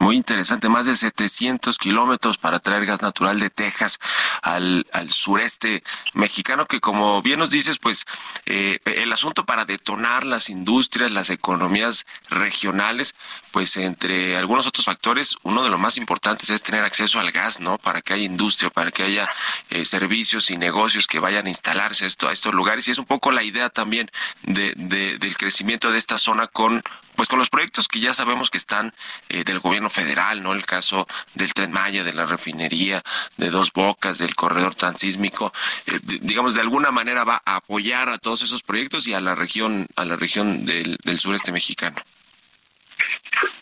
Muy 0.00 0.16
interesante, 0.16 0.68
más 0.68 0.86
de 0.86 0.94
700 0.94 1.76
kilómetros 1.76 2.38
para 2.38 2.60
traer 2.60 2.86
gas 2.86 3.02
natural 3.02 3.40
de 3.40 3.50
Texas 3.50 3.98
al, 4.42 4.86
al 4.92 5.10
sureste 5.10 5.82
mexicano, 6.14 6.66
que 6.66 6.80
como 6.80 7.20
bien 7.20 7.40
nos 7.40 7.50
dices, 7.50 7.78
pues 7.78 8.04
eh, 8.46 8.78
el 8.84 9.12
asunto 9.12 9.44
para 9.44 9.64
detonar 9.64 10.24
las 10.24 10.50
industrias, 10.50 11.10
las 11.10 11.30
economías 11.30 12.06
regionales, 12.30 13.16
pues 13.50 13.76
entre 13.76 14.36
algunos 14.36 14.68
otros 14.68 14.86
factores, 14.86 15.36
uno 15.42 15.64
de 15.64 15.70
los 15.70 15.80
más 15.80 15.96
importantes 15.96 16.50
es 16.50 16.62
tener 16.62 16.84
acceso 16.84 17.18
al 17.18 17.32
gas, 17.32 17.58
¿no? 17.58 17.78
Para 17.78 18.00
que 18.00 18.14
haya 18.14 18.22
industria, 18.22 18.70
para 18.70 18.92
que 18.92 19.02
haya 19.02 19.28
eh, 19.70 19.84
servicios 19.84 20.50
y 20.50 20.56
negocios 20.56 21.08
que 21.08 21.18
vayan 21.18 21.46
a 21.46 21.50
instalarse 21.50 22.04
a, 22.04 22.32
estos 22.32 22.54
lugares. 22.54 22.86
Y 22.86 22.92
es 22.92 22.98
un 22.98 23.06
poco 23.06 23.32
la 23.32 23.42
idea 23.42 23.68
también 23.68 24.10
de, 24.42 24.74
del 24.76 25.36
crecimiento 25.36 25.90
de 25.90 25.98
esta 25.98 26.18
zona 26.18 26.46
con 26.46 26.82
pues 27.16 27.28
con 27.28 27.40
los 27.40 27.50
proyectos 27.50 27.88
que 27.88 27.98
ya 27.98 28.14
sabemos 28.14 28.48
que 28.48 28.58
están 28.58 28.94
eh, 29.28 29.42
del 29.42 29.58
gobierno 29.58 29.87
federal, 29.90 30.42
¿no? 30.42 30.52
El 30.52 30.66
caso 30.66 31.06
del 31.34 31.52
Tren 31.52 31.72
Maya, 31.72 32.04
de 32.04 32.12
la 32.12 32.26
refinería, 32.26 33.02
de 33.36 33.50
Dos 33.50 33.72
Bocas, 33.72 34.18
del 34.18 34.34
corredor 34.34 34.74
transísmico, 34.74 35.52
eh, 35.86 36.00
digamos 36.02 36.54
de 36.54 36.60
alguna 36.60 36.90
manera 36.90 37.24
va 37.24 37.42
a 37.44 37.56
apoyar 37.56 38.08
a 38.08 38.18
todos 38.18 38.42
esos 38.42 38.62
proyectos 38.62 39.06
y 39.06 39.14
a 39.14 39.20
la 39.20 39.34
región 39.34 39.86
a 39.96 40.04
la 40.04 40.16
región 40.16 40.66
del, 40.66 40.98
sureste 41.18 41.52
mexicano. 41.52 41.96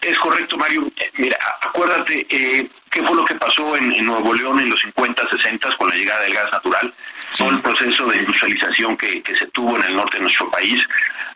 Es 0.01 0.16
correcto, 0.18 0.57
Mario. 0.57 0.90
Mira, 1.14 1.36
acuérdate, 1.61 2.26
eh, 2.30 2.68
¿qué 2.90 3.03
fue 3.03 3.16
lo 3.16 3.24
que 3.24 3.34
pasó 3.34 3.76
en, 3.76 4.05
Nuevo 4.05 4.32
León 4.34 4.61
en 4.61 4.70
los 4.70 4.80
50, 4.80 5.28
60 5.28 5.76
con 5.76 5.88
la 5.88 5.97
llegada 5.97 6.20
del 6.22 6.34
gas 6.34 6.53
natural? 6.53 6.94
Todo 7.36 7.51
el 7.51 7.61
proceso 7.61 8.07
de 8.07 8.18
industrialización 8.18 8.97
que, 8.97 9.22
se 9.38 9.47
tuvo 9.49 9.76
en 9.76 9.82
el 9.84 9.97
norte 9.97 10.18
de 10.18 10.24
nuestro 10.24 10.51
país, 10.51 10.80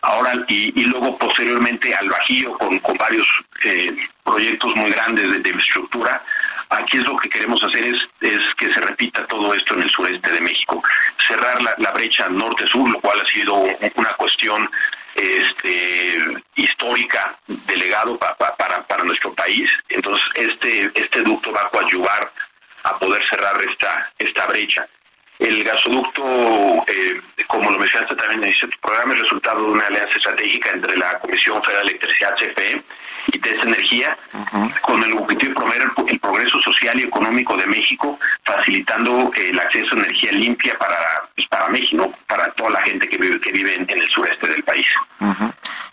ahora 0.03 0.33
y, 0.49 0.85
luego 0.85 1.19
posteriormente 1.19 1.95
al 1.95 2.09
Bajío 2.09 2.57
con, 2.59 2.79
con 2.79 2.97
varios 2.97 3.27
eh, 3.65 3.95
proyectos 4.25 4.75
muy 4.77 4.91
grandes 4.91 5.31
de, 5.31 5.39
de, 5.41 5.49
infraestructura. 5.49 6.23
Aquí 6.71 6.99
es 6.99 7.05
lo 7.05 7.17
que 7.17 7.29
queremos 7.29 7.63
hacer 7.65 7.85
es, 7.85 8.09
es 8.21 8.55
que 8.57 8.73
se 8.73 8.81
repita 8.81 9.27
todo 9.27 9.53
esto 9.53 9.75
en 9.75 9.83
el 9.83 9.91
sureste 9.91 10.31
de 10.31 10.41
México, 10.41 10.81
cerrar 11.27 11.61
la, 11.61 11.75
la 11.79 11.91
brecha 11.91 12.29
norte-sur, 12.29 12.89
lo 12.89 13.01
cual 13.01 13.21
ha 13.21 13.27
sido 13.27 13.55
una 13.97 14.13
cuestión 14.15 14.71
este, 15.21 16.43
histórica 16.57 17.39
delegado 17.47 18.19
para, 18.19 18.37
para 18.87 19.05
nuestro 19.05 19.33
país. 19.35 19.71
Entonces, 19.89 20.27
este, 20.35 20.91
este 20.95 21.23
ducto 21.23 21.53
va 21.53 21.63
a 21.63 21.71
coadyuvar 21.71 22.33
a 22.83 22.99
poder 22.99 23.23
cerrar 23.29 23.61
esta, 23.63 24.13
esta 24.19 24.47
brecha. 24.47 24.89
El 25.41 25.65
gasoducto, 25.65 26.23
eh, 26.87 27.21
como 27.49 27.71
lo 27.71 27.79
mencionaste 27.79 28.15
también 28.15 28.45
en 28.45 28.51
este 28.51 28.69
programa, 28.83 29.15
es 29.15 29.23
resultado 29.23 29.65
de 29.65 29.73
una 29.73 29.87
alianza 29.87 30.15
estratégica 30.15 30.71
entre 30.71 30.97
la 30.99 31.19
Comisión 31.19 31.63
Federal 31.65 31.87
de 31.87 31.93
Electricidad, 31.93 32.37
CFE, 32.37 32.85
y 33.29 33.39
TES 33.39 33.63
Energía, 33.63 34.17
con 34.83 35.03
el 35.03 35.13
objetivo 35.13 35.51
de 35.51 35.55
promover 35.55 35.83
el, 36.09 36.21
progreso 36.21 36.61
social 36.61 36.99
y 37.01 37.05
económico 37.05 37.57
de 37.57 37.67
México, 37.67 38.19
facilitando 38.45 39.31
el 39.35 39.59
acceso 39.59 39.95
a 39.95 39.99
energía 39.99 40.33
limpia 40.33 40.77
para, 40.79 40.97
pues, 41.35 41.47
para 41.49 41.69
México, 41.69 42.13
para 42.27 42.51
toda 42.53 42.71
la 42.71 42.83
gente 42.83 43.09
que 43.09 43.17
vive, 43.17 43.41
que 43.41 43.53
vive 43.53 43.75
en, 43.75 43.89
el 43.89 44.09
sureste 44.09 44.47
del 44.47 44.63
país. 44.65 44.87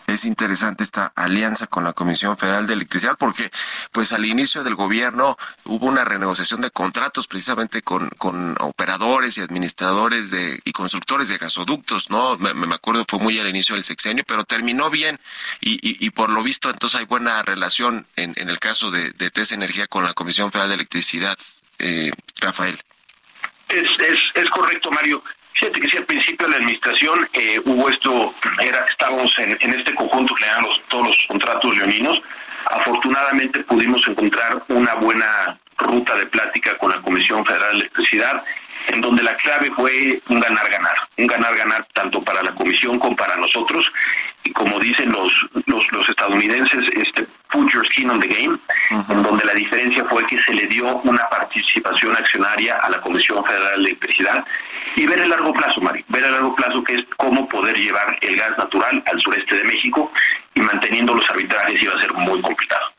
Es 0.08 0.24
interesante 0.24 0.84
esta 0.84 1.12
alianza 1.16 1.68
con 1.68 1.84
la 1.84 1.92
Comisión 1.92 2.38
Federal 2.38 2.66
de 2.66 2.74
Electricidad 2.74 3.18
porque 3.20 3.52
pues 3.92 4.14
al 4.14 4.26
inicio 4.26 4.64
del 4.64 4.76
gobierno 4.76 5.36
hubo 5.66 5.86
una 5.86 6.06
renegociación 6.06 6.62
de 6.62 6.72
contratos 6.72 7.28
precisamente 7.28 7.82
con, 7.82 8.10
con 8.18 8.56
operadores 8.62 9.37
y 9.38 9.42
administradores 9.42 10.32
de 10.32 10.60
y 10.64 10.72
constructores 10.72 11.30
de 11.30 11.38
gasoductos, 11.38 12.10
¿no? 12.10 12.38
Me, 12.38 12.54
me 12.54 12.76
acuerdo 12.76 13.06
fue 13.08 13.20
muy 13.20 13.40
al 13.40 13.48
inicio 13.48 13.76
del 13.76 13.84
sexenio, 13.84 14.24
pero 14.28 14.44
terminó 14.44 14.90
bien 14.90 15.20
y, 15.62 15.78
y, 15.82 16.10
por 16.12 16.30
lo 16.30 16.44
visto 16.44 16.70
entonces 16.70 17.00
hay 17.00 17.06
buena 17.06 17.42
relación 17.44 18.06
en, 18.16 18.34
en 18.38 18.50
el 18.50 18.60
caso 18.60 18.92
de, 18.92 19.12
de 19.12 19.32
TES 19.32 19.54
Energía 19.54 19.88
con 19.88 20.04
la 20.04 20.14
Comisión 20.14 20.52
Federal 20.52 20.70
de 20.70 20.76
Electricidad, 20.76 21.38
eh, 21.80 22.12
Rafael. 22.40 22.78
Es, 23.70 23.90
es, 24.00 24.20
es 24.36 24.50
correcto, 24.50 24.92
Mario. 24.92 25.24
Fíjate 25.54 25.82
que 25.82 25.90
si 25.90 25.98
al 25.98 26.06
principio 26.06 26.46
de 26.46 26.52
la 26.52 26.58
administración 26.58 27.28
eh, 27.34 27.60
hubo 27.66 27.90
esto, 27.90 28.34
era, 28.62 28.86
estábamos 28.90 29.32
en, 29.40 29.74
este 29.74 29.94
conjunto 29.96 30.36
que 30.36 30.46
le 30.46 30.52
dan 30.52 30.66
todos 30.88 31.08
los 31.08 31.26
contratos 31.28 31.76
leoninos. 31.76 32.22
Afortunadamente 32.70 33.60
pudimos 33.62 34.08
encontrar 34.08 34.64
una 34.68 34.94
buena 34.96 35.60
ruta 35.78 36.16
de 36.16 36.28
plática 36.28 36.78
con 36.78 36.92
la 36.92 37.02
Comisión 37.02 37.44
Federal 37.46 37.72
de 37.72 37.78
Electricidad, 37.80 38.44
en 38.88 39.02
donde 39.02 39.24
la 39.24 39.36
clave 39.36 39.72
fue 39.76 40.22
un 40.30 40.40
ganar-ganar, 40.40 40.96
un 41.18 41.28
ganar-ganar 41.28 41.88
tanto 41.94 42.22
para 42.24 42.44
la 42.44 42.54
Comisión 42.56 43.00
como 43.00 43.16
para 43.16 43.36
nosotros, 43.38 43.86
y 44.44 44.52
como 44.52 44.80
dicen 44.80 45.12
los, 45.12 45.32
los, 45.66 46.10
estadounidenses, 46.10 46.88
este, 46.94 47.28
put 47.50 47.70
your 47.72 47.86
skin 47.88 48.10
on 48.10 48.20
the 48.20 48.28
game, 48.28 48.58
en 49.10 49.24
donde 49.24 49.44
la 49.46 49.54
diferencia 49.54 50.06
fue 50.06 50.26
que 50.26 50.40
se 50.40 50.54
le 50.54 50.68
dio 50.68 50.98
una 51.04 51.28
participación 51.30 52.16
accionaria 52.16 52.76
a 52.76 52.90
la 52.90 53.02
Comisión 53.02 53.44
Federal 53.46 53.84
de 53.84 53.90
Electricidad. 53.90 54.46
Y 54.96 55.06
ver 55.06 55.20
el 55.20 55.30
largo 55.30 55.54
plazo, 55.54 55.82
Mari, 55.82 56.04
ver 56.08 56.24
el 56.24 56.32
largo 56.32 56.56
plazo 56.56 56.84
que 56.84 56.96
es 56.96 57.06
cómo 57.18 57.48
poder 57.48 57.78
llevar 57.78 58.18
el 58.22 58.36
gas 58.38 58.58
natural 58.58 59.04
al 59.06 59.20
sureste 59.22 59.56
de 59.56 59.64
México 59.66 60.12
y 60.56 60.62
manteniendo 60.62 61.14
los 61.14 61.30
arbitrajes 61.30 61.82
iba 61.82 61.94
a 61.94 62.02
ser 62.02 62.14
muy 62.14 62.42
complicado. 62.42 62.97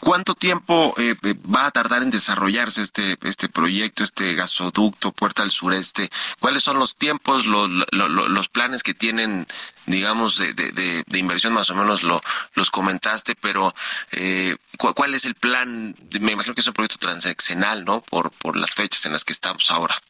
¿Cuánto 0.00 0.34
tiempo 0.34 0.94
eh, 0.98 1.16
eh, 1.22 1.34
va 1.52 1.66
a 1.66 1.70
tardar 1.70 2.02
en 2.02 2.10
desarrollarse 2.10 2.82
este 2.82 3.16
este 3.22 3.48
proyecto, 3.48 4.04
este 4.04 4.34
gasoducto 4.34 5.12
Puerta 5.12 5.42
al 5.42 5.50
Sureste? 5.50 6.10
¿Cuáles 6.38 6.62
son 6.62 6.78
los 6.78 6.96
tiempos, 6.96 7.46
los, 7.46 7.68
los, 7.92 8.48
planes 8.48 8.82
que 8.82 8.94
tienen, 8.94 9.46
digamos, 9.86 10.38
de, 10.38 10.52
de, 10.54 11.18
inversión? 11.18 11.54
Más 11.54 11.70
o 11.70 11.74
menos 11.74 12.02
lo, 12.02 12.20
los 12.54 12.70
comentaste, 12.70 13.34
pero 13.34 13.74
eh, 14.12 14.56
¿cuál 14.76 15.14
es 15.14 15.24
el 15.24 15.34
plan? 15.34 15.96
Me 16.20 16.32
imagino 16.32 16.54
que 16.54 16.60
es 16.60 16.66
un 16.66 16.74
proyecto 16.74 16.98
transaccional, 16.98 17.84
¿no? 17.84 18.02
Por, 18.02 18.30
por 18.32 18.56
las 18.56 18.74
fechas 18.74 19.06
en 19.06 19.12
las 19.12 19.24
que 19.24 19.32
estamos 19.32 19.70
ahora. 19.70 20.00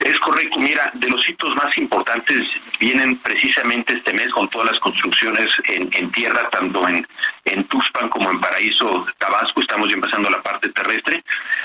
Es 0.00 0.18
correcto, 0.20 0.58
mira, 0.58 0.90
de 0.94 1.08
los 1.08 1.28
hitos 1.28 1.54
más 1.56 1.76
importantes 1.76 2.48
vienen 2.78 3.18
precisamente 3.18 3.92
este 3.92 4.14
mes 4.14 4.30
con 4.30 4.48
todas 4.48 4.72
las 4.72 4.80
construcciones 4.80 5.50
en, 5.66 6.10
tierra, 6.12 6.48
tanto 6.50 6.88
en, 6.88 7.06
en 7.44 7.64
Tuxpan 7.64 8.08
como 8.08 8.30
en 8.30 8.40
Paraíso, 8.40 9.06
Tabasco, 9.18 9.60
estamos 9.60 9.92
empezando 9.92 10.30
la 10.30 10.42
parte 10.42 10.70
terrestre. 10.70 11.22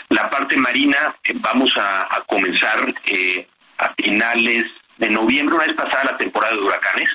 La 0.09 0.29
parte 0.29 0.57
marina 0.57 1.15
eh, 1.23 1.33
vamos 1.35 1.71
a, 1.77 2.21
comenzar 2.27 2.93
eh, 3.05 3.47
a 3.77 3.93
finales 3.93 4.65
de 4.97 5.09
noviembre, 5.09 5.55
una 5.55 5.67
vez 5.67 5.75
pasada 5.75 6.11
la 6.11 6.17
temporada 6.17 6.55
de 6.55 6.59
huracanes, 6.59 7.09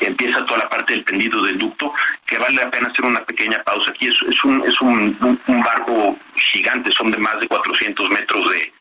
empieza 0.00 0.44
toda 0.44 0.58
la 0.58 0.68
parte 0.68 0.94
del 0.94 1.04
tendido 1.04 1.40
del 1.44 1.56
ducto, 1.56 1.92
que 2.26 2.36
vale 2.36 2.56
la 2.56 2.70
pena 2.70 2.88
hacer 2.88 3.04
una 3.04 3.24
pequeña 3.24 3.62
pausa 3.62 3.92
aquí. 3.92 4.08
Es, 4.08 4.16
es, 4.28 4.42
un, 4.42 4.60
es 4.66 4.80
un 4.80 5.38
barco 5.62 6.18
gigante, 6.52 6.90
son 6.90 7.12
de 7.12 7.18
más 7.18 7.38
de 7.38 7.46
400 7.46 8.10
metros 8.10 8.50
de, 8.50 8.72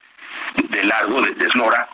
de 0.56 0.84
largo, 0.84 1.22
de, 1.22 1.46
eslora, 1.46 1.88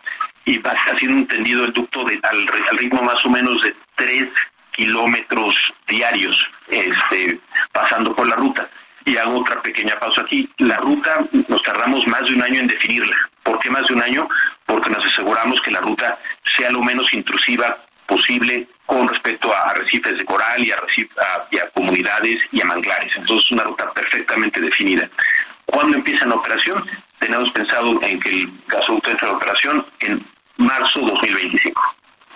y 0.44 0.58
va 0.58 0.72
haciendo 0.72 1.18
un 1.18 1.26
tendido 1.26 1.64
el 1.64 1.72
ducto 1.72 2.04
de, 2.04 2.18
al, 2.22 2.46
ritmo 2.78 3.02
más 3.02 3.24
o 3.24 3.30
menos 3.30 3.60
de 3.62 3.74
3 3.96 4.28
kilómetros 4.72 5.54
diarios, 5.88 6.36
este, 6.68 7.40
pasando 7.72 8.14
por 8.14 8.28
la 8.28 8.36
ruta. 8.36 8.68
Y 9.04 9.16
hago 9.16 9.40
otra 9.40 9.60
pequeña 9.62 9.98
pausa 9.98 10.22
aquí. 10.22 10.48
La 10.58 10.76
ruta 10.76 11.26
nos 11.48 11.62
tardamos 11.62 12.06
más 12.06 12.22
de 12.28 12.34
un 12.34 12.42
año 12.42 12.60
en 12.60 12.66
definirla. 12.66 13.16
¿Por 13.42 13.58
qué 13.58 13.70
más 13.70 13.86
de 13.88 13.94
un 13.94 14.02
año? 14.02 14.28
Porque 14.66 14.90
nos 14.90 15.04
aseguramos 15.04 15.60
que 15.62 15.70
la 15.70 15.80
ruta 15.80 16.18
sea 16.56 16.70
lo 16.70 16.82
menos 16.82 17.12
intrusiva 17.12 17.78
posible 18.06 18.68
con 18.86 19.08
respecto 19.08 19.54
a 19.54 19.70
arrecifes 19.70 20.18
de 20.18 20.24
coral 20.24 20.64
y 20.64 20.72
a, 20.72 20.78
y 21.50 21.58
a 21.58 21.70
comunidades 21.70 22.42
y 22.52 22.60
a 22.60 22.64
manglares. 22.64 23.12
Entonces, 23.16 23.50
una 23.52 23.64
ruta 23.64 23.90
perfectamente 23.92 24.60
definida. 24.60 25.08
¿Cuándo 25.66 25.96
empieza 25.96 26.26
la 26.26 26.34
operación? 26.34 26.84
Tenemos 27.20 27.50
pensado 27.52 28.02
en 28.02 28.18
que 28.18 28.30
el 28.30 28.62
gasoducto 28.66 29.10
entre 29.10 29.28
en 29.28 29.34
operación 29.34 29.86
en 30.00 30.26
marzo 30.56 31.00
2025. 31.00 31.80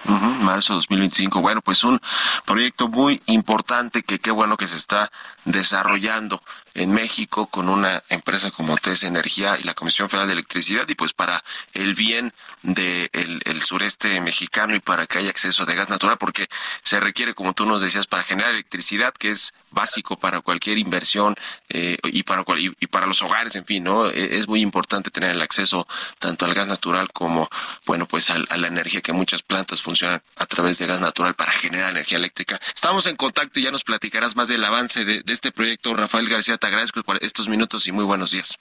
marzo 0.05 0.75
2025. 0.75 1.41
Bueno, 1.41 1.63
pues 1.63 1.83
un 1.83 2.01
proyecto 2.45 2.89
muy 2.89 3.23
importante 3.27 4.03
que 4.03 4.19
qué 4.19 4.31
bueno 4.31 4.57
que 4.57 4.69
se 4.69 4.77
está 4.77 5.11
desarrollando 5.47 6.43
en 6.75 6.93
México 6.93 7.49
con 7.51 7.69
una 7.69 8.03
empresa 8.11 8.51
como 8.51 8.77
TES 8.77 9.05
Energía 9.05 9.57
y 9.59 9.63
la 9.63 9.75
Comisión 9.75 10.09
Federal 10.11 10.29
de 10.29 10.35
Electricidad 10.35 10.87
y 10.89 10.95
pues 10.95 11.15
para 11.15 11.43
el 11.73 11.95
bien 11.95 12.35
del 12.63 13.11
de 13.11 13.41
el 13.47 13.63
sureste 13.63 14.21
mexicano 14.21 14.75
y 14.75 14.81
para 14.81 15.07
que 15.07 15.19
haya 15.19 15.31
acceso 15.31 15.65
de 15.65 15.75
gas 15.75 15.89
natural 15.89 16.19
porque 16.19 16.49
se 16.83 17.01
requiere, 17.01 17.35
como 17.35 17.55
tú 17.55 17.65
nos 17.65 17.81
decías, 17.81 18.07
para 18.07 18.23
generar 18.23 18.51
electricidad, 18.51 19.15
que 19.15 19.31
es 19.31 19.55
básico 19.75 20.17
para 20.17 20.41
cualquier 20.41 20.79
inversión 20.79 21.35
eh, 21.69 21.99
y 22.05 22.23
para 22.23 22.45
y, 22.57 22.87
para 22.87 23.07
los 23.07 23.21
hogares, 23.23 23.55
en 23.57 23.65
fin, 23.65 23.85
¿no? 23.85 24.09
E, 24.09 24.37
es 24.37 24.49
muy 24.49 24.61
importante 24.61 25.11
tener 25.11 25.31
el 25.31 25.43
acceso 25.43 25.87
tanto 26.19 26.45
al 26.45 26.55
gas 26.55 26.67
natural 26.67 27.11
como, 27.13 27.49
bueno, 27.87 28.07
pues 28.07 28.31
a, 28.31 28.39
la 28.39 28.69
energía 28.69 29.01
que 29.01 29.13
muchas 29.13 29.43
plantas 29.43 29.83
funcionan 29.83 30.23
a 30.37 30.47
través 30.47 30.79
de 30.79 30.87
gas 30.87 31.01
natural 31.01 31.35
para 31.35 31.53
generar 31.53 31.91
energía 31.91 32.19
eléctrica. 32.19 32.59
Estamos 32.75 33.07
en 33.07 33.17
contacto 33.17 33.61
y 33.61 33.65
ya 33.65 33.71
nos 33.71 33.85
platicarás 33.85 34.37
más 34.37 34.49
del 34.49 34.65
avance 34.65 35.05
de, 35.05 35.23
de 35.23 35.33
este 35.33 35.53
proyecto. 35.53 35.95
Rafael 35.95 36.29
García 36.29 36.57
te 36.57 36.67
agradezco 36.67 37.03
por 37.03 37.23
estos 37.23 37.49
minutos 37.49 37.87
y 37.87 37.93
muy 37.93 38.05
buenos 38.05 38.31
días. 38.31 38.57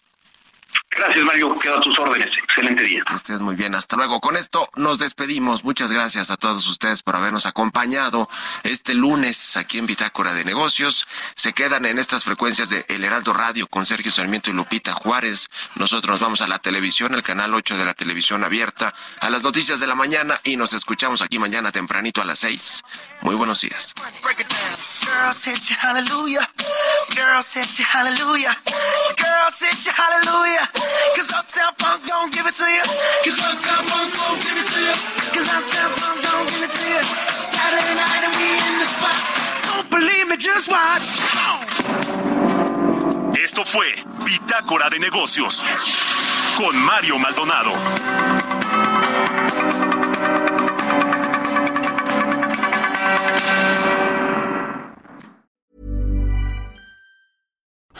Gracias, 0.95 1.25
Mario. 1.25 1.57
Quedo 1.59 1.77
a 1.77 1.81
tus 1.81 1.97
órdenes. 1.99 2.27
Excelente 2.37 2.83
día. 2.83 3.03
Que 3.05 3.15
estés 3.15 3.41
muy 3.41 3.55
bien. 3.55 3.75
Hasta 3.75 3.95
luego. 3.95 4.19
Con 4.19 4.37
esto 4.37 4.67
nos 4.75 4.99
despedimos. 4.99 5.63
Muchas 5.63 5.91
gracias 5.91 6.31
a 6.31 6.37
todos 6.37 6.67
ustedes 6.67 7.01
por 7.03 7.15
habernos 7.15 7.45
acompañado 7.45 8.29
este 8.63 8.93
lunes 8.93 9.57
aquí 9.57 9.79
en 9.79 9.85
Bitácora 9.85 10.33
de 10.33 10.43
Negocios. 10.43 11.07
Se 11.35 11.53
quedan 11.53 11.85
en 11.85 11.99
estas 11.99 12.23
frecuencias 12.23 12.69
de 12.69 12.85
El 12.87 13.03
Heraldo 13.03 13.33
Radio 13.33 13.67
con 13.67 13.85
Sergio 13.85 14.11
Sarmiento 14.11 14.49
y 14.49 14.53
Lupita 14.53 14.93
Juárez. 14.93 15.49
Nosotros 15.75 16.11
nos 16.11 16.19
vamos 16.19 16.41
a 16.41 16.47
la 16.47 16.59
televisión, 16.59 17.13
el 17.13 17.23
canal 17.23 17.53
8 17.53 17.77
de 17.77 17.85
la 17.85 17.93
televisión 17.93 18.43
abierta, 18.43 18.93
a 19.19 19.29
las 19.29 19.43
noticias 19.43 19.79
de 19.79 19.87
la 19.87 19.95
mañana 19.95 20.39
y 20.43 20.57
nos 20.57 20.73
escuchamos 20.73 21.21
aquí 21.21 21.39
mañana 21.39 21.71
tempranito 21.71 22.21
a 22.21 22.25
las 22.25 22.39
6. 22.39 22.83
Muy 23.21 23.35
buenos 23.35 23.61
días. 23.61 23.93
Esto 43.43 43.65
fue 43.65 43.93
Bitácora 44.25 44.89
de 44.89 44.99
Negocios 44.99 45.63
con 46.57 46.75
Mario 46.77 47.19
Maldonado. 47.19 47.73